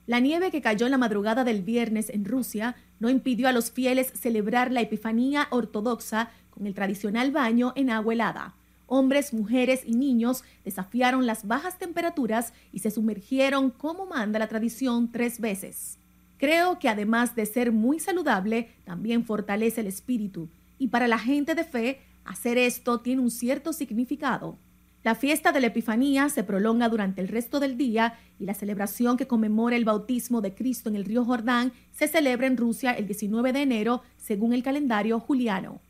La 0.07 0.18
nieve 0.18 0.51
que 0.51 0.62
cayó 0.62 0.87
en 0.87 0.92
la 0.92 0.99
madrugada 0.99 1.44
del 1.44 1.62
viernes 1.62 2.11
en 2.11 2.25
Rusia 2.25 2.75
no 2.99 3.11
impidió 3.11 3.47
a 3.47 3.53
los 3.53 3.71
fieles 3.71 4.11
celebrar 4.14 4.73
la 4.73 4.81
Epifanía 4.81 5.47
ortodoxa 5.51 6.31
con 6.51 6.66
el 6.66 6.75
tradicional 6.75 7.31
baño 7.31 7.73
en 7.77 7.90
agua 7.90 8.14
helada. 8.14 8.55
Hombres, 8.90 9.35
mujeres 9.35 9.83
y 9.85 9.92
niños 9.92 10.42
desafiaron 10.64 11.27
las 11.27 11.46
bajas 11.46 11.79
temperaturas 11.79 12.55
y 12.72 12.79
se 12.79 12.90
sumergieron 12.90 13.70
como 13.70 14.07
manda 14.07 14.38
la 14.38 14.48
tradición 14.48 15.12
tres 15.12 15.40
veces. 15.40 15.98
Creo 16.38 16.79
que 16.79 16.88
además 16.88 17.37
de 17.37 17.44
ser 17.44 17.70
muy 17.70 18.01
saludable, 18.01 18.70
también 18.85 19.27
fortalece 19.27 19.83
el 19.83 19.88
espíritu, 19.88 20.48
y 20.79 20.88
para 20.88 21.07
la 21.07 21.18
gente 21.18 21.55
de 21.55 21.64
fe, 21.64 22.01
hacer 22.24 22.57
esto 22.57 23.01
tiene 23.01 23.20
un 23.20 23.31
cierto 23.31 23.74
significado. 23.74 24.57
La 25.05 25.14
fiesta 25.14 25.53
de 25.53 25.61
la 25.61 25.66
Epifanía 25.66 26.31
se 26.31 26.42
prolonga 26.42 26.88
durante 26.88 27.20
el 27.20 27.29
resto 27.29 27.61
del 27.61 27.77
día 27.77 28.18
y 28.38 28.46
la 28.46 28.55
celebración 28.55 29.16
que 29.16 29.27
conmemora 29.27 29.77
el 29.77 29.85
bautismo 29.85 30.40
de 30.40 30.55
Cristo 30.55 30.88
en 30.88 30.96
el 30.96 31.05
río 31.05 31.24
Jordán 31.24 31.72
se 31.92 32.09
celebra 32.09 32.46
en 32.46 32.57
Rusia 32.57 32.92
el 32.92 33.07
19 33.07 33.53
de 33.53 33.62
enero 33.62 34.03
según 34.16 34.55
el 34.55 34.62
calendario 34.62 35.20
juliano. 35.20 35.81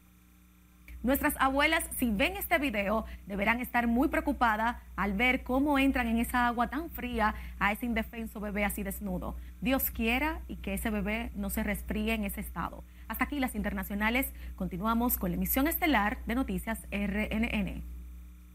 Nuestras 1.04 1.34
abuelas, 1.38 1.84
si 1.96 2.11
ven 2.11 2.37
este 2.37 2.58
video, 2.58 3.04
deberán 3.26 3.61
estar 3.61 3.87
muy 3.87 4.08
preocupadas 4.08 4.78
al 4.96 5.12
ver 5.12 5.44
cómo 5.44 5.78
entran 5.78 6.08
en 6.08 6.18
esa 6.18 6.48
agua 6.48 6.70
tan 6.70 6.90
fría 6.90 7.37
a 7.61 7.70
ese 7.70 7.87
indefenso 7.87 8.40
bebé 8.40 8.64
así 8.64 8.82
desnudo. 8.82 9.37
Dios 9.61 9.92
quiera 9.92 10.40
y 10.48 10.56
que 10.56 10.74
ese 10.74 10.90
bebé 10.90 11.30
no 11.37 11.50
se 11.50 11.62
resfríe 11.62 12.14
en 12.14 12.24
ese 12.24 12.40
estado. 12.40 12.82
Hasta 13.06 13.24
aquí 13.24 13.38
las 13.38 13.54
internacionales. 13.54 14.26
Continuamos 14.56 15.18
con 15.18 15.30
la 15.30 15.37
emisión 15.37 15.68
estelar 15.68 16.18
de 16.26 16.34
Noticias 16.34 16.80
RNN. 16.90 17.84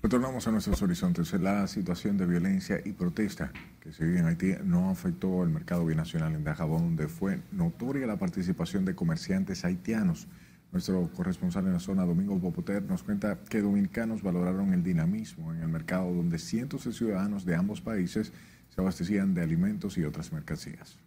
Retornamos 0.03 0.45
a 0.45 0.51
nuestros 0.51 0.81
horizontes. 0.81 1.31
La 1.39 1.65
situación 1.67 2.17
de 2.17 2.25
violencia 2.25 2.77
y 2.83 2.91
protesta 2.91 3.53
que 3.79 3.93
se 3.93 4.03
vive 4.03 4.19
en 4.19 4.25
Haití 4.25 4.55
no 4.65 4.89
afectó 4.89 5.43
el 5.43 5.49
mercado 5.49 5.85
binacional 5.85 6.35
en 6.35 6.43
Dajabón, 6.43 6.81
donde 6.81 7.07
fue 7.07 7.39
notoria 7.53 8.05
la 8.05 8.17
participación 8.17 8.83
de 8.83 8.95
comerciantes 8.95 9.63
haitianos. 9.63 10.27
Nuestro 10.73 11.07
corresponsal 11.15 11.67
en 11.67 11.73
la 11.73 11.79
zona, 11.79 12.03
Domingo 12.03 12.39
Popoter, 12.39 12.81
nos 12.81 13.03
cuenta 13.03 13.37
que 13.47 13.61
dominicanos 13.61 14.23
valoraron 14.23 14.73
el 14.73 14.81
dinamismo 14.81 15.53
en 15.53 15.61
el 15.61 15.67
mercado, 15.67 16.11
donde 16.11 16.39
cientos 16.39 16.85
de 16.85 16.93
ciudadanos 16.93 17.45
de 17.45 17.55
ambos 17.55 17.79
países 17.79 18.33
se 18.69 18.81
abastecían 18.81 19.35
de 19.35 19.43
alimentos 19.43 19.99
y 19.99 20.03
otras 20.03 20.33
mercancías. 20.33 20.97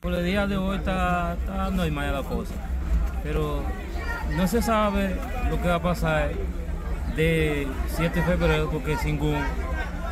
Por 0.00 0.12
el 0.12 0.24
día 0.24 0.48
de 0.48 0.56
hoy 0.56 0.78
está, 0.78 1.34
está 1.34 1.70
normal 1.70 2.12
la 2.12 2.22
cosa, 2.24 2.54
pero 3.22 3.62
no 4.36 4.48
se 4.48 4.60
sabe 4.60 5.14
lo 5.50 5.62
que 5.62 5.68
va 5.68 5.76
a 5.76 5.82
pasar 5.82 6.32
de 7.14 7.68
7 7.96 8.18
de 8.18 8.26
febrero 8.26 8.68
porque 8.72 8.96
Singún 8.96 9.38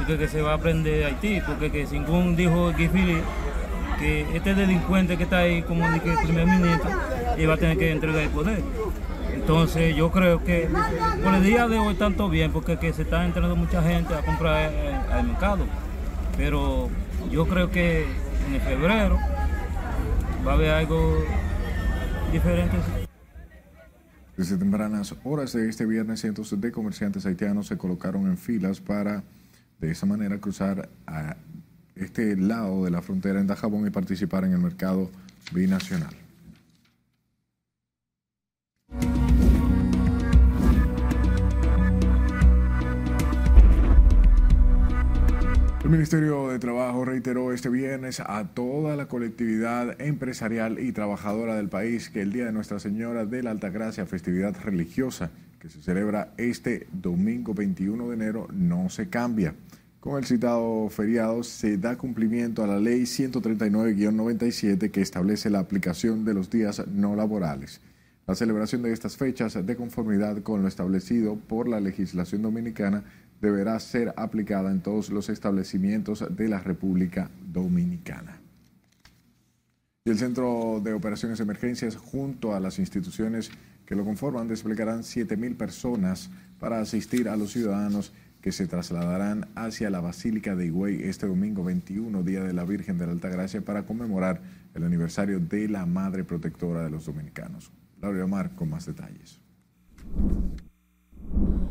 que, 0.07 0.17
que 0.17 0.29
se 0.29 0.41
va 0.41 0.55
a 0.55 0.59
prender 0.59 1.07
Haití, 1.07 1.41
porque 1.45 1.73
que 1.73 1.87
Singún 1.87 2.37
dijo 2.37 2.73
Gifili 2.75 3.17
que 4.05 4.37
este 4.37 4.55
delincuente 4.55 5.17
que 5.17 5.23
está 5.23 5.39
ahí 5.39 5.63
como 5.63 5.87
el 5.87 6.01
primer 6.01 6.47
ministro 6.47 6.91
iba 7.39 7.55
a 7.55 7.57
tener 7.57 7.79
que 7.79 7.91
entregar 7.91 8.21
el 8.21 8.29
poder. 8.29 8.63
Entonces 9.33 9.97
yo 9.97 10.11
creo 10.13 10.45
que 10.45 10.69
por 11.23 11.35
el 11.35 11.43
día 11.43 11.67
de 11.69 11.79
hoy 11.79 11.95
todo 11.95 12.29
bien 12.29 12.53
porque 12.53 12.79
que 12.79 12.93
se 12.93 13.03
está 13.03 13.25
entrando 13.25 13.57
mucha 13.57 13.83
gente 13.83 14.15
a 14.15 14.21
comprar 14.21 14.71
eh, 14.71 14.95
al 15.11 15.27
mercado. 15.27 15.65
Pero 16.37 16.91
yo 17.31 17.47
creo 17.47 17.71
que 17.71 18.05
en 18.53 18.61
febrero 18.61 19.19
va 20.47 20.53
a 20.53 20.55
haber 20.55 20.71
algo 20.73 21.25
diferente. 22.31 22.77
Desde 24.37 24.59
tempranas 24.59 25.15
horas 25.25 25.55
de 25.55 25.71
este 25.71 25.87
viernes, 25.87 26.21
cientos 26.21 26.61
de 26.61 26.73
comerciantes 26.73 27.25
haitianos 27.25 27.69
se 27.69 27.79
colocaron 27.79 28.27
en 28.27 28.37
filas 28.37 28.81
para 28.81 29.23
de 29.81 29.91
esa 29.91 30.05
manera 30.05 30.39
cruzar 30.39 30.91
a 31.07 31.37
este 31.97 32.37
lado 32.37 32.85
de 32.85 32.91
la 32.91 33.03
frontera 33.03 33.41
en 33.41 33.47
Dajabón 33.47 33.87
y 33.87 33.91
participar 33.91 34.45
en 34.45 34.53
el 34.53 34.59
mercado 34.59 35.11
binacional. 35.53 36.15
El 45.85 45.91
Ministerio 45.91 46.49
de 46.49 46.59
Trabajo 46.59 47.05
reiteró 47.05 47.53
este 47.53 47.69
viernes 47.69 48.19
a 48.19 48.49
toda 48.55 48.97
la 48.97 49.07
colectividad 49.07 50.01
empresarial 50.01 50.79
y 50.79 50.93
trabajadora 50.93 51.57
del 51.57 51.69
país 51.69 52.09
que 52.09 52.23
el 52.23 52.33
Día 52.33 52.47
de 52.47 52.53
Nuestra 52.53 52.79
Señora 52.79 53.27
de 53.27 53.43
la 53.43 53.51
Altagracia, 53.51 54.07
festividad 54.07 54.57
religiosa 54.65 55.31
que 55.61 55.69
se 55.69 55.83
celebra 55.83 56.33
este 56.39 56.87
domingo 56.91 57.53
21 57.53 58.09
de 58.09 58.15
enero, 58.15 58.49
no 58.51 58.89
se 58.89 59.11
cambia. 59.11 59.55
Con 60.05 60.19
el 60.19 60.27
citado 60.27 60.91
feriado 60.91 61.43
se 61.43 61.79
da 61.79 61.97
cumplimiento 61.97 62.63
a 62.63 62.67
la 62.67 62.79
Ley 62.79 63.05
139-97 63.05 64.91
que 64.91 65.01
establece 65.01 65.49
la 65.49 65.61
aplicación 65.61 66.27
de 66.27 66.35
los 66.35 66.51
días 66.51 66.87
no 66.89 67.17
laborales. 67.17 67.81
La 68.27 68.35
celebración 68.35 68.83
de 68.83 68.93
estas 68.93 69.17
fechas, 69.17 69.55
de 69.65 69.77
conformidad 69.77 70.43
con 70.43 70.61
lo 70.61 70.69
establecido 70.69 71.37
por 71.37 71.69
la 71.69 71.81
legislación 71.81 72.43
dominicana, 72.43 73.03
deberá 73.41 73.81
ser 73.81 74.13
aplicada 74.19 74.71
en 74.71 74.83
todos 74.83 75.09
los 75.09 75.31
establecimientos 75.31 76.23
de 76.37 76.49
la 76.49 76.61
República 76.61 77.31
Dominicana. 77.51 78.43
Y 80.05 80.11
el 80.11 80.19
Centro 80.19 80.83
de 80.85 80.93
Operaciones 80.93 81.39
de 81.39 81.45
Emergencias, 81.45 81.97
junto 81.97 82.55
a 82.55 82.61
las 82.61 82.79
instituciones 82.79 83.51
que 83.87 83.97
lo 83.97 84.05
conforman, 84.05 84.49
desplegarán 84.49 85.01
7.000 85.01 85.57
personas 85.57 86.29
para 86.61 86.81
asistir 86.81 87.27
a 87.27 87.37
los 87.37 87.53
ciudadanos 87.53 88.13
que 88.45 88.53
se 88.53 88.67
trasladarán 88.67 89.49
hacia 89.55 89.89
la 89.89 90.03
Basílica 90.03 90.55
de 90.55 90.67
Higüey 90.67 91.05
este 91.05 91.27
domingo 91.27 91.65
21, 91.65 92.23
Día 92.25 92.43
de 92.43 92.53
la 92.53 92.67
Virgen 92.67 92.99
de 92.99 93.07
la 93.07 93.13
Altagracia, 93.13 93.63
para 93.63 93.87
conmemorar 93.87 94.43
el 94.75 94.85
aniversario 94.85 95.41
de 95.41 95.67
la 95.67 95.87
Madre 95.87 96.25
Protectora 96.25 96.85
de 96.85 96.91
los 96.91 97.07
Dominicanos. 97.07 97.73
Laura 98.03 98.23
Omar 98.23 98.55
con 98.55 98.69
más 98.69 98.85
detalles. 98.85 99.41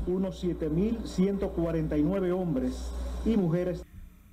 Unos 0.07 0.43
7.149 0.43 2.33
hombres 2.33 2.89
y 3.23 3.38
mujeres 3.38 3.83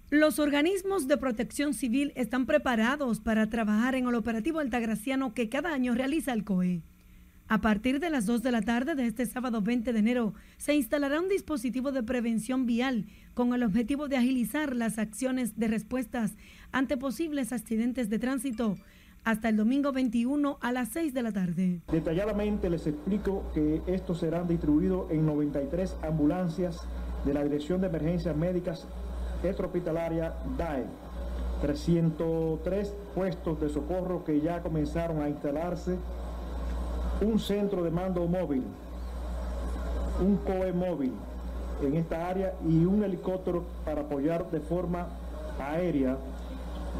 los 0.09 0.41
organismos 0.41 1.07
de 1.07 1.19
protección 1.19 1.73
civil 1.73 2.13
están 2.17 2.45
preparados 2.45 3.21
para 3.21 3.49
trabajar 3.49 3.95
en 3.95 4.09
el 4.09 4.17
operativo 4.17 4.59
altagraciano 4.59 5.35
que 5.35 5.49
cada 5.49 5.73
año 5.73 5.95
realiza 5.95 6.33
el 6.33 6.43
COE. 6.43 6.83
A 7.51 7.61
partir 7.61 7.99
de 7.99 8.11
las 8.11 8.27
2 8.27 8.45
de 8.45 8.53
la 8.53 8.63
tarde 8.63 8.95
de 8.95 9.09
este 9.09 9.27
sábado 9.27 9.61
20 9.61 9.93
de 9.93 9.99
enero, 9.99 10.35
se 10.57 10.77
instalará 10.77 11.19
un 11.19 11.29
dispositivo 11.29 11.91
de 11.91 12.05
prevención 12.05 12.65
vial 12.65 13.07
con 13.35 13.53
el 13.55 13.65
objetivo 13.65 14.07
de 14.07 14.17
agilizar 14.17 14.77
las 14.77 15.01
acciones 15.01 15.59
de 15.59 15.67
respuestas 15.67 16.37
ante 16.71 16.97
posibles 16.97 17.53
accidentes 17.53 18.09
de 18.09 18.21
tránsito 18.21 18.77
hasta 19.25 19.49
el 19.49 19.57
domingo 19.57 19.91
21 19.91 20.59
a 20.61 20.71
las 20.71 20.91
6 20.91 21.13
de 21.13 21.23
la 21.25 21.33
tarde. 21.33 21.81
Detalladamente 21.91 22.71
les 22.71 22.87
explico 22.87 23.51
que 23.53 23.83
estos 23.89 24.21
serán 24.21 24.47
distribuidos 24.47 25.11
en 25.11 25.27
93 25.27 25.97
ambulancias 26.05 26.79
de 27.25 27.35
la 27.35 27.43
Dirección 27.43 27.81
de 27.81 27.89
Emergencias 27.89 28.37
Médicas 28.37 28.87
extrahospitalaria 29.43 30.35
DAE. 30.57 30.85
303 31.63 32.95
puestos 33.13 33.61
de 33.61 33.69
socorro 33.69 34.25
que 34.25 34.41
ya 34.41 34.63
comenzaron 34.63 35.21
a 35.21 35.29
instalarse, 35.29 35.97
un 37.21 37.39
centro 37.39 37.83
de 37.83 37.91
mando 37.91 38.27
móvil, 38.27 38.63
un 40.21 40.37
COE 40.39 40.73
móvil 40.73 41.13
en 41.83 41.97
esta 41.97 42.29
área 42.29 42.55
y 42.67 42.85
un 42.85 43.03
helicóptero 43.03 43.67
para 43.85 44.03
apoyar 44.03 44.51
de 44.51 44.61
forma 44.61 45.09
aérea 45.59 46.17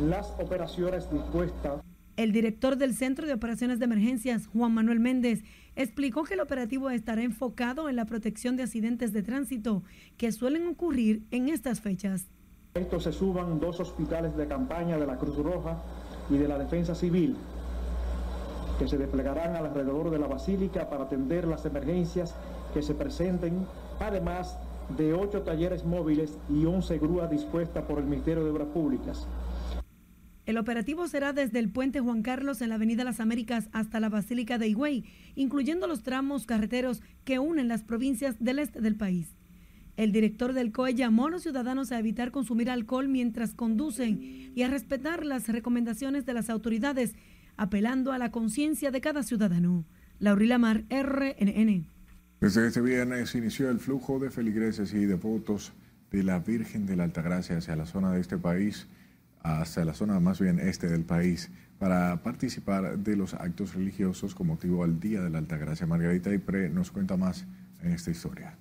las 0.09 0.33
operaciones 0.39 1.11
dispuestas. 1.11 1.81
El 2.17 2.33
director 2.33 2.77
del 2.77 2.95
Centro 2.95 3.27
de 3.27 3.33
Operaciones 3.33 3.79
de 3.79 3.87
Emergencias, 3.87 4.47
Juan 4.47 4.75
Manuel 4.75 5.01
Méndez, 5.01 5.43
explicó 5.75 6.25
que 6.25 6.35
el 6.35 6.41
operativo 6.41 6.91
estará 6.91 7.23
enfocado 7.23 7.89
en 7.89 7.97
la 7.97 8.05
protección 8.05 8.57
de 8.57 8.65
accidentes 8.65 9.13
de 9.13 9.23
tránsito 9.23 9.83
que 10.19 10.33
suelen 10.33 10.67
ocurrir 10.67 11.23
en 11.31 11.49
estas 11.49 11.81
fechas. 11.81 12.27
Esto 12.75 13.01
se 13.01 13.13
suban 13.13 13.59
dos 13.59 13.81
hospitales 13.81 14.37
de 14.37 14.47
campaña 14.47 14.99
de 14.99 15.07
la 15.07 15.17
Cruz 15.17 15.37
Roja 15.39 15.83
y 16.29 16.37
de 16.37 16.47
la 16.47 16.59
Defensa 16.59 16.95
Civil 16.95 17.37
que 18.81 18.89
se 18.89 18.97
desplegarán 18.97 19.57
alrededor 19.57 20.11
de 20.11 20.19
la 20.19 20.27
Basílica 20.27 20.89
para 20.89 21.05
atender 21.05 21.47
las 21.47 21.67
emergencias 21.67 22.35
que 22.73 22.81
se 22.81 22.95
presenten, 22.95 23.67
además 24.01 24.59
de 24.97 25.13
ocho 25.13 25.43
talleres 25.43 25.85
móviles 25.85 26.39
y 26.49 26.65
once 26.65 26.99
grúas 26.99 27.31
dispuestas 27.31 27.85
por 27.85 27.99
el 27.99 28.07
Ministerio 28.07 28.43
de 28.43 28.51
Obras 28.51 28.69
Públicas. 28.69 29.29
El 30.47 30.57
operativo 30.57 31.07
será 31.09 31.35
desde 31.35 31.59
el 31.59 31.71
puente 31.71 32.01
Juan 32.01 32.23
Carlos 32.23 32.63
en 32.63 32.71
la 32.71 32.77
Avenida 32.77 33.05
Las 33.05 33.21
Américas 33.21 33.69
hasta 33.73 34.01
la 34.01 34.09
Basílica 34.09 34.57
de 34.57 34.69
Higüey, 34.69 35.05
incluyendo 35.35 35.87
los 35.87 36.03
tramos 36.03 36.47
carreteros 36.47 37.03
que 37.25 37.39
unen 37.39 37.69
las 37.69 37.85
provincias 37.85 38.43
del 38.43 38.61
este 38.61 38.81
del 38.81 38.97
país. 38.97 39.37
El 40.01 40.13
director 40.13 40.55
del 40.55 40.73
COE 40.73 40.95
llamó 40.95 41.27
a 41.27 41.31
los 41.31 41.43
ciudadanos 41.43 41.93
a 41.93 41.99
evitar 41.99 42.31
consumir 42.31 42.71
alcohol 42.71 43.09
mientras 43.09 43.53
conducen 43.53 44.51
y 44.55 44.63
a 44.63 44.69
respetar 44.69 45.27
las 45.27 45.47
recomendaciones 45.49 46.25
de 46.25 46.33
las 46.33 46.49
autoridades, 46.49 47.15
apelando 47.61 48.13
a 48.13 48.19
la 48.19 48.31
conciencia 48.31 48.91
de 48.91 49.03
cada 49.03 49.23
ciudadano. 49.23 49.85
Laurila 50.19 50.59
Mar, 50.59 50.85
RNN. 50.89 51.87
Desde 52.41 52.67
este 52.67 52.81
viernes 52.81 53.35
inició 53.35 53.69
el 53.69 53.81
flujo 53.81 54.19
de 54.19 54.31
feligreses 54.31 54.95
y 54.95 55.05
devotos 55.05 55.73
de 56.11 56.23
la 56.23 56.39
Virgen 56.39 56.87
de 56.87 56.97
la 56.97 57.05
Altagracia 57.05 57.59
hacia 57.59 57.77
la 57.77 57.85
zona 57.85 58.13
de 58.13 58.21
este 58.21 58.39
país 58.39 58.89
hacia 59.43 59.85
la 59.85 59.95
zona 59.95 60.21
más 60.21 60.41
bien 60.41 60.59
este 60.59 60.89
del 60.89 61.05
país 61.05 61.51
para 61.79 62.23
participar 62.23 62.99
de 62.99 63.17
los 63.17 63.35
actos 63.35 63.75
religiosos 63.75 64.35
con 64.35 64.49
motivo 64.49 64.85
al 64.85 64.99
Día 64.99 65.21
de 65.21 65.31
la 65.31 65.39
Altagracia. 65.39 65.87
Margarita 65.87 66.33
Ipre 66.33 66.69
nos 66.69 66.91
cuenta 66.91 67.17
más 67.17 67.47
en 67.83 67.93
esta 67.93 68.11
historia. 68.11 68.57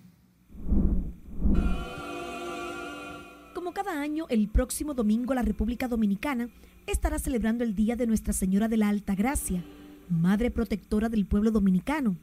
Como 3.53 3.73
cada 3.73 4.01
año, 4.01 4.25
el 4.29 4.47
próximo 4.47 4.93
domingo 4.93 5.33
la 5.33 5.41
República 5.41 5.87
Dominicana 5.87 6.49
estará 6.91 7.19
celebrando 7.19 7.63
el 7.63 7.75
Día 7.75 7.95
de 7.95 8.07
Nuestra 8.07 8.33
Señora 8.33 8.67
de 8.67 8.77
la 8.77 8.89
Altagracia, 8.89 9.63
Madre 10.09 10.51
Protectora 10.51 11.09
del 11.09 11.25
pueblo 11.25 11.51
dominicano. 11.51 12.17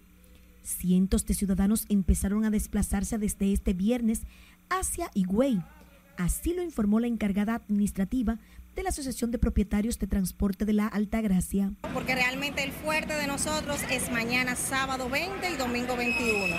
Cientos 0.63 1.25
de 1.27 1.35
ciudadanos 1.35 1.87
empezaron 1.89 2.45
a 2.45 2.51
desplazarse 2.51 3.19
desde 3.19 3.53
este 3.53 3.73
viernes 3.73 4.23
hacia 4.69 5.11
Higüey, 5.15 5.63
Así 6.17 6.55
lo 6.55 6.63
informó 6.63 6.99
la 6.99 7.07
encargada 7.07 7.55
administrativa 7.55 8.39
de 8.75 8.83
la 8.83 8.91
Asociación 8.91 9.31
de 9.31 9.39
Propietarios 9.39 9.99
de 9.99 10.07
Transporte 10.07 10.65
de 10.65 10.73
la 10.73 10.87
Altagracia. 10.87 11.73
Porque 11.95 12.15
realmente 12.15 12.63
el 12.63 12.73
fuerte 12.73 13.15
de 13.15 13.27
nosotros 13.27 13.81
es 13.91 14.11
mañana 14.11 14.55
sábado 14.57 15.09
20 15.09 15.51
y 15.51 15.57
domingo 15.57 15.97
21. 15.97 16.57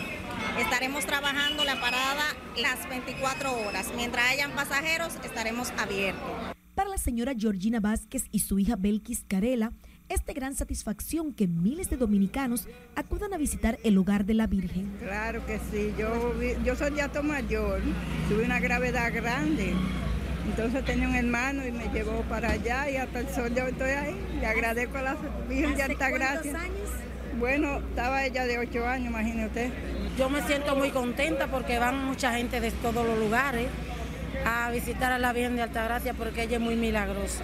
Estaremos 0.60 1.06
trabajando 1.06 1.64
la 1.64 1.80
parada 1.80 2.24
las 2.60 2.88
24 2.90 3.68
horas. 3.68 3.92
Mientras 3.96 4.30
hayan 4.30 4.52
pasajeros, 4.52 5.14
estaremos 5.24 5.72
abiertos. 5.78 6.57
Para 6.78 6.92
la 6.92 7.00
señora 7.00 7.34
Georgina 7.36 7.80
Vázquez 7.80 8.26
y 8.32 8.38
su 8.42 8.60
hija 8.60 8.76
Belkis 8.78 9.26
Carela, 9.28 9.72
es 10.10 10.24
de 10.28 10.34
gran 10.34 10.54
satisfacción 10.54 11.34
que 11.34 11.48
miles 11.48 11.90
de 11.90 11.98
dominicanos 11.98 12.68
acudan 12.96 13.34
a 13.34 13.38
visitar 13.38 13.80
el 13.84 13.98
hogar 13.98 14.26
de 14.26 14.36
la 14.36 14.46
Virgen. 14.46 14.96
Claro 15.00 15.44
que 15.48 15.58
sí, 15.72 15.92
yo, 15.98 16.36
yo 16.64 16.76
soy 16.76 16.92
de 16.92 17.22
mayor, 17.24 17.82
tuve 18.30 18.46
una 18.46 18.60
gravedad 18.60 19.12
grande, 19.12 19.74
entonces 20.48 20.86
tenía 20.86 21.10
un 21.10 21.16
hermano 21.16 21.66
y 21.66 21.72
me 21.72 21.92
llevó 21.92 22.22
para 22.30 22.52
allá 22.52 22.88
y 22.92 22.98
hasta 22.98 23.22
el 23.22 23.30
sol 23.30 23.52
yo 23.56 23.64
estoy 23.64 23.90
ahí. 23.90 24.16
Le 24.40 24.46
agradezco 24.46 25.00
a 25.00 25.02
la 25.02 25.18
Virgen 25.50 25.76
de 25.78 25.82
Altagracia. 25.82 26.60
años? 26.60 26.90
Bueno, 27.40 27.80
estaba 27.80 28.24
ella 28.24 28.46
de 28.46 28.60
ocho 28.60 28.86
años, 28.86 29.10
imagine 29.10 29.48
usted. 29.48 29.72
Yo 30.16 30.30
me 30.30 30.44
siento 30.44 30.76
muy 30.76 30.92
contenta 30.92 31.48
porque 31.48 31.80
van 31.80 32.06
mucha 32.06 32.38
gente 32.38 32.60
de 32.62 32.70
todos 32.70 33.04
los 33.04 33.18
lugares 33.18 33.66
a 34.48 34.72
visitar 34.72 35.12
a 35.12 35.20
la 35.20 35.34
Virgen 35.34 35.58
de 35.58 35.64
Altagracia 35.64 36.14
porque 36.14 36.44
ella 36.44 36.56
es 36.56 36.62
muy 36.62 36.78
milagrosa. 36.78 37.44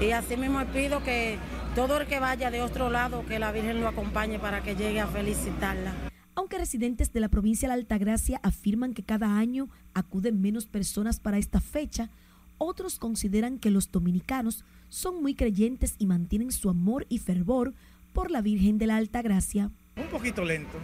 Y 0.00 0.10
así 0.12 0.36
mismo 0.36 0.64
pido 0.66 1.02
que 1.02 1.38
todo 1.74 1.98
el 1.98 2.06
que 2.06 2.18
vaya 2.18 2.50
de 2.50 2.62
otro 2.62 2.88
lado, 2.88 3.26
que 3.26 3.38
la 3.38 3.52
Virgen 3.52 3.82
lo 3.82 3.88
acompañe 3.88 4.38
para 4.38 4.62
que 4.62 4.74
llegue 4.74 5.00
a 5.00 5.06
felicitarla. 5.06 5.92
Aunque 6.34 6.58
residentes 6.58 7.12
de 7.12 7.20
la 7.20 7.28
provincia 7.28 7.68
de 7.68 7.74
la 7.74 7.80
Altagracia 7.80 8.40
afirman 8.42 8.94
que 8.94 9.02
cada 9.02 9.36
año 9.36 9.68
acuden 9.92 10.40
menos 10.40 10.66
personas 10.66 11.20
para 11.20 11.36
esta 11.36 11.60
fecha, 11.60 12.08
otros 12.56 12.98
consideran 12.98 13.58
que 13.58 13.70
los 13.70 13.90
dominicanos 13.90 14.64
son 14.88 15.22
muy 15.22 15.34
creyentes 15.34 15.96
y 15.98 16.06
mantienen 16.06 16.52
su 16.52 16.70
amor 16.70 17.04
y 17.10 17.18
fervor 17.18 17.74
por 18.14 18.30
la 18.30 18.40
Virgen 18.40 18.78
de 18.78 18.86
la 18.86 18.96
Altagracia. 18.96 19.70
Un 19.96 20.08
poquito 20.08 20.42
lento. 20.42 20.78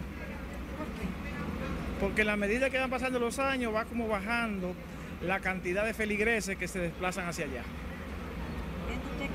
Porque 2.03 2.21
a 2.21 2.25
la 2.25 2.35
medida 2.35 2.69
que 2.69 2.77
van 2.77 2.89
pasando 2.89 3.17
los 3.17 3.39
años 3.39 3.73
va 3.73 3.85
como 3.85 4.07
bajando 4.07 4.75
la 5.25 5.39
cantidad 5.39 5.85
de 5.85 5.93
feligreses 5.93 6.57
que 6.57 6.67
se 6.67 6.79
desplazan 6.79 7.27
hacia 7.27 7.45
allá 7.45 7.63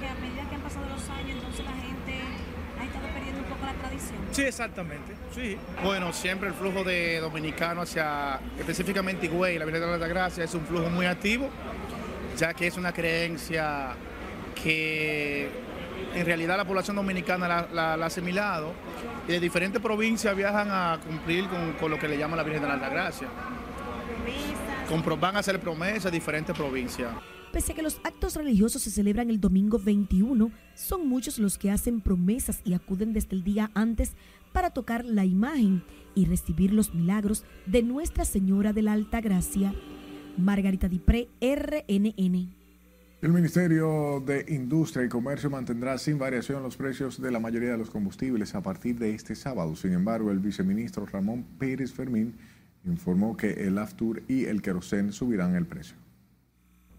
que 0.00 0.06
a 0.06 0.14
medida 0.14 0.48
que 0.48 0.54
han 0.54 0.60
pasado 0.60 0.86
los 0.88 1.08
años, 1.08 1.36
entonces 1.38 1.64
la 1.64 1.72
gente 1.72 2.20
ha 2.78 2.84
estado 2.84 3.08
perdiendo 3.14 3.40
un 3.40 3.46
poco 3.46 3.66
la 3.66 3.72
tradición. 3.74 4.18
Sí, 4.30 4.42
exactamente, 4.42 5.14
sí. 5.34 5.56
Bueno, 5.82 6.12
siempre 6.12 6.48
el 6.48 6.54
flujo 6.54 6.84
de 6.84 7.20
dominicanos 7.20 7.90
hacia, 7.90 8.40
específicamente 8.58 9.26
Higüey, 9.26 9.58
la 9.58 9.64
Virgen 9.64 9.82
de 9.82 9.98
la 9.98 10.08
Gracia, 10.08 10.44
es 10.44 10.54
un 10.54 10.64
flujo 10.66 10.88
muy 10.90 11.06
activo, 11.06 11.48
ya 12.36 12.54
que 12.54 12.66
es 12.66 12.76
una 12.76 12.92
creencia 12.92 13.94
que 14.62 15.48
en 16.14 16.26
realidad 16.26 16.56
la 16.56 16.64
población 16.64 16.96
dominicana 16.96 17.66
la, 17.72 17.94
ha 17.94 18.04
asimilado 18.06 18.72
y 19.26 19.32
de 19.32 19.40
diferentes 19.40 19.80
provincias 19.80 20.36
viajan 20.36 20.68
a 20.70 20.98
cumplir 21.06 21.46
con, 21.78 21.90
lo 21.90 21.98
que 21.98 22.08
le 22.08 22.18
llama 22.18 22.36
la 22.36 22.42
Virgen 22.42 22.62
de 22.62 22.68
la 22.68 22.74
Altagracia. 22.74 23.28
van 25.20 25.36
a 25.36 25.38
hacer 25.40 25.60
promesas 25.60 26.06
a 26.06 26.10
diferentes 26.10 26.56
provincias. 26.56 27.10
Pese 27.52 27.72
a 27.72 27.74
que 27.74 27.82
los 27.82 27.98
actos 28.04 28.34
religiosos 28.34 28.82
se 28.82 28.90
celebran 28.90 29.30
el 29.30 29.40
domingo 29.40 29.78
21, 29.78 30.50
son 30.74 31.08
muchos 31.08 31.38
los 31.38 31.56
que 31.56 31.70
hacen 31.70 32.00
promesas 32.00 32.60
y 32.64 32.74
acuden 32.74 33.12
desde 33.14 33.36
el 33.36 33.42
día 33.42 33.70
antes 33.74 34.12
para 34.52 34.70
tocar 34.70 35.04
la 35.04 35.24
imagen 35.24 35.82
y 36.14 36.26
recibir 36.26 36.72
los 36.72 36.94
milagros 36.94 37.44
de 37.66 37.82
Nuestra 37.82 38.24
Señora 38.24 38.72
de 38.72 38.82
la 38.82 38.92
Alta 38.92 39.20
Gracia. 39.20 39.72
Margarita 40.36 40.88
Dipré, 40.88 41.28
RNN. 41.40 42.57
El 43.20 43.32
Ministerio 43.32 44.22
de 44.24 44.44
Industria 44.46 45.04
y 45.04 45.08
Comercio 45.08 45.50
mantendrá 45.50 45.98
sin 45.98 46.20
variación 46.20 46.62
los 46.62 46.76
precios 46.76 47.20
de 47.20 47.32
la 47.32 47.40
mayoría 47.40 47.72
de 47.72 47.76
los 47.76 47.90
combustibles 47.90 48.54
a 48.54 48.62
partir 48.62 48.96
de 48.96 49.12
este 49.12 49.34
sábado. 49.34 49.74
Sin 49.74 49.92
embargo, 49.92 50.30
el 50.30 50.38
viceministro 50.38 51.04
Ramón 51.04 51.42
Pérez 51.58 51.92
Fermín 51.92 52.36
informó 52.84 53.36
que 53.36 53.66
el 53.66 53.76
Aftur 53.78 54.22
y 54.28 54.44
el 54.44 54.62
querosén 54.62 55.12
subirán 55.12 55.56
el 55.56 55.66
precio. 55.66 55.96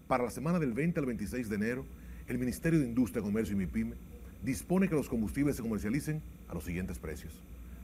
Para 0.10 0.25
la 0.25 0.29
semana 0.29 0.60
del 0.60 0.73
20 0.73 0.99
al 0.99 1.05
26 1.05 1.47
de 1.47 1.55
enero, 1.55 1.86
el 2.27 2.38
Ministerio 2.38 2.79
de 2.79 2.86
Industria, 2.86 3.23
Comercio 3.23 3.55
y 3.55 3.60
MIPYME 3.60 3.95
dispone 4.43 4.89
que 4.89 4.95
los 4.95 5.08
combustibles 5.08 5.55
se 5.55 5.62
comercialicen 5.62 6.21
a 6.49 6.53
los 6.53 6.65
siguientes 6.65 6.99
precios. 6.99 7.32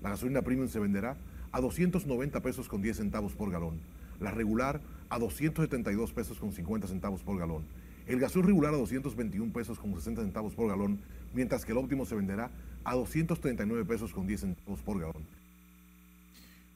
La 0.02 0.10
gasolina 0.10 0.42
premium 0.42 0.68
se 0.68 0.80
venderá 0.80 1.16
a 1.54 1.62
290 1.62 2.42
pesos 2.42 2.68
con 2.68 2.82
10 2.82 2.98
centavos 2.98 3.32
por 3.32 3.50
galón, 3.50 3.80
la 4.20 4.32
regular 4.32 4.82
a 5.08 5.20
272 5.20 6.12
pesos 6.12 6.38
con 6.38 6.52
50 6.52 6.90
centavos 6.90 7.24
por 7.24 7.40
galón 7.40 7.64
El 8.08 8.20
gasol 8.20 8.44
regular 8.44 8.74
a 8.74 8.78
221 8.78 9.52
pesos 9.52 9.80
con 9.80 9.94
60 9.96 10.22
centavos 10.22 10.54
por 10.54 10.70
galón, 10.70 11.00
mientras 11.34 11.66
que 11.66 11.72
el 11.72 11.78
óptimo 11.78 12.06
se 12.06 12.16
venderá 12.16 12.52
a 12.84 12.94
239 12.94 13.86
pesos 13.86 14.14
con 14.14 14.28
10 14.28 14.42
centavos 14.42 14.82
por 14.82 15.00
galón. 15.00 15.24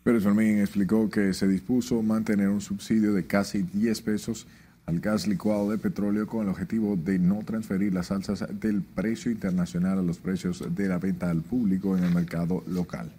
Pérez 0.04 0.24
Fermín 0.24 0.60
explicó 0.60 1.10
que 1.10 1.34
se 1.34 1.48
dispuso 1.48 2.02
mantener 2.02 2.50
un 2.50 2.62
subsidio 2.62 3.14
de 3.14 3.26
casi 3.28 3.62
10 3.62 4.02
pesos 4.02 4.48
al 4.88 5.02
gas 5.02 5.28
licuado 5.28 5.70
de 5.70 5.78
petróleo 5.78 6.26
con 6.26 6.44
el 6.44 6.50
objetivo 6.50 6.96
de 6.96 7.20
no 7.20 7.44
transferir 7.46 7.94
las 7.94 8.10
alzas 8.10 8.44
del 8.60 8.82
precio 8.82 9.32
internacional 9.32 10.00
a 10.00 10.02
los 10.02 10.18
precios 10.18 10.64
de 10.76 10.88
la 10.88 10.98
venta 10.98 11.30
al 11.30 11.42
público 11.42 11.96
en 11.96 12.06
el 12.06 12.14
mercado 12.14 12.64
local. 12.68 13.12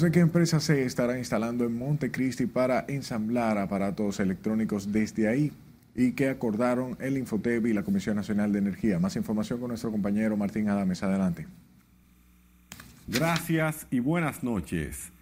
De 0.00 0.10
qué 0.10 0.20
empresa 0.20 0.60
se 0.60 0.84
estará 0.84 1.16
instalando 1.16 1.64
en 1.64 1.74
Montecristi 1.78 2.44
para 2.44 2.84
ensamblar 2.86 3.56
aparatos 3.56 4.20
electrónicos 4.20 4.92
desde 4.92 5.26
ahí 5.26 5.52
y 5.94 6.12
que 6.12 6.28
acordaron 6.28 6.98
el 7.00 7.16
Infotep 7.16 7.64
y 7.64 7.72
la 7.72 7.82
Comisión 7.82 8.16
Nacional 8.16 8.52
de 8.52 8.58
Energía. 8.58 8.98
Más 8.98 9.16
información 9.16 9.58
con 9.58 9.68
nuestro 9.68 9.90
compañero 9.90 10.36
Martín 10.36 10.68
Adames. 10.68 11.02
Adelante. 11.02 11.46
Gracias 13.08 13.86
y 13.90 14.00
buenas 14.00 14.44
noches. 14.44 15.12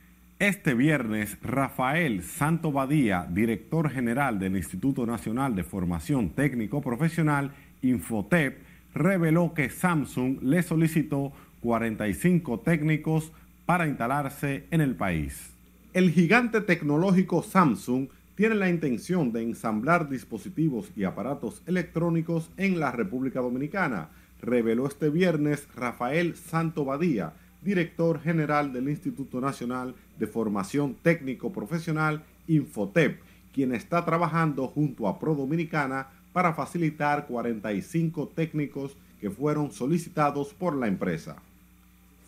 Este 0.41 0.75
viernes, 0.75 1.39
Rafael 1.41 2.25
Santo 2.25 2.73
Badía, 2.73 3.29
director 3.31 3.89
general 3.91 4.41
del 4.41 4.57
Instituto 4.57 5.07
Nacional 5.07 5.55
de 5.55 5.63
Formación 5.63 6.31
Técnico 6.31 6.81
Profesional, 6.83 7.53
Infotep, 7.83 8.59
reveló 8.93 9.55
que 9.55 9.71
Samsung 9.71 10.43
le 10.43 10.65
solicitó 10.65 11.33
45 11.61 12.59
técnicos 12.61 13.33
para 13.67 13.87
instalarse 13.87 14.67
en 14.71 14.81
el 14.81 14.95
país. 14.95 15.51
El 15.93 16.11
gigante 16.11 16.61
tecnológico 16.61 17.43
Samsung 17.43 18.09
tiene 18.35 18.57
la 18.57 18.69
intención 18.69 19.33
de 19.33 19.43
ensamblar 19.43 20.09
dispositivos 20.09 20.91
y 20.97 21.05
aparatos 21.05 21.63
electrónicos 21.67 22.51
en 22.57 22.81
la 22.81 22.91
República 22.91 23.41
Dominicana, 23.41 24.09
reveló 24.43 24.87
este 24.87 25.09
viernes 25.09 25.69
Rafael 25.75 26.35
Santo 26.35 26.85
Badía, 26.85 27.33
director 27.63 28.21
general 28.21 28.73
del 28.73 28.89
Instituto 28.89 29.41
Nacional 29.41 29.95
de 30.19 30.27
Formación 30.27 30.97
Técnico 31.01 31.53
Profesional, 31.53 32.25
Infotep, 32.49 33.21
quien 33.53 33.73
está 33.73 34.05
trabajando 34.05 34.67
junto 34.67 35.09
a 35.09 35.19
Pro 35.19 35.35
Dominicana 35.35 36.09
para 36.33 36.53
facilitar 36.53 37.27
45 37.27 38.33
técnicos 38.35 38.97
que 39.21 39.31
fueron 39.31 39.71
solicitados 39.71 40.53
por 40.53 40.77
la 40.77 40.89
empresa. 40.89 41.37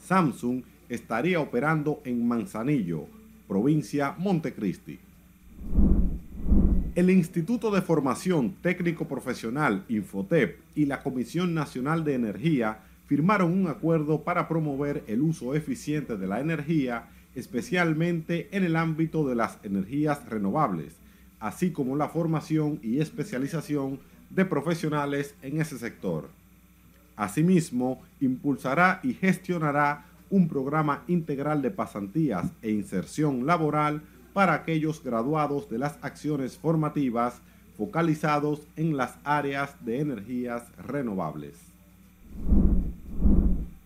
Samsung 0.07 0.63
estaría 0.89 1.41
operando 1.41 2.01
en 2.05 2.27
Manzanillo, 2.27 3.07
provincia 3.49 4.15
Montecristi. 4.19 4.99
El 6.95 7.11
Instituto 7.11 7.71
de 7.71 7.83
Formación 7.83 8.55
Técnico 8.63 9.07
Profesional 9.07 9.85
Infotep 9.89 10.59
y 10.75 10.87
la 10.87 11.03
Comisión 11.03 11.53
Nacional 11.53 12.05
de 12.05 12.15
Energía 12.15 12.79
firmaron 13.07 13.53
un 13.53 13.69
acuerdo 13.69 14.23
para 14.23 14.49
promover 14.49 15.05
el 15.07 15.21
uso 15.21 15.55
eficiente 15.55 16.17
de 16.17 16.27
la 16.27 16.41
energía, 16.41 17.09
especialmente 17.35 18.49
en 18.51 18.65
el 18.65 18.77
ámbito 18.77 19.29
de 19.29 19.35
las 19.35 19.59
energías 19.63 20.25
renovables, 20.29 20.97
así 21.39 21.71
como 21.71 21.97
la 21.97 22.09
formación 22.09 22.81
y 22.83 23.01
especialización 23.01 24.01
de 24.31 24.45
profesionales 24.45 25.35
en 25.43 25.61
ese 25.61 25.79
sector. 25.79 26.31
Asimismo, 27.15 28.03
impulsará 28.21 29.01
y 29.03 29.15
gestionará 29.15 30.07
un 30.31 30.49
programa 30.49 31.03
integral 31.09 31.63
de 31.63 31.71
pasantías 31.71 32.47
e 32.63 32.71
inserción 32.71 33.47
laboral 33.47 34.03
para 34.33 34.55
aquellos 34.55 35.03
graduados 35.03 35.71
de 35.71 35.79
las 35.79 35.99
acciones 36.03 36.59
formativas 36.59 37.41
focalizados 37.77 38.63
en 38.77 38.97
las 38.97 39.17
áreas 39.25 39.77
de 39.85 40.01
energías 40.01 40.63
renovables. 40.87 41.55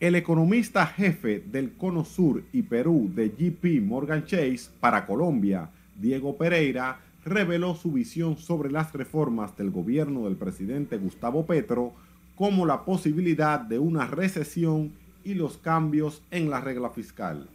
El 0.01 0.15
economista 0.15 0.87
jefe 0.87 1.45
del 1.47 1.75
Cono 1.75 2.05
Sur 2.05 2.43
y 2.53 2.63
Perú 2.63 3.11
de 3.15 3.29
GP 3.29 3.83
Morgan 3.83 4.25
Chase 4.25 4.71
para 4.81 5.05
Colombia, 5.05 5.69
Diego 5.95 6.39
Pereira, 6.39 7.01
reveló 7.25 7.75
su 7.75 7.93
visión 7.93 8.39
sobre 8.39 8.71
las 8.71 8.93
reformas 8.95 9.57
del 9.57 9.71
gobierno 9.71 10.25
del 10.25 10.37
presidente 10.37 10.97
Gustavo 10.97 11.45
Petro 11.45 11.93
como 12.35 12.65
la 12.65 12.87
posibilidad 12.87 13.61
de 13.61 13.79
una 13.79 14.07
recesión 14.07 14.93
y 15.25 15.35
los 15.35 15.59
cambios 15.59 16.23
en 16.31 16.51
la 16.51 16.61
regla 16.61 16.91
fiscal. 16.91 17.49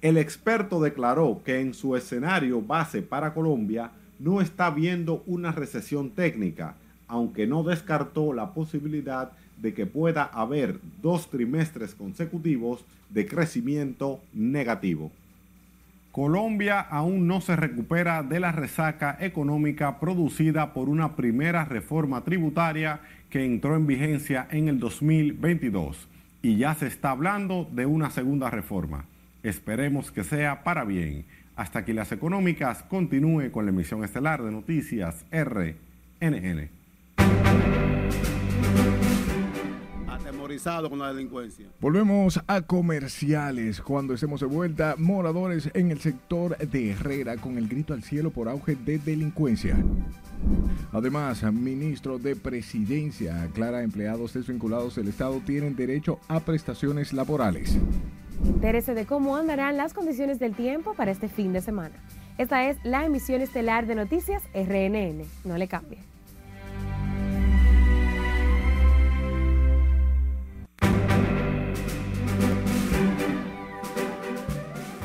El 0.00 0.16
experto 0.16 0.80
declaró 0.80 1.42
que 1.44 1.60
en 1.60 1.74
su 1.74 1.94
escenario 1.94 2.62
base 2.62 3.02
para 3.02 3.34
Colombia 3.34 3.90
no 4.18 4.40
está 4.40 4.70
viendo 4.70 5.22
una 5.26 5.52
recesión 5.52 6.10
técnica, 6.10 6.74
aunque 7.06 7.46
no 7.46 7.62
descartó 7.62 8.32
la 8.32 8.54
posibilidad 8.54 9.32
de 9.58 9.74
que 9.74 9.84
pueda 9.84 10.24
haber 10.24 10.78
dos 11.02 11.28
trimestres 11.28 11.94
consecutivos 11.94 12.84
de 13.10 13.26
crecimiento 13.26 14.20
negativo. 14.32 15.10
Colombia 16.12 16.80
aún 16.80 17.26
no 17.26 17.40
se 17.40 17.54
recupera 17.54 18.22
de 18.22 18.40
la 18.40 18.52
resaca 18.52 19.16
económica 19.20 20.00
producida 20.00 20.72
por 20.72 20.88
una 20.88 21.14
primera 21.14 21.64
reforma 21.64 22.24
tributaria 22.24 23.00
que 23.28 23.44
entró 23.44 23.76
en 23.76 23.86
vigencia 23.86 24.48
en 24.50 24.68
el 24.68 24.80
2022 24.80 26.08
y 26.42 26.56
ya 26.56 26.74
se 26.74 26.86
está 26.86 27.10
hablando 27.10 27.68
de 27.70 27.86
una 27.86 28.10
segunda 28.10 28.50
reforma. 28.50 29.06
Esperemos 29.42 30.10
que 30.10 30.24
sea 30.24 30.62
para 30.64 30.84
bien. 30.84 31.26
Hasta 31.56 31.84
que 31.84 31.94
las 31.94 32.12
económicas 32.12 32.82
continúe 32.84 33.50
con 33.50 33.66
la 33.66 33.70
emisión 33.70 34.04
estelar 34.04 34.42
de 34.42 34.50
noticias 34.50 35.26
RNN. 35.30 36.70
Con 40.88 40.98
la 40.98 41.14
delincuencia. 41.14 41.68
Volvemos 41.80 42.40
a 42.48 42.62
comerciales. 42.62 43.80
Cuando 43.80 44.14
estemos 44.14 44.40
de 44.40 44.46
vuelta, 44.46 44.96
moradores 44.98 45.70
en 45.74 45.92
el 45.92 46.00
sector 46.00 46.58
de 46.58 46.90
Herrera 46.90 47.36
con 47.36 47.56
el 47.56 47.68
grito 47.68 47.94
al 47.94 48.02
cielo 48.02 48.32
por 48.32 48.48
auge 48.48 48.74
de 48.74 48.98
delincuencia. 48.98 49.76
Además, 50.92 51.44
ministro 51.52 52.18
de 52.18 52.34
Presidencia 52.34 53.42
aclara 53.42 53.84
empleados 53.84 54.34
desvinculados 54.34 54.96
del 54.96 55.06
Estado 55.06 55.40
tienen 55.46 55.76
derecho 55.76 56.18
a 56.26 56.40
prestaciones 56.40 57.12
laborales. 57.12 57.78
Interese 58.44 58.94
de 58.94 59.06
cómo 59.06 59.36
andarán 59.36 59.76
las 59.76 59.94
condiciones 59.94 60.40
del 60.40 60.56
tiempo 60.56 60.94
para 60.94 61.12
este 61.12 61.28
fin 61.28 61.52
de 61.52 61.60
semana. 61.60 61.94
Esta 62.38 62.68
es 62.68 62.76
la 62.82 63.04
emisión 63.04 63.40
estelar 63.40 63.86
de 63.86 63.94
Noticias 63.94 64.42
RNN. 64.52 65.26
No 65.44 65.56
le 65.56 65.68
cambie. 65.68 66.09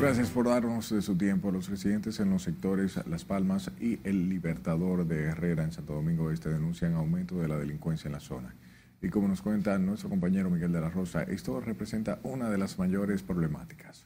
Gracias 0.05 0.29
por 0.29 0.45
darnos 0.45 0.91
de 0.91 1.01
su 1.01 1.15
tiempo. 1.17 1.49
Los 1.49 1.67
residentes 1.67 2.19
en 2.19 2.29
los 2.29 2.43
sectores 2.43 2.99
Las 3.07 3.25
Palmas 3.25 3.71
y 3.81 3.97
El 4.03 4.29
Libertador 4.29 5.07
de 5.07 5.23
Herrera 5.23 5.63
en 5.63 5.71
Santo 5.71 5.93
Domingo 5.93 6.29
Este 6.29 6.49
denuncian 6.49 6.93
aumento 6.93 7.37
de 7.37 7.47
la 7.47 7.57
delincuencia 7.57 8.07
en 8.07 8.11
la 8.11 8.19
zona. 8.19 8.53
Y 9.01 9.09
como 9.09 9.27
nos 9.27 9.41
cuenta 9.41 9.79
nuestro 9.79 10.07
compañero 10.07 10.51
Miguel 10.51 10.71
de 10.73 10.79
la 10.79 10.91
Rosa, 10.91 11.23
esto 11.23 11.59
representa 11.59 12.19
una 12.21 12.51
de 12.51 12.59
las 12.59 12.77
mayores 12.77 13.23
problemáticas. 13.23 14.05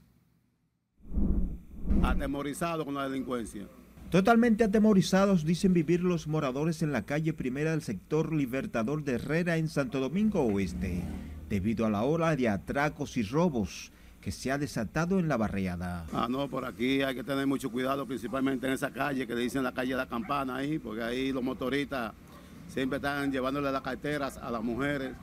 Atemorizado 2.02 2.86
con 2.86 2.94
la 2.94 3.10
delincuencia. 3.10 3.68
Totalmente 4.10 4.64
atemorizados 4.64 5.44
dicen 5.44 5.74
vivir 5.74 6.00
los 6.00 6.30
moradores 6.30 6.82
en 6.82 6.94
la 6.94 7.02
calle 7.02 7.34
primera 7.34 7.72
del 7.72 7.82
sector 7.82 8.32
Libertador 8.32 9.04
de 9.04 9.16
Herrera 9.16 9.58
en 9.58 9.68
Santo 9.68 10.00
Domingo 10.00 10.44
Oeste, 10.44 11.04
debido 11.50 11.86
a 11.86 11.90
la 11.90 12.04
ola 12.04 12.38
de 12.38 12.48
atracos 12.48 13.18
y 13.18 13.24
robos 13.24 13.92
que 14.22 14.32
se 14.32 14.52
ha 14.52 14.58
desatado 14.58 15.20
en 15.20 15.28
la 15.28 15.38
barriada. 15.38 16.06
Ah, 16.14 16.28
no, 16.30 16.48
por 16.48 16.66
aquí 16.66 17.02
hay 17.02 17.16
que 17.16 17.24
tener 17.24 17.48
mucho 17.48 17.70
cuidado, 17.72 18.06
principalmente 18.06 18.68
en 18.68 18.74
esa 18.74 18.92
calle 18.92 19.26
que 19.26 19.34
le 19.36 19.42
dicen 19.42 19.64
la 19.64 19.74
calle 19.74 19.92
de 19.92 19.98
la 19.98 20.08
campana 20.08 20.58
ahí, 20.58 20.80
porque 20.80 21.04
ahí 21.04 21.32
los 21.32 21.44
motoristas 21.44 22.14
siempre 22.68 22.98
están 22.98 23.32
llevándole 23.32 23.72
las 23.72 23.82
carteras 23.82 24.38
a 24.38 24.52
las 24.52 24.64
mujeres. 24.64 25.14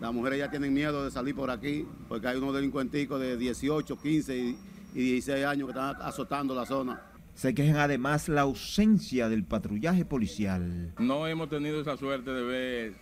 Las 0.00 0.12
mujeres 0.12 0.38
ya 0.38 0.50
tienen 0.50 0.74
miedo 0.74 1.04
de 1.04 1.10
salir 1.10 1.34
por 1.34 1.50
aquí, 1.50 1.86
porque 2.08 2.28
hay 2.28 2.36
unos 2.36 2.54
delincuenticos 2.54 3.20
de 3.20 3.36
18, 3.36 3.98
15 3.98 4.36
y, 4.36 4.56
16 4.94 5.44
años 5.44 5.66
que 5.66 5.72
están 5.72 5.96
azotando 6.00 6.54
la 6.54 6.64
zona. 6.64 7.02
Se 7.34 7.54
quejan 7.54 7.76
además 7.76 8.30
la 8.30 8.42
ausencia 8.42 9.28
del 9.28 9.44
patrullaje 9.44 10.06
policial. 10.06 10.94
No 10.98 11.26
hemos 11.26 11.50
tenido 11.50 11.80
esa 11.82 11.96
suerte 11.98 12.30
de 12.30 12.42
ver 12.42 12.92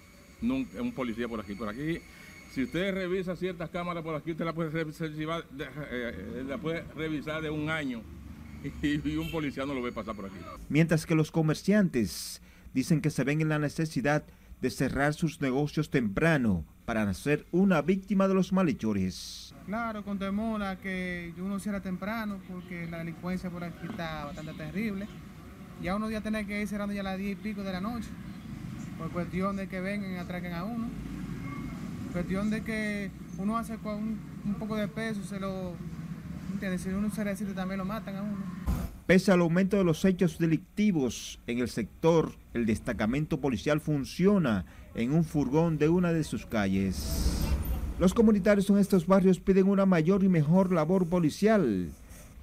nunca 0.41 0.83
un 0.83 0.93
policía 0.93 1.29
por 1.29 1.41
aquí. 1.41 1.55
Por 1.55 1.69
aquí 1.69 2.01
si 2.55 2.63
usted 2.63 2.95
revisa 2.95 3.35
ciertas 3.35 3.69
cámaras 3.69 4.05
por 4.05 4.15
aquí, 4.15 4.31
usted 4.31 4.45
la 4.45 4.53
puede, 4.53 4.71
revisar 4.71 5.11
de, 5.11 5.67
eh, 5.91 6.45
la 6.47 6.57
puede 6.57 6.85
revisar 6.95 7.43
de 7.43 7.51
un 7.51 7.69
año 7.69 8.01
y, 8.83 9.17
un 9.17 9.29
policía 9.33 9.67
no 9.67 9.75
lo 9.75 9.83
ve 9.83 9.91
pasar 9.91 10.15
por 10.15 10.27
aquí. 10.27 10.37
Mientras 10.69 11.05
que 11.05 11.17
los 11.17 11.33
comerciantes 11.33 12.41
dicen 12.73 13.01
que 13.01 13.11
se 13.11 13.25
ven 13.25 13.41
en 13.41 13.49
la 13.49 13.59
necesidad 13.59 14.23
de 14.61 14.71
cerrar 14.71 15.15
sus 15.15 15.41
negocios 15.41 15.91
temprano 15.91 16.65
para 16.85 17.05
no 17.05 17.13
ser 17.13 17.45
una 17.51 17.83
víctima 17.83 18.29
de 18.29 18.35
los 18.35 18.53
malhechores. 18.53 19.53
Claro, 19.67 20.05
con 20.05 20.21
temor 20.21 20.63
a 20.63 20.77
que 20.77 21.35
uno 21.39 21.59
cierre 21.59 21.81
temprano 21.81 22.39
porque 22.49 22.87
la 22.87 22.99
delincuencia 22.99 23.51
por 23.51 23.65
aquí 23.65 23.87
está 23.91 24.27
bastante 24.27 24.53
terrible. 24.53 25.09
Ya 25.83 25.97
uno 25.97 26.09
ya 26.09 26.21
tiene 26.21 26.47
que 26.47 26.61
ir 26.61 26.69
cerrando 26.69 26.95
ya 26.95 27.01
a 27.01 27.05
las 27.05 27.19
10 27.19 27.33
y 27.33 27.35
pico 27.35 27.65
de 27.65 27.73
la 27.73 27.81
noche 27.81 28.09
por 28.97 29.11
cuestión 29.11 29.57
de 29.57 29.67
que 29.67 29.81
vengan 29.81 30.13
y 30.13 30.17
atraquen 30.19 30.53
a 30.53 30.63
uno. 30.63 30.89
Cuestión 32.15 32.49
de 32.49 32.63
que 32.63 33.11
uno 33.39 33.59
hace 33.59 33.77
un, 33.83 34.21
un 34.45 34.55
poco 34.55 34.77
de 34.77 34.87
peso, 34.87 35.25
se 35.25 35.41
lo, 35.41 35.73
¿entiendes? 36.53 36.83
Si 36.83 37.45
también 37.57 37.79
lo 37.79 37.85
matan 37.85 38.15
a 38.15 38.23
uno. 38.23 38.37
Pese 39.05 39.33
al 39.33 39.41
aumento 39.41 39.77
de 39.77 39.83
los 39.83 40.05
hechos 40.05 40.39
delictivos 40.39 41.41
en 41.49 41.59
el 41.59 41.69
sector, 41.69 42.31
el 42.53 42.67
destacamento 42.67 43.41
policial 43.41 43.81
funciona 43.81 44.65
en 44.95 45.13
un 45.13 45.25
furgón 45.25 45.77
de 45.77 45.89
una 45.89 46.13
de 46.13 46.23
sus 46.23 46.47
calles. 46.47 47.43
Los 47.99 48.15
comunitarios 48.15 48.71
en 48.71 48.79
estos 48.79 49.09
barrios 49.09 49.41
piden 49.41 49.67
una 49.67 49.85
mayor 49.85 50.23
y 50.23 50.29
mejor 50.29 50.73
labor 50.73 51.09
policial 51.09 51.91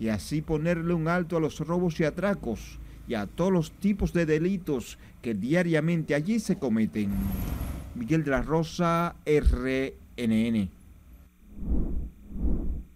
y 0.02 0.10
así 0.10 0.42
ponerle 0.42 0.94
un 0.94 1.08
alto 1.08 1.38
a 1.38 1.40
los 1.40 1.60
robos 1.62 1.98
y 2.02 2.04
atracos 2.04 2.78
y 3.08 3.14
a 3.14 3.26
todos 3.26 3.54
los 3.54 3.72
tipos 3.72 4.12
de 4.12 4.26
delitos 4.26 4.98
que 5.22 5.34
diariamente 5.34 6.14
allí 6.14 6.42
se 6.42 6.58
cometen. 6.58 7.10
Miguel 7.96 8.24
de 8.24 8.32
la 8.32 8.42
Rosa, 8.42 9.16
RNN. 9.26 10.70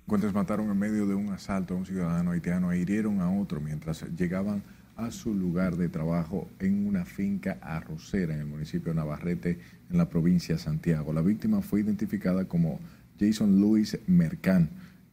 Cuentes 0.08 0.34
mataron 0.34 0.70
en 0.70 0.78
medio 0.78 1.06
de 1.08 1.16
un 1.16 1.30
asalto 1.30 1.74
a 1.74 1.78
un 1.78 1.86
ciudadano 1.86 2.32
haitiano 2.32 2.72
e 2.72 2.80
hirieron 2.80 3.22
a 3.22 3.32
otro 3.32 3.60
mientras 3.60 4.06
llegaban 4.16 4.62
a 4.96 5.12
su 5.12 5.34
lugar 5.34 5.76
de 5.76 5.90
trabajo 5.90 6.48
en 6.60 6.88
una 6.88 7.04
finca 7.04 7.58
arrocera 7.62 8.34
en 8.34 8.42
el 8.42 8.46
municipio 8.46 8.94
de 8.94 8.98
Navarrete, 8.98 9.60
en 9.92 9.98
la 9.98 10.08
provincia 10.08 10.56
de 10.56 10.62
Santiago. 10.62 11.12
La 11.12 11.22
víctima 11.22 11.62
fue 11.62 11.82
identificada 11.82 12.46
como 12.46 12.80
Jason 13.20 13.60
Luis 13.60 13.98
Mercán, 14.08 14.70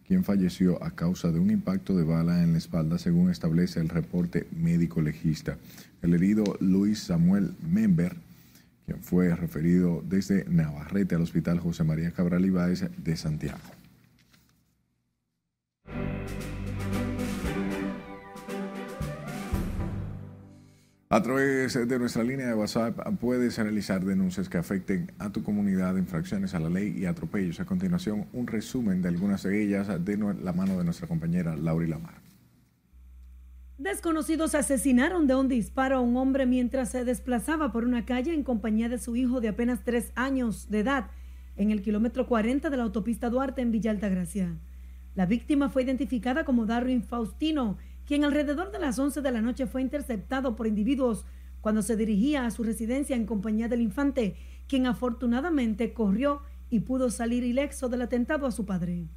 quien 0.07 0.25
falleció 0.25 0.83
a 0.85 0.93
causa 0.93 1.33
de 1.33 1.41
un 1.41 1.51
impacto 1.51 1.97
de 1.97 2.05
bala 2.05 2.43
en 2.43 2.53
la 2.53 2.59
espalda, 2.59 2.99
según 2.99 3.31
establece 3.31 3.81
el 3.81 3.89
reporte 3.89 4.47
médico 4.57 5.01
legista. 5.01 5.57
El 6.03 6.15
herido 6.15 6.45
Luis 6.61 7.01
Samuel 7.01 7.55
Member, 7.69 8.15
quien 8.87 9.03
fue 9.03 9.35
referido 9.35 10.03
desde 10.07 10.45
Navarrete 10.49 11.15
al 11.15 11.23
Hospital 11.23 11.61
José 11.61 11.85
María 11.85 12.11
Cabral 12.13 12.45
Ibáez 12.45 12.89
de 12.97 13.17
Santiago. 13.17 13.59
A 21.13 21.21
través 21.21 21.75
de 21.75 21.99
nuestra 21.99 22.25
línea 22.25 22.47
de 22.47 22.55
WhatsApp 22.55 22.99
puedes 23.21 23.59
realizar 23.59 24.03
denuncias 24.03 24.49
que 24.49 24.57
afecten 24.57 25.13
a 25.19 25.29
tu 25.29 25.43
comunidad, 25.43 25.95
infracciones 25.99 26.55
a 26.55 26.59
la 26.59 26.71
ley 26.71 26.97
y 26.97 27.05
atropellos. 27.05 27.61
A 27.61 27.67
continuación, 27.67 28.25
un 28.33 28.47
resumen 28.47 29.03
de 29.03 29.09
algunas 29.09 29.43
de 29.43 29.63
ellas 29.63 29.89
de 30.03 30.17
la 30.17 30.55
mano 30.55 30.79
de 30.79 30.85
nuestra 30.85 31.07
compañera 31.07 31.55
Laura 31.55 31.87
Lamar. 31.87 32.22
Desconocidos 33.83 34.55
asesinaron 34.55 35.27
de 35.27 35.35
un 35.35 35.49
disparo 35.49 35.97
a 35.97 36.01
un 36.01 36.17
hombre 36.17 36.47
mientras 36.47 36.91
se 36.91 37.05
desplazaba 37.05 37.73
por 37.73 37.85
una 37.85 38.05
calle 38.05 38.33
en 38.33 38.45
compañía 38.45 38.89
de 38.89 38.97
su 38.97 39.17
hijo 39.17 39.41
de 39.41 39.49
apenas 39.49 39.83
tres 39.83 40.13
años 40.15 40.71
de 40.71 40.79
edad 40.79 41.11
en 41.57 41.73
el 41.73 41.83
kilómetro 41.83 42.29
40 42.29 42.71
de 42.71 42.77
la 42.77 42.85
autopista 42.85 43.29
Duarte 43.29 43.61
en 43.61 43.73
Villa 43.73 43.91
Altagracia. 43.91 44.57
La 45.17 45.27
víctima 45.27 45.69
fue 45.69 45.83
identificada 45.83 46.45
como 46.45 46.65
Darwin 46.65 47.03
Faustino 47.03 47.77
quien 48.07 48.23
alrededor 48.23 48.71
de 48.71 48.79
las 48.79 49.01
11 49.01 49.21
de 49.21 49.33
la 49.33 49.41
noche 49.41 49.67
fue 49.67 49.83
interceptado 49.83 50.55
por 50.55 50.69
individuos 50.69 51.27
cuando 51.61 51.83
se 51.83 51.97
dirigía 51.97 52.47
a 52.47 52.53
su 52.53 52.63
residencia 52.63 53.17
en 53.17 53.27
compañía 53.27 53.67
del 53.67 53.81
infante, 53.81 54.37
quien 54.69 54.87
afortunadamente 54.87 55.93
corrió 55.93 56.43
y 56.71 56.81
pudo 56.81 57.11
salir 57.11 57.43
ileso 57.43 57.89
del 57.89 58.03
atentado 58.03 58.47
a 58.47 58.53
su 58.53 58.65
padre. 58.65 59.09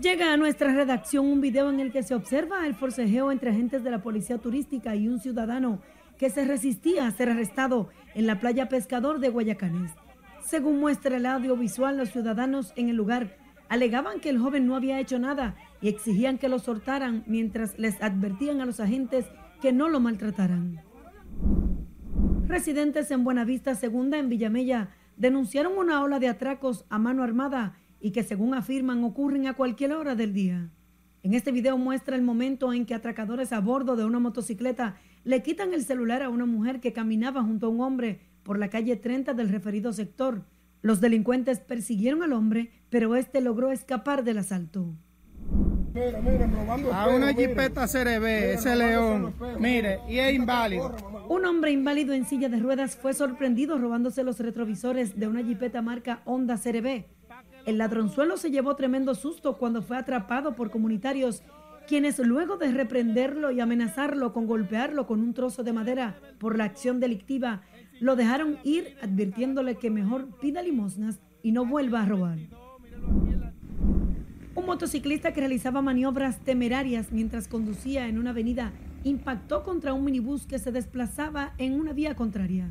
Llega 0.00 0.32
a 0.32 0.36
nuestra 0.36 0.72
redacción 0.72 1.26
un 1.26 1.40
video 1.40 1.68
en 1.68 1.78
el 1.78 1.92
que 1.92 2.02
se 2.02 2.14
observa 2.14 2.66
el 2.66 2.74
forcejeo 2.74 3.30
entre 3.30 3.50
agentes 3.50 3.84
de 3.84 3.90
la 3.90 4.02
policía 4.02 4.38
turística 4.38 4.96
y 4.96 5.08
un 5.08 5.20
ciudadano 5.20 5.80
que 6.16 6.30
se 6.30 6.44
resistía 6.44 7.06
a 7.06 7.10
ser 7.10 7.28
arrestado 7.28 7.90
en 8.14 8.26
la 8.26 8.40
playa 8.40 8.68
Pescador 8.68 9.20
de 9.20 9.28
Guayacanes. 9.28 9.92
Según 10.42 10.80
muestra 10.80 11.16
el 11.16 11.26
audiovisual, 11.26 11.96
los 11.96 12.10
ciudadanos 12.10 12.72
en 12.76 12.88
el 12.88 12.96
lugar 12.96 13.36
alegaban 13.68 14.20
que 14.20 14.30
el 14.30 14.38
joven 14.38 14.66
no 14.66 14.74
había 14.74 14.98
hecho 15.00 15.18
nada 15.18 15.54
y 15.80 15.88
exigían 15.88 16.38
que 16.38 16.48
lo 16.48 16.58
soltaran 16.58 17.22
mientras 17.26 17.78
les 17.78 18.02
advertían 18.02 18.60
a 18.60 18.66
los 18.66 18.80
agentes 18.80 19.26
que 19.60 19.72
no 19.72 19.88
lo 19.88 20.00
maltrataran. 20.00 20.82
Residentes 22.46 23.10
en 23.10 23.22
Buenavista 23.22 23.74
Segunda, 23.74 24.18
en 24.18 24.28
Villamella, 24.28 24.88
denunciaron 25.16 25.78
una 25.78 26.02
ola 26.02 26.18
de 26.18 26.28
atracos 26.28 26.84
a 26.88 26.98
mano 26.98 27.22
armada 27.22 27.79
y 28.00 28.12
que 28.12 28.22
según 28.22 28.54
afirman 28.54 29.04
ocurren 29.04 29.46
a 29.46 29.54
cualquier 29.54 29.92
hora 29.92 30.14
del 30.14 30.32
día. 30.32 30.70
En 31.22 31.34
este 31.34 31.52
video 31.52 31.76
muestra 31.76 32.16
el 32.16 32.22
momento 32.22 32.72
en 32.72 32.86
que 32.86 32.94
atracadores 32.94 33.52
a 33.52 33.60
bordo 33.60 33.94
de 33.94 34.06
una 34.06 34.18
motocicleta 34.18 34.96
le 35.24 35.42
quitan 35.42 35.74
el 35.74 35.84
celular 35.84 36.22
a 36.22 36.30
una 36.30 36.46
mujer 36.46 36.80
que 36.80 36.94
caminaba 36.94 37.42
junto 37.42 37.66
a 37.66 37.68
un 37.68 37.82
hombre 37.82 38.20
por 38.42 38.58
la 38.58 38.68
calle 38.68 38.96
30 38.96 39.34
del 39.34 39.50
referido 39.50 39.92
sector. 39.92 40.44
Los 40.80 41.02
delincuentes 41.02 41.60
persiguieron 41.60 42.22
al 42.22 42.32
hombre, 42.32 42.70
pero 42.88 43.16
este 43.16 43.42
logró 43.42 43.70
escapar 43.70 44.24
del 44.24 44.38
asalto. 44.38 44.94
a 46.90 47.08
una 47.08 47.34
jipeta 47.34 47.86
CRB, 47.86 48.54
ese 48.54 48.76
león, 48.76 49.34
mire, 49.58 49.98
y 50.08 50.18
es 50.18 50.32
inválido. 50.32 50.96
Un 51.28 51.44
hombre 51.44 51.70
inválido 51.70 52.14
en 52.14 52.24
silla 52.24 52.48
de 52.48 52.60
ruedas 52.60 52.96
fue 52.96 53.12
sorprendido 53.12 53.76
robándose 53.76 54.24
los 54.24 54.40
retrovisores 54.40 55.18
de 55.18 55.28
una 55.28 55.44
jipeta 55.44 55.82
marca 55.82 56.22
Honda 56.24 56.56
CRB. 56.56 57.04
El 57.70 57.78
ladronzuelo 57.78 58.36
se 58.36 58.50
llevó 58.50 58.74
tremendo 58.74 59.14
susto 59.14 59.56
cuando 59.56 59.80
fue 59.80 59.96
atrapado 59.96 60.56
por 60.56 60.72
comunitarios, 60.72 61.44
quienes 61.86 62.18
luego 62.18 62.56
de 62.56 62.72
reprenderlo 62.72 63.52
y 63.52 63.60
amenazarlo 63.60 64.32
con 64.32 64.48
golpearlo 64.48 65.06
con 65.06 65.20
un 65.20 65.34
trozo 65.34 65.62
de 65.62 65.72
madera 65.72 66.18
por 66.40 66.58
la 66.58 66.64
acción 66.64 66.98
delictiva, 66.98 67.62
lo 68.00 68.16
dejaron 68.16 68.58
ir 68.64 68.96
advirtiéndole 69.02 69.76
que 69.76 69.88
mejor 69.88 70.36
pida 70.40 70.62
limosnas 70.62 71.20
y 71.44 71.52
no 71.52 71.64
vuelva 71.64 72.02
a 72.02 72.06
robar. 72.06 72.38
Un 74.56 74.66
motociclista 74.66 75.32
que 75.32 75.38
realizaba 75.38 75.80
maniobras 75.80 76.40
temerarias 76.40 77.12
mientras 77.12 77.46
conducía 77.46 78.08
en 78.08 78.18
una 78.18 78.30
avenida 78.30 78.72
impactó 79.04 79.62
contra 79.62 79.92
un 79.92 80.04
minibús 80.04 80.44
que 80.44 80.58
se 80.58 80.72
desplazaba 80.72 81.54
en 81.56 81.78
una 81.78 81.92
vía 81.92 82.16
contraria. 82.16 82.68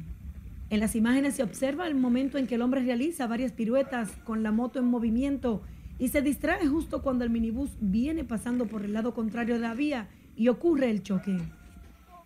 En 0.69 0.79
las 0.79 0.95
imágenes 0.95 1.35
se 1.35 1.43
observa 1.43 1.87
el 1.87 1.95
momento 1.95 2.37
en 2.37 2.45
que 2.45 2.55
el 2.55 2.61
hombre 2.61 2.83
realiza 2.83 3.25
varias 3.25 3.51
piruetas 3.51 4.11
con 4.23 4.43
la 4.43 4.51
moto 4.51 4.79
en 4.79 4.85
movimiento 4.85 5.63
y 5.97 6.09
se 6.09 6.21
distrae 6.21 6.67
justo 6.67 7.01
cuando 7.01 7.23
el 7.23 7.31
minibús 7.31 7.71
viene 7.81 8.23
pasando 8.23 8.67
por 8.67 8.85
el 8.85 8.93
lado 8.93 9.15
contrario 9.15 9.55
de 9.55 9.61
la 9.61 9.73
vía 9.73 10.09
y 10.35 10.47
ocurre 10.47 10.91
el 10.91 11.01
choque. 11.01 11.39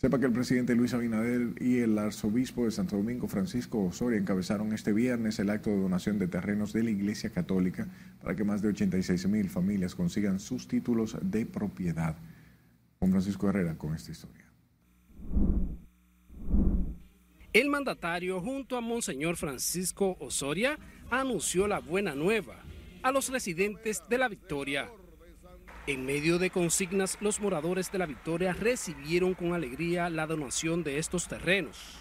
Sepa 0.00 0.18
que 0.18 0.24
el 0.24 0.32
presidente 0.32 0.74
Luis 0.74 0.94
Abinader 0.94 1.62
y 1.62 1.80
el 1.80 1.98
arzobispo 1.98 2.64
de 2.64 2.70
Santo 2.70 2.96
Domingo, 2.96 3.28
Francisco 3.28 3.84
Osoria, 3.84 4.18
encabezaron 4.18 4.72
este 4.72 4.94
viernes 4.94 5.38
el 5.38 5.50
acto 5.50 5.68
de 5.68 5.76
donación 5.76 6.18
de 6.18 6.26
terrenos 6.26 6.72
de 6.72 6.82
la 6.82 6.88
Iglesia 6.88 7.28
Católica 7.28 7.86
para 8.22 8.34
que 8.34 8.42
más 8.42 8.62
de 8.62 8.68
86 8.68 9.28
mil 9.28 9.50
familias 9.50 9.94
consigan 9.94 10.40
sus 10.40 10.66
títulos 10.66 11.18
de 11.20 11.44
propiedad. 11.44 12.16
Juan 12.98 13.10
Francisco 13.10 13.50
Herrera 13.50 13.76
con 13.76 13.94
esta 13.94 14.12
historia. 14.12 14.46
El 17.52 17.68
mandatario, 17.68 18.40
junto 18.40 18.78
a 18.78 18.80
Monseñor 18.80 19.36
Francisco 19.36 20.16
Osoria, 20.18 20.78
anunció 21.10 21.68
la 21.68 21.80
buena 21.80 22.14
nueva 22.14 22.56
a 23.02 23.12
los 23.12 23.28
residentes 23.28 24.02
de 24.08 24.16
la 24.16 24.28
Victoria. 24.28 24.88
En 25.86 26.04
medio 26.04 26.38
de 26.38 26.50
consignas, 26.50 27.16
los 27.20 27.40
moradores 27.40 27.90
de 27.90 27.98
la 27.98 28.06
Victoria 28.06 28.52
recibieron 28.52 29.34
con 29.34 29.54
alegría 29.54 30.10
la 30.10 30.26
donación 30.26 30.84
de 30.84 30.98
estos 30.98 31.26
terrenos 31.26 31.98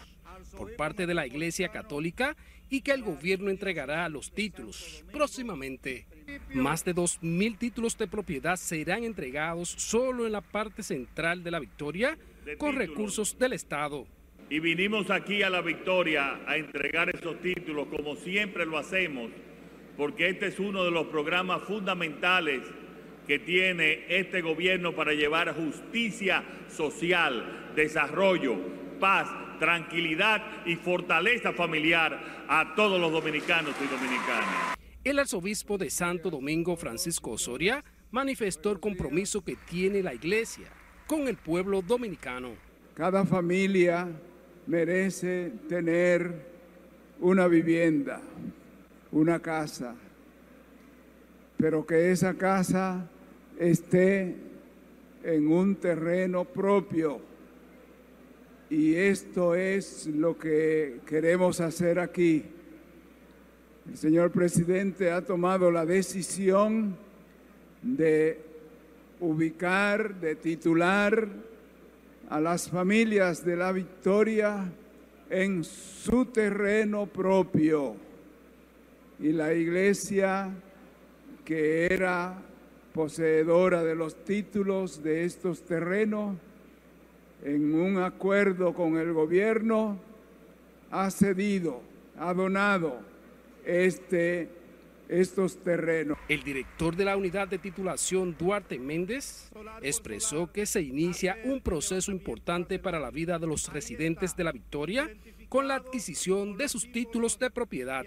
por 0.57 0.75
parte 0.75 1.05
de 1.07 1.13
la 1.13 1.25
Iglesia 1.25 1.69
Católica 1.69 2.35
y 2.69 2.81
que 2.81 2.91
el 2.91 3.03
gobierno 3.03 3.49
entregará 3.49 4.07
los 4.09 4.31
títulos 4.31 5.03
próximamente. 5.11 6.05
Más 6.53 6.83
de 6.85 6.93
2.000 6.93 7.57
títulos 7.57 7.97
de 7.97 8.07
propiedad 8.07 8.57
serán 8.57 9.03
entregados 9.03 9.69
solo 9.69 10.25
en 10.25 10.33
la 10.33 10.41
parte 10.41 10.83
central 10.83 11.43
de 11.43 11.51
la 11.51 11.59
Victoria 11.59 12.17
con 12.57 12.75
recursos 12.75 13.37
del 13.39 13.53
Estado. 13.53 14.05
Y 14.49 14.59
vinimos 14.59 15.09
aquí 15.09 15.41
a 15.41 15.49
la 15.49 15.61
Victoria 15.61 16.41
a 16.47 16.57
entregar 16.57 17.09
esos 17.15 17.39
títulos 17.41 17.87
como 17.87 18.15
siempre 18.15 18.65
lo 18.65 18.77
hacemos, 18.77 19.31
porque 19.95 20.29
este 20.29 20.47
es 20.47 20.59
uno 20.59 20.83
de 20.83 20.91
los 20.91 21.07
programas 21.07 21.63
fundamentales 21.63 22.61
que 23.29 23.37
tiene 23.37 24.05
este 24.09 24.41
gobierno 24.41 24.95
para 24.95 25.13
llevar 25.13 25.53
justicia 25.53 26.43
social, 26.67 27.73
desarrollo, 27.75 28.55
paz, 28.99 29.27
tranquilidad 29.59 30.41
y 30.65 30.75
fortaleza 30.77 31.53
familiar 31.53 32.45
a 32.47 32.73
todos 32.75 32.99
los 32.99 33.11
dominicanos 33.11 33.75
y 33.79 33.85
dominicanas. 33.85 34.75
El 35.03 35.19
arzobispo 35.19 35.77
de 35.77 35.91
Santo 35.91 36.31
Domingo, 36.31 36.75
Francisco 36.75 37.29
Osoria, 37.29 37.83
manifestó 38.09 38.71
el 38.71 38.79
compromiso 38.79 39.43
que 39.43 39.55
tiene 39.69 40.01
la 40.01 40.15
iglesia 40.15 40.65
con 41.05 41.27
el 41.27 41.37
pueblo 41.37 41.83
dominicano. 41.83 42.53
Cada 42.95 43.25
familia 43.25 44.07
merece 44.65 45.51
tener 45.69 46.33
una 47.19 47.47
vivienda, 47.47 48.21
una 49.11 49.39
casa, 49.39 49.93
pero 51.57 51.85
que 51.85 52.09
esa 52.09 52.33
casa 52.33 53.07
esté 53.59 54.35
en 55.23 55.47
un 55.47 55.75
terreno 55.75 56.45
propio. 56.45 57.19
Y 58.69 58.95
esto 58.95 59.53
es 59.53 60.07
lo 60.07 60.37
que 60.37 61.01
queremos 61.05 61.59
hacer 61.59 61.99
aquí. 61.99 62.43
El 63.89 63.97
señor 63.97 64.31
presidente 64.31 65.11
ha 65.11 65.25
tomado 65.25 65.71
la 65.71 65.85
decisión 65.85 66.95
de 67.81 68.39
ubicar, 69.19 70.15
de 70.15 70.35
titular 70.35 71.27
a 72.29 72.39
las 72.39 72.69
familias 72.69 73.43
de 73.43 73.57
la 73.57 73.71
Victoria 73.71 74.71
en 75.29 75.63
su 75.63 76.25
terreno 76.25 77.07
propio. 77.07 77.95
Y 79.19 79.31
la 79.31 79.53
iglesia 79.53 80.49
que 81.43 81.87
era 81.87 82.48
poseedora 82.99 83.81
de 83.81 83.95
los 83.95 84.25
títulos 84.25 85.01
de 85.01 85.23
estos 85.23 85.61
terrenos, 85.61 86.35
en 87.45 87.73
un 87.73 87.97
acuerdo 87.97 88.73
con 88.73 88.97
el 88.97 89.13
gobierno, 89.13 89.97
ha 90.91 91.09
cedido, 91.09 91.81
ha 92.17 92.33
donado 92.33 92.99
este, 93.65 94.49
estos 95.07 95.63
terrenos. 95.63 96.17
El 96.27 96.43
director 96.43 96.93
de 96.93 97.05
la 97.05 97.15
unidad 97.15 97.47
de 97.47 97.57
titulación, 97.57 98.35
Duarte 98.37 98.77
Méndez, 98.77 99.49
expresó 99.81 100.51
que 100.51 100.65
se 100.65 100.81
inicia 100.81 101.37
un 101.45 101.61
proceso 101.61 102.11
importante 102.11 102.79
para 102.79 102.99
la 102.99 103.11
vida 103.11 103.39
de 103.39 103.47
los 103.47 103.71
residentes 103.71 104.35
de 104.35 104.43
la 104.43 104.51
Victoria 104.51 105.09
con 105.49 105.67
la 105.67 105.75
adquisición 105.75 106.55
de 106.55 106.69
sus 106.69 106.89
títulos 106.91 107.37
de 107.39 107.49
propiedad. 107.49 108.05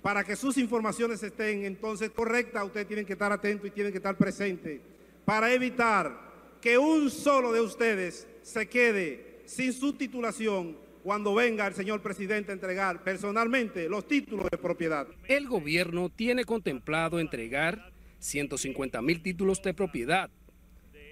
Para 0.00 0.24
que 0.24 0.36
sus 0.36 0.56
informaciones 0.56 1.22
estén 1.22 1.64
entonces 1.64 2.10
correctas, 2.10 2.64
ustedes 2.64 2.86
tienen 2.86 3.04
que 3.04 3.14
estar 3.14 3.32
atentos 3.32 3.66
y 3.66 3.72
tienen 3.72 3.92
que 3.92 3.98
estar 3.98 4.16
presentes 4.16 4.80
para 5.24 5.52
evitar 5.52 6.58
que 6.60 6.78
un 6.78 7.10
solo 7.10 7.52
de 7.52 7.60
ustedes 7.60 8.28
se 8.42 8.68
quede 8.68 9.42
sin 9.44 9.72
su 9.72 9.92
titulación 9.94 10.76
cuando 11.02 11.34
venga 11.34 11.66
el 11.66 11.74
señor 11.74 12.00
presidente 12.00 12.52
a 12.52 12.54
entregar 12.54 13.04
personalmente 13.04 13.88
los 13.88 14.08
títulos 14.08 14.48
de 14.50 14.56
propiedad. 14.56 15.06
El 15.28 15.48
gobierno 15.48 16.08
tiene 16.08 16.44
contemplado 16.44 17.18
entregar 17.18 17.92
150 18.20 19.02
mil 19.02 19.22
títulos 19.22 19.60
de 19.62 19.74
propiedad 19.74 20.30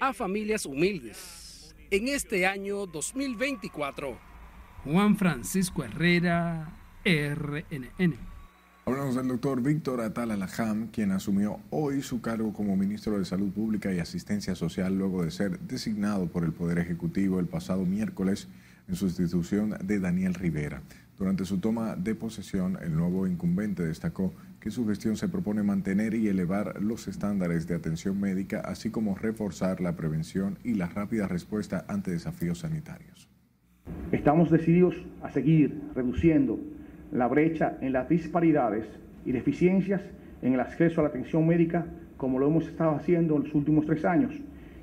a 0.00 0.14
familias 0.14 0.64
humildes 0.64 1.74
en 1.90 2.08
este 2.08 2.46
año 2.46 2.86
2024. 2.86 4.31
Juan 4.84 5.16
Francisco 5.16 5.84
Herrera, 5.84 6.72
RNN. 7.04 8.14
Hablamos 8.84 9.14
del 9.14 9.28
doctor 9.28 9.62
Víctor 9.62 10.00
Atala 10.00 10.36
Lajam, 10.36 10.88
quien 10.88 11.12
asumió 11.12 11.60
hoy 11.70 12.02
su 12.02 12.20
cargo 12.20 12.52
como 12.52 12.76
ministro 12.76 13.16
de 13.16 13.24
Salud 13.24 13.52
Pública 13.52 13.92
y 13.92 14.00
Asistencia 14.00 14.56
Social 14.56 14.98
luego 14.98 15.22
de 15.22 15.30
ser 15.30 15.60
designado 15.60 16.26
por 16.26 16.42
el 16.42 16.52
Poder 16.52 16.78
Ejecutivo 16.78 17.38
el 17.38 17.46
pasado 17.46 17.86
miércoles 17.86 18.48
en 18.88 18.96
sustitución 18.96 19.76
de 19.84 20.00
Daniel 20.00 20.34
Rivera. 20.34 20.82
Durante 21.16 21.44
su 21.44 21.58
toma 21.58 21.94
de 21.94 22.16
posesión, 22.16 22.76
el 22.82 22.96
nuevo 22.96 23.28
incumbente 23.28 23.84
destacó 23.84 24.34
que 24.58 24.72
su 24.72 24.84
gestión 24.88 25.16
se 25.16 25.28
propone 25.28 25.62
mantener 25.62 26.14
y 26.14 26.26
elevar 26.26 26.82
los 26.82 27.06
estándares 27.06 27.68
de 27.68 27.76
atención 27.76 28.18
médica, 28.18 28.58
así 28.58 28.90
como 28.90 29.14
reforzar 29.14 29.80
la 29.80 29.94
prevención 29.94 30.58
y 30.64 30.74
la 30.74 30.88
rápida 30.88 31.28
respuesta 31.28 31.84
ante 31.86 32.10
desafíos 32.10 32.58
sanitarios. 32.58 33.31
Estamos 34.12 34.50
decididos 34.50 34.94
a 35.22 35.30
seguir 35.30 35.80
reduciendo 35.94 36.60
la 37.12 37.28
brecha 37.28 37.78
en 37.80 37.94
las 37.94 38.10
disparidades 38.10 38.86
y 39.24 39.32
deficiencias 39.32 40.02
en 40.42 40.52
el 40.52 40.60
acceso 40.60 41.00
a 41.00 41.04
la 41.04 41.08
atención 41.08 41.46
médica 41.46 41.86
como 42.18 42.38
lo 42.38 42.46
hemos 42.46 42.68
estado 42.68 42.94
haciendo 42.94 43.36
en 43.36 43.44
los 43.44 43.54
últimos 43.54 43.86
tres 43.86 44.04
años 44.04 44.38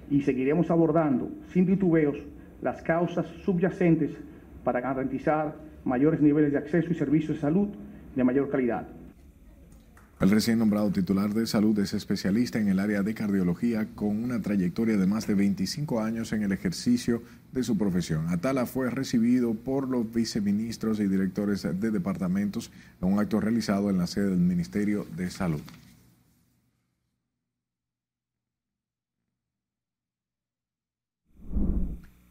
y 0.09 0.21
seguiremos 0.21 0.71
abordando 0.71 1.29
sin 1.53 1.67
titubeos 1.67 2.17
las 2.63 2.81
causas 2.81 3.27
subyacentes 3.45 4.17
para 4.63 4.81
garantizar 4.81 5.55
mayores 5.85 6.21
niveles 6.21 6.51
de 6.51 6.57
acceso 6.57 6.91
y 6.91 6.95
servicios 6.95 7.35
de 7.37 7.41
salud 7.41 7.69
de 8.15 8.23
mayor 8.23 8.49
calidad. 8.49 8.87
El 10.19 10.31
recién 10.31 10.59
nombrado 10.59 10.91
titular 10.91 11.33
de 11.33 11.47
salud 11.47 11.79
es 11.79 11.93
especialista 11.93 12.59
en 12.59 12.67
el 12.67 12.79
área 12.79 13.03
de 13.03 13.13
cardiología 13.13 13.87
con 13.95 14.21
una 14.21 14.41
trayectoria 14.41 14.97
de 14.97 15.07
más 15.07 15.27
de 15.27 15.33
25 15.33 16.01
años 16.01 16.33
en 16.33 16.43
el 16.43 16.51
ejercicio 16.51 17.23
de 17.53 17.63
su 17.63 17.77
profesión. 17.77 18.27
Atala 18.27 18.65
fue 18.65 18.89
recibido 18.89 19.53
por 19.53 19.87
los 19.87 20.13
viceministros 20.13 20.99
y 20.99 21.07
directores 21.07 21.63
de 21.63 21.91
departamentos 21.91 22.69
en 23.01 23.13
un 23.13 23.19
acto 23.19 23.39
realizado 23.39 23.89
en 23.89 23.97
la 23.97 24.07
sede 24.07 24.31
del 24.31 24.39
Ministerio 24.39 25.07
de 25.15 25.31
Salud. 25.31 25.61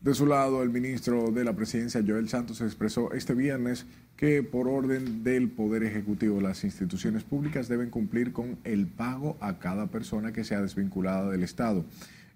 De 0.09 0.15
su 0.15 0.25
lado, 0.25 0.63
el 0.63 0.71
ministro 0.71 1.31
de 1.33 1.45
la 1.45 1.53
Presidencia, 1.53 2.03
Joel 2.03 2.31
Santos, 2.31 2.63
expresó 2.63 3.13
este 3.13 3.35
viernes 3.35 3.85
que 4.17 4.43
por 4.43 4.67
orden 4.67 5.23
del 5.23 5.51
Poder 5.51 5.83
Ejecutivo 5.83 6.41
las 6.41 6.65
instituciones 6.65 7.25
públicas 7.25 7.69
deben 7.69 7.91
cumplir 7.91 8.33
con 8.33 8.57
el 8.65 8.87
pago 8.87 9.37
a 9.41 9.59
cada 9.59 9.89
persona 9.89 10.33
que 10.33 10.45
sea 10.45 10.63
desvinculada 10.63 11.31
del 11.31 11.43
Estado. 11.43 11.85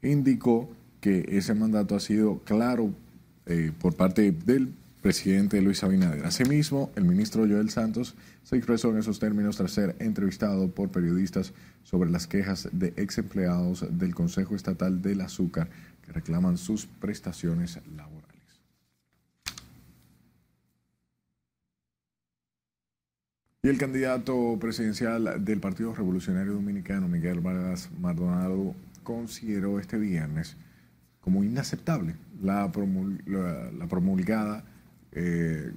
Indicó 0.03 0.69
que 1.01 1.25
ese 1.29 1.55
mandato 1.55 1.97
ha 1.97 2.01
sido 2.01 2.41
claro 2.41 2.91
eh, 3.47 3.73
por 3.81 3.95
parte 3.95 4.33
del 4.33 4.75
presidente 5.01 5.63
Luis 5.63 5.83
Abinader. 5.83 6.27
Asimismo, 6.27 6.91
el 6.95 7.05
ministro 7.05 7.49
Joel 7.49 7.71
Santos 7.71 8.15
se 8.45 8.57
expresó 8.57 8.91
en 8.91 8.99
esos 8.99 9.19
términos 9.19 9.57
tras 9.57 9.73
ser 9.73 9.97
entrevistado 9.99 10.69
por 10.69 10.91
periodistas 10.91 11.55
sobre 11.85 12.11
las 12.11 12.27
quejas 12.27 12.69
de 12.71 12.93
ex 12.97 13.17
empleados 13.17 13.87
del 13.91 14.15
Consejo 14.15 14.55
Estatal 14.55 15.01
del 15.01 15.23
Azúcar 15.23 15.71
que 16.05 16.13
reclaman 16.13 16.59
sus 16.59 16.87
prestaciones 16.87 17.79
laborales. 17.97 18.33
Y 23.65 23.69
el 23.69 23.79
candidato 23.79 24.59
presidencial 24.61 25.45
del 25.45 25.61
Partido 25.61 25.95
Revolucionario 25.95 26.55
Dominicano, 26.55 27.07
Miguel 27.07 27.39
Vargas 27.39 27.91
Maldonado, 28.01 28.75
consideró 29.05 29.79
este 29.79 29.99
viernes 29.99 30.57
como 31.21 31.45
inaceptable 31.45 32.17
la, 32.43 32.73
promulgada 32.73 34.65
eh, 35.13 35.73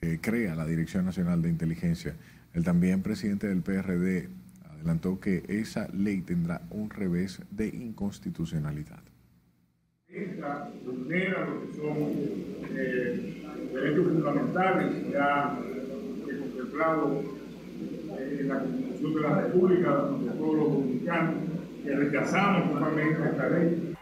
que 0.00 0.20
crea 0.20 0.56
la 0.56 0.66
Dirección 0.66 1.04
Nacional 1.04 1.40
de 1.40 1.50
Inteligencia. 1.50 2.16
El 2.52 2.64
también 2.64 3.02
presidente 3.02 3.46
del 3.46 3.62
PRD 3.62 4.28
adelantó 4.72 5.20
que 5.20 5.44
esa 5.48 5.86
ley 5.94 6.20
tendrá 6.20 6.62
un 6.70 6.90
revés 6.90 7.40
de 7.52 7.68
inconstitucionalidad. 7.68 9.13
Esta 10.16 10.70
vulnera 10.84 11.46
lo 11.46 11.66
que 11.66 11.76
son 11.76 11.96
eh, 12.70 13.42
derechos 13.72 14.04
fundamentales 14.06 15.12
ya 15.12 15.58
contemplados 16.24 17.24
eh, 18.18 18.38
en 18.40 18.48
la 18.48 18.60
Constitución 18.60 19.14
de 19.14 19.20
la 19.20 19.40
República 19.40 19.90
de 19.90 20.30
todos 20.38 20.56
los 20.56 20.72
dominicanos, 20.72 21.34
que 21.82 21.96
rechazamos 21.96 22.72
totalmente 22.72 23.28
esta 23.28 23.48
ley. 23.48 23.94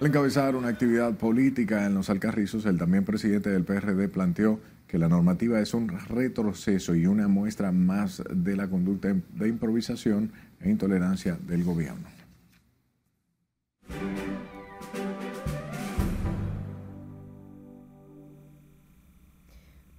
Al 0.00 0.06
encabezar 0.06 0.56
una 0.56 0.68
actividad 0.68 1.14
política 1.14 1.86
en 1.86 1.94
los 1.94 2.10
Alcarrizos, 2.10 2.66
el 2.66 2.78
también 2.78 3.04
presidente 3.04 3.50
del 3.50 3.64
PRD 3.64 4.08
planteó 4.08 4.60
que 4.86 4.98
la 4.98 5.08
normativa 5.08 5.60
es 5.60 5.74
un 5.74 5.88
retroceso 5.88 6.94
y 6.94 7.06
una 7.06 7.28
muestra 7.28 7.72
más 7.72 8.22
de 8.30 8.56
la 8.56 8.68
conducta 8.68 9.14
de 9.34 9.48
improvisación 9.48 10.32
e 10.60 10.70
intolerancia 10.70 11.38
del 11.46 11.64
gobierno. 11.64 12.21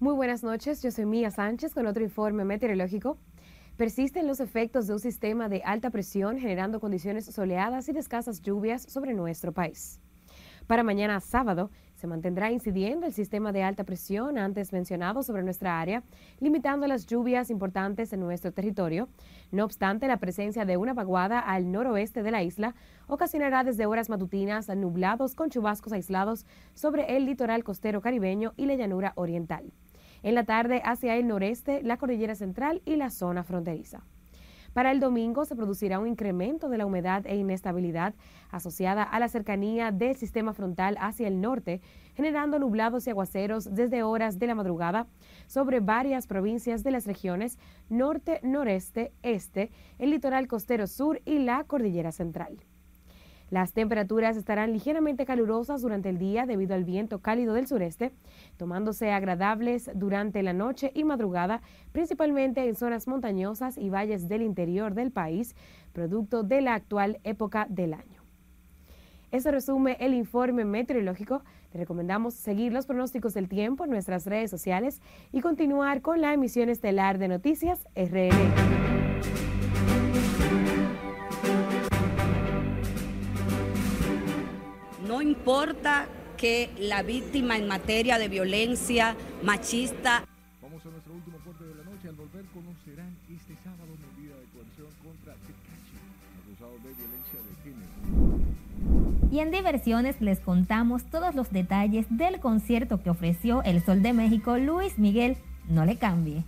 Muy 0.04 0.16
buenas 0.16 0.44
noches, 0.44 0.84
yo 0.84 0.92
soy 0.92 1.06
Mía 1.06 1.32
Sánchez 1.32 1.74
con 1.74 1.88
otro 1.88 2.04
informe 2.04 2.44
meteorológico. 2.44 3.18
Persisten 3.78 4.28
los 4.28 4.42
efectos 4.42 4.86
de 4.86 4.92
un 4.92 5.00
sistema 5.00 5.48
de 5.48 5.62
alta 5.64 5.92
presión 5.92 6.40
generando 6.40 6.82
condiciones 6.82 7.24
soleadas 7.24 7.88
y 7.88 7.94
de 7.94 8.02
escasas 8.02 8.42
lluvias 8.42 8.82
sobre 8.82 9.14
nuestro 9.14 9.54
país. 9.54 10.02
Para 10.68 10.84
mañana 10.84 11.22
sábado 11.22 11.70
se 11.96 12.08
mantendrá 12.08 12.52
incidiendo 12.52 13.06
el 13.06 13.14
sistema 13.14 13.54
de 13.54 13.64
alta 13.64 13.86
presión 13.86 14.38
antes 14.38 14.74
mencionado 14.74 15.24
sobre 15.24 15.42
nuestra 15.42 15.80
área, 15.80 16.04
limitando 16.42 16.86
las 16.86 17.06
lluvias 17.06 17.50
importantes 17.50 18.12
en 18.12 18.20
nuestro 18.20 18.52
territorio. 18.52 19.08
No 19.52 19.64
obstante, 19.64 20.10
la 20.10 20.18
presencia 20.18 20.66
de 20.66 20.76
una 20.76 20.94
vaguada 20.94 21.40
al 21.40 21.72
noroeste 21.72 22.24
de 22.24 22.32
la 22.32 22.44
isla 22.44 22.76
ocasionará 23.08 23.64
desde 23.64 23.86
horas 23.86 24.10
matutinas 24.10 24.68
nublados 24.68 25.34
con 25.34 25.50
chubascos 25.50 25.94
aislados 25.94 26.46
sobre 26.74 27.16
el 27.16 27.24
litoral 27.24 27.64
costero 27.64 28.02
caribeño 28.02 28.52
y 28.58 28.66
la 28.66 28.76
llanura 28.76 29.14
oriental. 29.16 29.72
En 30.24 30.36
la 30.36 30.46
tarde 30.46 30.82
hacia 30.84 31.16
el 31.16 31.28
noreste, 31.28 31.84
la 31.84 31.98
cordillera 31.98 32.34
central 32.34 32.82
y 32.86 32.96
la 32.96 33.10
zona 33.10 33.44
fronteriza. 33.44 34.04
Para 34.74 34.92
el 34.92 35.00
domingo 35.00 35.46
se 35.46 35.56
producirá 35.56 36.00
un 36.00 36.08
incremento 36.08 36.68
de 36.68 36.80
la 36.80 36.88
humedad 36.88 37.28
e 37.28 37.36
inestabilidad 37.36 38.16
asociada 38.50 39.04
a 39.04 39.20
la 39.20 39.28
cercanía 39.28 39.92
del 39.92 40.16
sistema 40.16 40.54
frontal 40.54 40.98
hacia 41.00 41.28
el 41.28 41.42
norte, 41.42 41.82
generando 42.16 42.58
nublados 42.58 43.06
y 43.06 43.12
aguaceros 43.12 43.76
desde 43.76 44.02
horas 44.02 44.40
de 44.40 44.48
la 44.48 44.56
madrugada 44.56 45.06
sobre 45.46 45.80
varias 45.80 46.26
provincias 46.26 46.84
de 46.84 46.92
las 46.92 47.06
regiones 47.06 47.60
norte, 47.90 48.40
noreste, 48.42 49.14
este, 49.22 49.72
el 50.00 50.10
litoral 50.10 50.48
costero 50.48 50.88
sur 50.88 51.22
y 51.24 51.38
la 51.38 51.66
cordillera 51.66 52.12
central. 52.12 52.58
Las 53.54 53.72
temperaturas 53.72 54.36
estarán 54.36 54.74
ligeramente 54.74 55.28
calurosas 55.28 55.84
durante 55.84 56.10
el 56.10 56.18
día 56.18 56.48
debido 56.48 56.74
al 56.74 56.86
viento 56.86 57.22
cálido 57.22 57.54
del 57.54 57.68
sureste, 57.68 58.12
tomándose 58.58 59.12
agradables 59.12 59.92
durante 59.94 60.42
la 60.42 60.54
noche 60.54 60.92
y 60.96 61.04
madrugada, 61.04 61.62
principalmente 61.92 62.68
en 62.68 62.74
zonas 62.74 63.08
montañosas 63.08 63.78
y 63.78 63.92
valles 63.92 64.28
del 64.28 64.42
interior 64.42 64.96
del 64.96 65.12
país, 65.12 65.56
producto 65.92 66.42
de 66.42 66.62
la 66.62 66.74
actual 66.74 67.20
época 67.24 67.68
del 67.70 67.94
año. 67.94 68.24
Eso 69.30 69.52
resume 69.52 69.98
el 70.00 70.16
informe 70.16 70.66
meteorológico. 70.66 71.44
Te 71.72 71.78
recomendamos 71.78 72.34
seguir 72.34 72.74
los 72.74 72.88
pronósticos 72.88 73.36
del 73.36 73.50
tiempo 73.50 73.84
en 73.84 73.92
nuestras 73.92 74.26
redes 74.26 74.50
sociales 74.50 75.00
y 75.32 75.42
continuar 75.42 76.02
con 76.02 76.22
la 76.22 76.34
emisión 76.34 76.70
estelar 76.70 77.20
de 77.20 77.28
Noticias 77.28 77.88
RN. 77.96 79.53
No 85.08 85.22
importa 85.22 86.08
que 86.38 86.70
la 86.80 87.04
víctima 87.04 87.58
en 87.58 87.68
materia 87.68 88.18
de 88.18 88.30
violencia 88.30 89.16
machista. 89.44 90.24
Vamos 90.62 90.86
a 90.86 90.90
nuestro 90.90 91.14
último 91.14 91.38
corte 91.44 91.66
de 91.66 91.76
la 91.76 91.84
noche. 91.84 92.08
Al 92.08 92.16
volver 92.16 92.46
conocerán 92.54 93.18
este 93.30 93.54
sábado 93.64 93.92
medida 94.16 94.36
de 94.38 94.46
coerción 94.54 94.88
contra 95.04 95.34
Tecachi, 95.34 95.98
acusado 96.42 96.72
de 96.84 96.94
violencia 96.94 97.40
de 97.40 97.54
género. 97.64 99.30
Y 99.32 99.40
en 99.40 99.52
diversiones 99.52 100.22
les 100.22 100.40
contamos 100.40 101.04
todos 101.06 101.36
los 101.36 101.52
detalles 101.52 102.06
del 102.10 102.40
concierto 102.40 103.04
que 103.04 103.10
ofreció 103.10 103.62
el 103.64 103.84
Sol 103.84 104.02
de 104.04 104.14
México 104.14 104.58
Luis 104.58 104.98
Miguel. 105.00 105.38
No 105.68 105.86
le 105.86 105.98
cambie. 105.98 106.44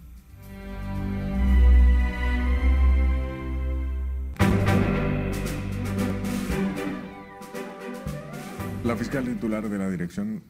La 8.95 8.99
fiscal 8.99 9.25
titular 9.25 9.67
de 9.67 9.77
la 9.77 9.89
Dirección 9.89 10.41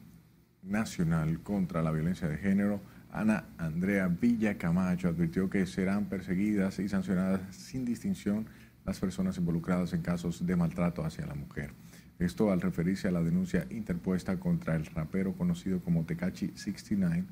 Nacional 0.62 1.40
contra 1.40 1.82
la 1.82 1.90
Violencia 1.90 2.28
de 2.28 2.38
Género, 2.38 2.80
Ana 3.10 3.46
Andrea 3.58 4.06
Villa 4.06 4.56
Camacho, 4.56 5.08
advirtió 5.08 5.50
que 5.50 5.66
serán 5.66 6.04
perseguidas 6.04 6.78
y 6.78 6.88
sancionadas 6.88 7.40
sin 7.50 7.84
distinción 7.84 8.46
las 8.84 9.00
personas 9.00 9.36
involucradas 9.36 9.94
en 9.94 10.02
casos 10.02 10.46
de 10.46 10.54
maltrato 10.54 11.04
hacia 11.04 11.26
la 11.26 11.34
mujer. 11.34 11.72
Esto 12.20 12.52
al 12.52 12.60
referirse 12.60 13.08
a 13.08 13.10
la 13.10 13.20
denuncia 13.20 13.66
interpuesta 13.68 14.38
contra 14.38 14.76
el 14.76 14.86
rapero 14.86 15.32
conocido 15.32 15.80
como 15.80 16.04
Tecachi 16.04 16.52
69, 16.54 17.24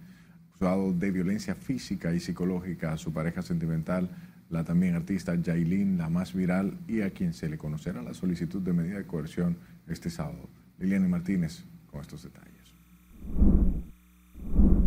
acusado 0.51 0.93
de 0.93 1.13
violencia 1.13 1.55
física 1.55 2.13
y 2.13 2.19
psicológica 2.19 2.93
a 2.93 2.99
su 2.99 3.13
pareja 3.13 3.43
sentimental, 3.43 4.11
la 4.51 4.65
también 4.65 4.97
artista 4.97 5.37
Yailin, 5.37 5.97
la 5.97 6.09
más 6.09 6.35
viral, 6.35 6.77
y 6.89 7.03
a 7.03 7.11
quien 7.11 7.35
se 7.35 7.49
le 7.49 7.57
conocerá 7.57 8.03
la 8.03 8.15
solicitud 8.15 8.61
de 8.61 8.73
medida 8.73 8.99
de 8.99 9.07
coerción 9.07 9.57
este 9.87 10.11
sábado. 10.11 10.49
Liliana 10.79 11.09
Martínez 11.09 11.65
con 11.91 12.01
estos 12.01 12.23
detalles. 12.23 12.53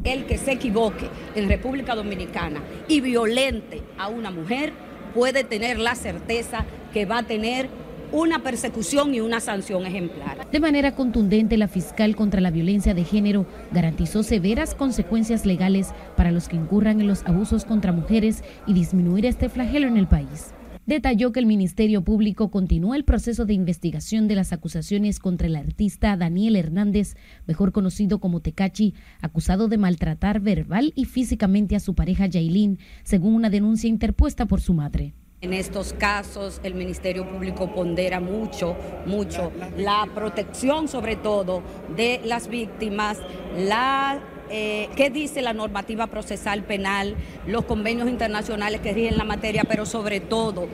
El 0.03 0.25
que 0.25 0.37
se 0.37 0.53
equivoque 0.53 1.09
en 1.35 1.49
República 1.49 1.95
Dominicana 1.95 2.61
y 2.87 3.01
violente 3.01 3.81
a 3.97 4.07
una 4.07 4.31
mujer 4.31 4.73
puede 5.13 5.43
tener 5.43 5.79
la 5.79 5.95
certeza 5.95 6.65
que 6.93 7.05
va 7.05 7.19
a 7.19 7.23
tener 7.23 7.69
una 8.11 8.39
persecución 8.39 9.13
y 9.13 9.19
una 9.19 9.41
sanción 9.41 9.85
ejemplar. 9.85 10.49
De 10.49 10.59
manera 10.61 10.95
contundente, 10.95 11.57
la 11.57 11.67
fiscal 11.67 12.15
contra 12.15 12.39
la 12.39 12.51
violencia 12.51 12.93
de 12.93 13.03
género 13.03 13.45
garantizó 13.71 14.23
severas 14.23 14.75
consecuencias 14.75 15.45
legales 15.45 15.89
para 16.15 16.31
los 16.31 16.47
que 16.47 16.55
incurran 16.55 17.01
en 17.01 17.07
los 17.07 17.25
abusos 17.25 17.65
contra 17.65 17.91
mujeres 17.91 18.43
y 18.65 18.73
disminuir 18.73 19.25
este 19.25 19.49
flagelo 19.49 19.87
en 19.87 19.97
el 19.97 20.07
país 20.07 20.53
detalló 20.87 21.33
que 21.33 21.39
el 21.39 21.45
Ministerio 21.45 22.01
Público 22.01 22.49
continúa 22.49 22.95
el 22.95 23.03
proceso 23.03 23.45
de 23.45 23.53
investigación 23.53 24.27
de 24.27 24.35
las 24.35 24.53
acusaciones 24.53 25.19
contra 25.19 25.47
el 25.47 25.57
artista 25.57 26.15
Daniel 26.15 26.55
Hernández, 26.55 27.15
mejor 27.45 27.73
conocido 27.73 28.19
como 28.19 28.39
Tecachi, 28.39 28.95
acusado 29.21 29.67
de 29.67 29.77
maltratar 29.77 30.39
verbal 30.39 30.93
y 30.95 31.05
físicamente 31.05 31.75
a 31.75 31.81
su 31.81 31.93
pareja 31.93 32.25
Yailin, 32.25 32.79
según 33.03 33.35
una 33.35 33.49
denuncia 33.49 33.89
interpuesta 33.89 34.45
por 34.45 34.61
su 34.61 34.73
madre. 34.73 35.13
En 35.41 35.53
estos 35.53 35.93
casos 35.93 36.59
el 36.63 36.73
Ministerio 36.73 37.29
Público 37.29 37.71
pondera 37.75 38.19
mucho, 38.19 38.75
mucho 39.05 39.51
la 39.77 40.09
protección 40.15 40.87
sobre 40.87 41.15
todo 41.17 41.61
de 41.95 42.21
las 42.23 42.47
víctimas, 42.47 43.19
la 43.55 44.19
eh, 44.49 44.89
qué 44.95 45.09
dice 45.09 45.41
la 45.41 45.53
normativa 45.53 46.07
procesal 46.07 46.63
penal, 46.63 47.15
los 47.45 47.65
convenios 47.65 48.09
internacionales 48.09 48.81
que 48.81 48.93
rigen 48.93 49.17
la 49.17 49.23
materia, 49.23 49.63
pero 49.67 49.85
sobre 49.85 50.19
todo 50.19 50.67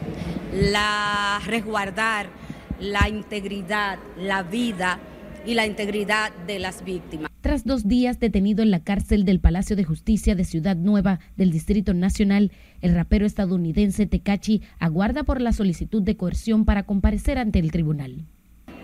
la 0.53 1.41
resguardar 1.45 2.29
la 2.79 3.07
integridad, 3.09 3.97
la 4.17 4.43
vida 4.43 4.99
y 5.45 5.53
la 5.53 5.65
integridad 5.65 6.31
de 6.47 6.59
las 6.59 6.83
víctimas. 6.83 7.29
Tras 7.41 7.65
dos 7.65 7.87
días 7.87 8.19
detenido 8.19 8.63
en 8.63 8.71
la 8.71 8.79
cárcel 8.79 9.25
del 9.25 9.39
Palacio 9.39 9.75
de 9.75 9.83
Justicia 9.83 10.35
de 10.35 10.45
Ciudad 10.45 10.77
Nueva 10.77 11.19
del 11.35 11.51
Distrito 11.51 11.93
Nacional, 11.93 12.51
el 12.81 12.95
rapero 12.95 13.25
estadounidense 13.25 14.05
Tecachi 14.05 14.61
aguarda 14.79 15.23
por 15.23 15.41
la 15.41 15.51
solicitud 15.51 16.01
de 16.01 16.15
coerción 16.15 16.65
para 16.65 16.83
comparecer 16.83 17.37
ante 17.37 17.59
el 17.59 17.71
tribunal. 17.71 18.25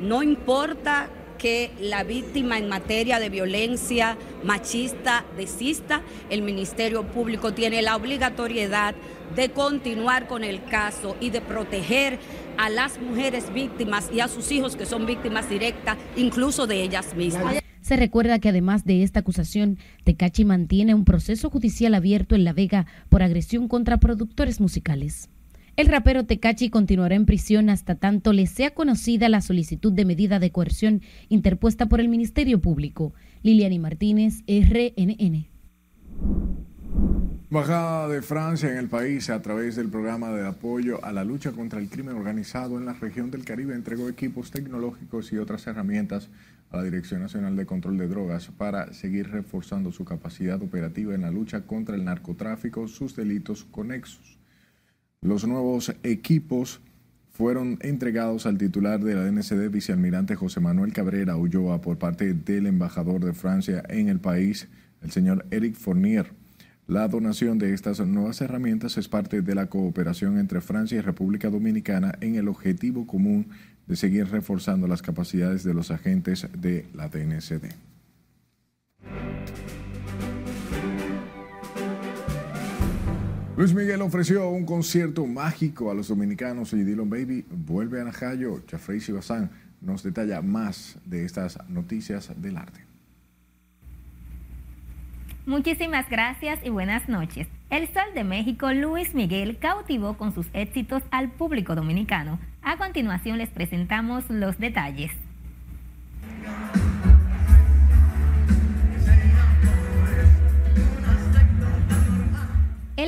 No 0.02 0.24
importa 0.24 1.10
que 1.40 1.72
la 1.82 2.04
víctima 2.04 2.60
en 2.60 2.70
materia 2.70 3.20
de 3.20 3.30
violencia 3.30 4.18
machista 4.44 5.26
desista, 5.36 6.04
el 6.30 6.44
Ministerio 6.44 7.08
Público 7.08 7.54
tiene 7.54 7.82
la 7.82 7.96
obligatoriedad 7.96 8.94
de 9.36 9.50
continuar 9.50 10.28
con 10.28 10.44
el 10.44 10.64
caso 10.66 11.16
y 11.20 11.32
de 11.32 11.42
proteger 11.42 12.20
a 12.58 12.70
las 12.70 13.00
mujeres 13.02 13.52
víctimas 13.54 14.12
y 14.14 14.20
a 14.20 14.28
sus 14.28 14.52
hijos 14.52 14.76
que 14.76 14.86
son 14.86 15.06
víctimas 15.06 15.50
directas, 15.50 15.98
incluso 16.16 16.68
de 16.68 16.84
ellas 16.84 17.16
mismas. 17.16 17.56
Se 17.82 17.96
recuerda 17.96 18.38
que 18.40 18.50
además 18.50 18.86
de 18.86 19.02
esta 19.02 19.22
acusación, 19.22 19.80
Tecachi 20.04 20.46
mantiene 20.46 20.94
un 20.94 21.06
proceso 21.06 21.50
judicial 21.50 21.96
abierto 21.96 22.36
en 22.36 22.44
La 22.44 22.54
Vega 22.54 22.86
por 23.08 23.24
agresión 23.24 23.68
contra 23.68 23.98
productores 23.98 24.60
musicales. 24.60 25.30
El 25.80 25.88
rapero 25.88 26.25
Tecachi 26.25 26.69
continuará 26.69 27.15
en 27.15 27.25
prisión 27.25 27.69
hasta 27.69 27.95
tanto 27.95 28.34
le 28.34 28.47
sea 28.47 28.71
conocida 28.71 29.30
la 29.30 29.39
solicitud 29.39 29.93
de 29.93 30.03
medida 30.03 30.38
de 30.38 30.51
coerción 30.51 31.01
interpuesta 31.30 31.86
por 31.86 32.01
el 32.01 32.09
Ministerio 32.09 32.59
Público. 32.59 33.13
Liliani 33.43 33.80
Martínez, 33.80 34.43
RNN. 34.45 35.47
Embajada 37.49 38.09
de 38.09 38.21
Francia 38.21 38.69
en 38.69 38.77
el 38.77 38.89
país, 38.89 39.30
a 39.30 39.41
través 39.41 39.77
del 39.77 39.88
programa 39.88 40.32
de 40.32 40.45
apoyo 40.45 41.01
a 41.01 41.13
la 41.13 41.23
lucha 41.23 41.53
contra 41.53 41.80
el 41.80 41.88
crimen 41.88 42.17
organizado 42.17 42.77
en 42.77 42.86
la 42.86 42.91
región 42.91 43.32
del 43.32 43.45
Caribe, 43.45 43.73
entregó 43.73 44.09
equipos 44.09 44.51
tecnológicos 44.51 45.32
y 45.32 45.38
otras 45.38 45.65
herramientas 45.65 46.27
a 46.71 46.75
la 46.75 46.84
Dirección 46.84 47.21
Nacional 47.21 47.55
de 47.55 47.65
Control 47.65 47.97
de 47.97 48.09
Drogas 48.09 48.49
para 48.49 48.91
seguir 48.91 49.30
reforzando 49.30 49.93
su 49.93 50.03
capacidad 50.03 50.61
operativa 50.61 51.15
en 51.15 51.21
la 51.21 51.32
lucha 51.32 51.61
contra 51.61 51.95
el 51.95 52.03
narcotráfico, 52.03 52.89
sus 52.89 53.15
delitos 53.15 53.63
conexos. 53.63 54.39
Los 55.22 55.45
nuevos 55.45 55.93
equipos 56.03 56.80
fueron 57.34 57.78
entregados 57.82 58.45
al 58.45 58.57
titular 58.57 59.03
de 59.03 59.15
la 59.15 59.26
DNCD, 59.26 59.70
vicealmirante 59.70 60.36
José 60.36 60.61
Manuel 60.61 60.93
Cabrera 60.93 61.36
Ulloa, 61.36 61.82
por 61.82 61.97
parte 61.97 62.34
del 62.34 62.67
embajador 62.67 63.26
de 63.26 63.34
Francia 63.34 63.84
en 63.89 64.07
el 64.07 64.22
país, 64.22 64.70
el 65.01 65.11
señor 65.11 65.45
Eric 65.51 65.76
Fournier. 65.76 66.32
La 66.88 67.09
donación 67.09 67.59
de 67.59 67.74
estas 67.74 67.99
nuevas 67.99 68.39
herramientas 68.39 68.97
es 68.97 69.09
parte 69.09 69.41
de 69.41 69.55
la 69.55 69.67
cooperación 69.67 70.39
entre 70.39 70.61
Francia 70.61 70.97
y 70.97 71.01
República 71.01 71.49
Dominicana 71.49 72.17
en 72.22 72.36
el 72.36 72.47
objetivo 72.47 73.05
común 73.05 73.47
de 73.88 73.97
seguir 73.97 74.30
reforzando 74.30 74.88
las 74.88 75.01
capacidades 75.01 75.65
de 75.65 75.74
los 75.74 75.91
agentes 75.91 76.47
de 76.57 76.86
la 76.93 77.09
DNCD. 77.09 77.76
Luis 83.60 83.74
Miguel 83.74 84.01
ofreció 84.01 84.47
un 84.47 84.66
concierto 84.66 85.26
mágico 85.26 85.91
a 85.91 85.93
los 85.93 86.07
dominicanos 86.07 86.72
y 86.72 86.82
Dylan 86.86 87.10
Baby 87.10 87.45
vuelve 87.49 87.99
a 87.99 88.05
Najayo. 88.05 88.62
Jeffrey 88.66 89.01
Sibazán 89.01 89.51
nos 89.82 90.01
detalla 90.01 90.41
más 90.41 90.97
de 91.03 91.26
estas 91.26 91.60
noticias 91.68 92.32
del 92.41 92.55
arte. 92.55 92.80
Muchísimas 95.45 96.10
gracias 96.10 96.62
y 96.64 96.70
buenas 96.70 97.10
noches. 97.10 97.49
El 97.70 97.88
Sol 97.88 98.14
de 98.16 98.24
México, 98.24 98.72
Luis 98.72 99.14
Miguel, 99.14 99.57
cautivó 99.57 100.16
con 100.16 100.34
sus 100.34 100.47
éxitos 100.53 101.03
al 101.12 101.30
público 101.30 101.76
dominicano. 101.76 102.39
A 102.62 102.78
continuación 102.78 103.39
les 103.39 103.49
presentamos 103.49 104.30
los 104.30 104.57
detalles. 104.57 105.12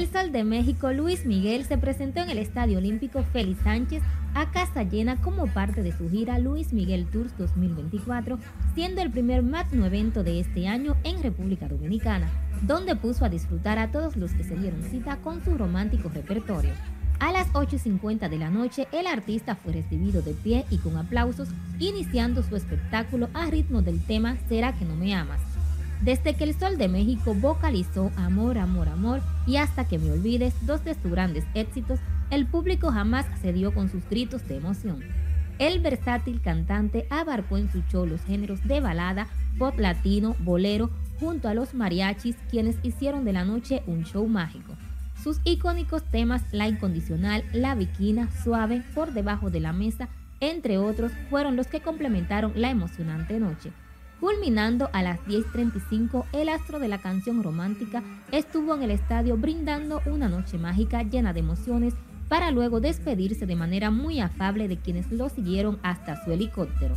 El 0.01 0.11
Sol 0.11 0.31
de 0.31 0.43
México, 0.43 0.91
Luis 0.91 1.27
Miguel, 1.27 1.63
se 1.63 1.77
presentó 1.77 2.21
en 2.21 2.31
el 2.31 2.39
Estadio 2.39 2.79
Olímpico 2.79 3.23
Félix 3.31 3.61
Sánchez 3.61 4.01
a 4.33 4.49
casa 4.49 4.81
llena 4.81 5.21
como 5.21 5.45
parte 5.45 5.83
de 5.83 5.95
su 5.95 6.09
gira 6.09 6.39
Luis 6.39 6.73
Miguel 6.73 7.05
Tours 7.05 7.37
2024, 7.37 8.39
siendo 8.73 9.03
el 9.03 9.11
primer 9.11 9.43
magno 9.43 9.85
evento 9.85 10.23
de 10.23 10.39
este 10.39 10.67
año 10.67 10.97
en 11.03 11.21
República 11.21 11.67
Dominicana, 11.67 12.27
donde 12.63 12.95
puso 12.95 13.25
a 13.25 13.29
disfrutar 13.29 13.77
a 13.77 13.91
todos 13.91 14.15
los 14.17 14.31
que 14.31 14.43
se 14.43 14.55
dieron 14.55 14.81
cita 14.81 15.17
con 15.17 15.45
su 15.45 15.55
romántico 15.55 16.09
repertorio. 16.09 16.71
A 17.19 17.31
las 17.31 17.53
8.50 17.53 18.27
de 18.27 18.39
la 18.39 18.49
noche, 18.49 18.87
el 18.91 19.05
artista 19.05 19.53
fue 19.53 19.73
recibido 19.73 20.23
de 20.23 20.33
pie 20.33 20.65
y 20.71 20.79
con 20.79 20.97
aplausos, 20.97 21.49
iniciando 21.77 22.41
su 22.41 22.55
espectáculo 22.55 23.29
a 23.35 23.45
ritmo 23.45 23.83
del 23.83 24.03
tema 24.03 24.37
¿Será 24.49 24.73
que 24.73 24.83
no 24.83 24.95
me 24.95 25.13
amas? 25.13 25.50
Desde 26.01 26.33
que 26.33 26.45
el 26.45 26.57
Sol 26.57 26.79
de 26.79 26.87
México 26.87 27.35
vocalizó 27.35 28.11
Amor, 28.17 28.57
Amor, 28.57 28.89
Amor 28.89 29.21
y 29.45 29.57
Hasta 29.57 29.87
que 29.87 29.99
me 29.99 30.11
olvides, 30.11 30.53
dos 30.65 30.83
de 30.83 30.95
sus 30.95 31.11
grandes 31.11 31.45
éxitos, 31.53 31.99
el 32.31 32.47
público 32.47 32.91
jamás 32.91 33.27
cedió 33.41 33.71
con 33.71 33.87
sus 33.87 34.07
gritos 34.09 34.47
de 34.47 34.57
emoción. 34.57 34.99
El 35.59 35.79
versátil 35.79 36.41
cantante 36.41 37.05
abarcó 37.11 37.57
en 37.57 37.71
su 37.71 37.83
show 37.83 38.07
los 38.07 38.23
géneros 38.23 38.67
de 38.67 38.79
balada, 38.79 39.27
pop 39.59 39.77
latino, 39.77 40.35
bolero, 40.39 40.89
junto 41.19 41.47
a 41.47 41.53
los 41.53 41.75
mariachis, 41.75 42.35
quienes 42.49 42.77
hicieron 42.81 43.23
de 43.23 43.33
la 43.33 43.45
noche 43.45 43.83
un 43.85 44.03
show 44.03 44.27
mágico. 44.27 44.73
Sus 45.21 45.39
icónicos 45.43 46.03
temas 46.09 46.41
La 46.51 46.67
Incondicional, 46.67 47.43
La 47.53 47.75
Viquina, 47.75 48.27
Suave, 48.43 48.81
Por 48.95 49.13
debajo 49.13 49.51
de 49.51 49.59
la 49.59 49.71
mesa, 49.71 50.09
entre 50.39 50.79
otros, 50.79 51.11
fueron 51.29 51.55
los 51.55 51.67
que 51.67 51.81
complementaron 51.81 52.53
la 52.55 52.71
emocionante 52.71 53.39
noche. 53.39 53.71
Culminando 54.21 54.87
a 54.93 55.01
las 55.01 55.19
10.35, 55.25 56.25
el 56.31 56.49
astro 56.49 56.77
de 56.77 56.87
la 56.87 56.99
canción 56.99 57.41
romántica 57.41 58.03
estuvo 58.31 58.75
en 58.75 58.83
el 58.83 58.91
estadio 58.91 59.35
brindando 59.35 59.99
una 60.05 60.29
noche 60.29 60.59
mágica 60.59 61.01
llena 61.01 61.33
de 61.33 61.39
emociones 61.39 61.95
para 62.29 62.51
luego 62.51 62.79
despedirse 62.79 63.47
de 63.47 63.55
manera 63.55 63.89
muy 63.89 64.19
afable 64.19 64.67
de 64.67 64.77
quienes 64.77 65.11
lo 65.11 65.27
siguieron 65.29 65.79
hasta 65.81 66.23
su 66.23 66.31
helicóptero. 66.31 66.93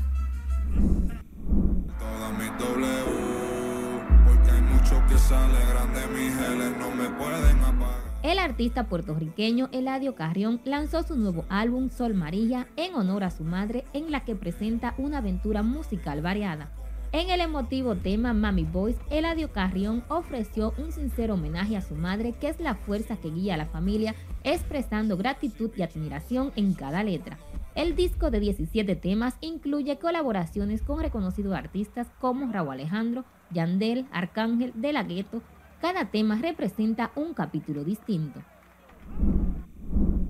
El 8.23 8.39
artista 8.39 8.85
puertorriqueño 8.85 9.71
Eladio 9.73 10.15
Carrión 10.15 10.61
lanzó 10.65 11.03
su 11.03 11.17
nuevo 11.17 11.47
álbum 11.49 11.89
Sol 11.89 12.13
Marilla 12.13 12.67
en 12.77 12.95
honor 12.95 13.25
a 13.25 13.31
su 13.31 13.45
madre 13.45 13.87
en 13.95 14.13
la 14.13 14.21
que 14.21 14.37
presenta 14.37 14.95
una 14.99 15.19
aventura 15.19 15.63
musical 15.63 16.21
variada. 16.21 16.71
En 17.15 17.31
el 17.31 17.41
emotivo 17.41 17.95
tema 17.95 18.35
Mami 18.35 18.65
Boys, 18.65 18.97
Eladio 19.09 19.53
Carrión 19.53 20.03
ofreció 20.09 20.75
un 20.79 20.91
sincero 20.91 21.35
homenaje 21.35 21.77
a 21.77 21.81
su 21.81 21.95
madre, 21.95 22.33
que 22.41 22.49
es 22.49 22.59
la 22.59 22.75
fuerza 22.75 23.17
que 23.19 23.31
guía 23.31 23.55
a 23.55 23.57
la 23.57 23.67
familia, 23.67 24.17
expresando 24.43 25.17
gratitud 25.17 25.71
y 25.77 25.83
admiración 25.83 26.51
en 26.57 26.75
cada 26.75 27.05
letra. 27.05 27.39
El 27.77 27.95
disco 27.95 28.33
de 28.33 28.41
17 28.41 28.97
temas 28.97 29.37
incluye 29.41 29.97
colaboraciones 29.97 30.83
con 30.83 31.01
reconocidos 31.01 31.55
artistas 31.55 32.11
como 32.19 32.53
Raúl 32.53 32.73
Alejandro, 32.73 33.25
Yandel, 33.53 34.09
Arcángel, 34.11 34.73
De 34.75 34.93
La 34.93 35.05
Ghetto. 35.05 35.41
Cada 35.81 36.07
tema 36.07 36.37
representa 36.43 37.13
un 37.15 37.33
capítulo 37.33 37.85
distinto. 37.85 38.41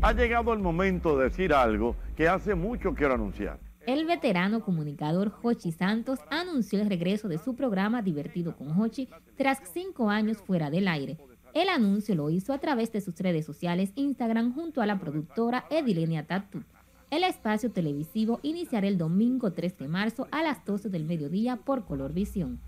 Ha 0.02 0.12
llegado 0.12 0.52
el 0.52 0.58
momento 0.58 1.16
de 1.16 1.30
decir 1.30 1.54
algo 1.54 1.96
que 2.14 2.28
hace 2.28 2.54
mucho 2.54 2.92
quiero 2.92 3.14
anunciar. 3.14 3.58
El 3.86 4.06
veterano 4.06 4.62
comunicador 4.62 5.34
Hochi 5.42 5.70
Santos 5.70 6.18
anunció 6.30 6.80
el 6.80 6.88
regreso 6.88 7.28
de 7.28 7.36
su 7.36 7.54
programa 7.54 8.00
Divertido 8.00 8.56
con 8.56 8.80
Hochi 8.80 9.08
tras 9.36 9.60
cinco 9.74 10.08
años 10.08 10.38
fuera 10.38 10.70
del 10.70 10.88
aire. 10.88 11.18
El 11.52 11.68
anuncio 11.68 12.14
lo 12.14 12.30
hizo 12.30 12.54
a 12.54 12.58
través 12.58 12.92
de 12.92 13.02
sus 13.02 13.18
redes 13.18 13.44
sociales 13.44 13.92
Instagram 13.94 14.54
junto 14.54 14.80
a 14.80 14.86
la 14.86 14.98
productora 14.98 15.66
Edilenia 15.70 16.26
Tatu. 16.26 16.62
El 17.10 17.24
espacio 17.24 17.72
televisivo 17.72 18.40
iniciará 18.42 18.88
el 18.88 18.96
domingo 18.96 19.52
3 19.52 19.76
de 19.76 19.88
marzo 19.88 20.28
a 20.30 20.42
las 20.42 20.64
12 20.64 20.88
del 20.88 21.04
mediodía 21.04 21.56
por 21.56 21.84
Color 21.84 22.14
Visión. 22.14 22.60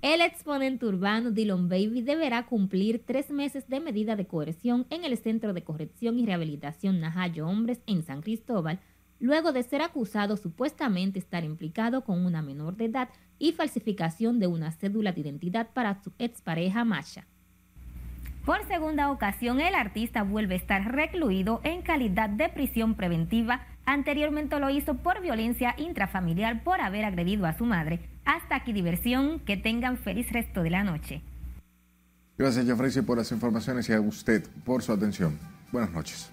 El 0.00 0.20
exponente 0.22 0.86
urbano 0.86 1.30
Dylan 1.30 1.68
Baby 1.68 2.02
deberá 2.02 2.46
cumplir 2.46 3.02
tres 3.06 3.30
meses 3.30 3.68
de 3.68 3.80
medida 3.80 4.16
de 4.16 4.26
coerción 4.26 4.86
en 4.90 5.04
el 5.04 5.16
Centro 5.16 5.52
de 5.52 5.64
Corrección 5.64 6.18
y 6.18 6.26
Rehabilitación 6.26 7.00
Najayo 7.00 7.46
Hombres 7.46 7.80
en 7.86 8.02
San 8.02 8.20
Cristóbal 8.20 8.80
luego 9.24 9.52
de 9.52 9.62
ser 9.62 9.80
acusado 9.80 10.36
supuestamente 10.36 11.18
estar 11.18 11.44
implicado 11.44 12.04
con 12.04 12.26
una 12.26 12.42
menor 12.42 12.76
de 12.76 12.84
edad 12.84 13.08
y 13.38 13.52
falsificación 13.52 14.38
de 14.38 14.48
una 14.48 14.70
cédula 14.70 15.12
de 15.12 15.22
identidad 15.22 15.68
para 15.72 16.02
su 16.02 16.12
expareja 16.18 16.84
Masha. 16.84 17.24
Por 18.44 18.66
segunda 18.66 19.10
ocasión, 19.10 19.60
el 19.60 19.74
artista 19.74 20.22
vuelve 20.22 20.54
a 20.54 20.58
estar 20.58 20.92
recluido 20.92 21.62
en 21.64 21.80
calidad 21.80 22.28
de 22.28 22.50
prisión 22.50 22.94
preventiva. 22.94 23.66
Anteriormente 23.86 24.60
lo 24.60 24.68
hizo 24.68 24.96
por 24.96 25.22
violencia 25.22 25.74
intrafamiliar 25.78 26.62
por 26.62 26.82
haber 26.82 27.06
agredido 27.06 27.46
a 27.46 27.56
su 27.56 27.64
madre. 27.64 28.00
Hasta 28.26 28.56
aquí 28.56 28.74
diversión, 28.74 29.40
que 29.40 29.56
tengan 29.56 29.96
feliz 29.96 30.30
resto 30.32 30.62
de 30.62 30.70
la 30.70 30.84
noche. 30.84 31.22
Gracias, 32.36 32.66
Jeffrey, 32.66 33.02
por 33.02 33.16
las 33.16 33.32
informaciones 33.32 33.88
y 33.88 33.94
a 33.94 34.00
usted 34.02 34.46
por 34.66 34.82
su 34.82 34.92
atención. 34.92 35.38
Buenas 35.72 35.92
noches. 35.92 36.30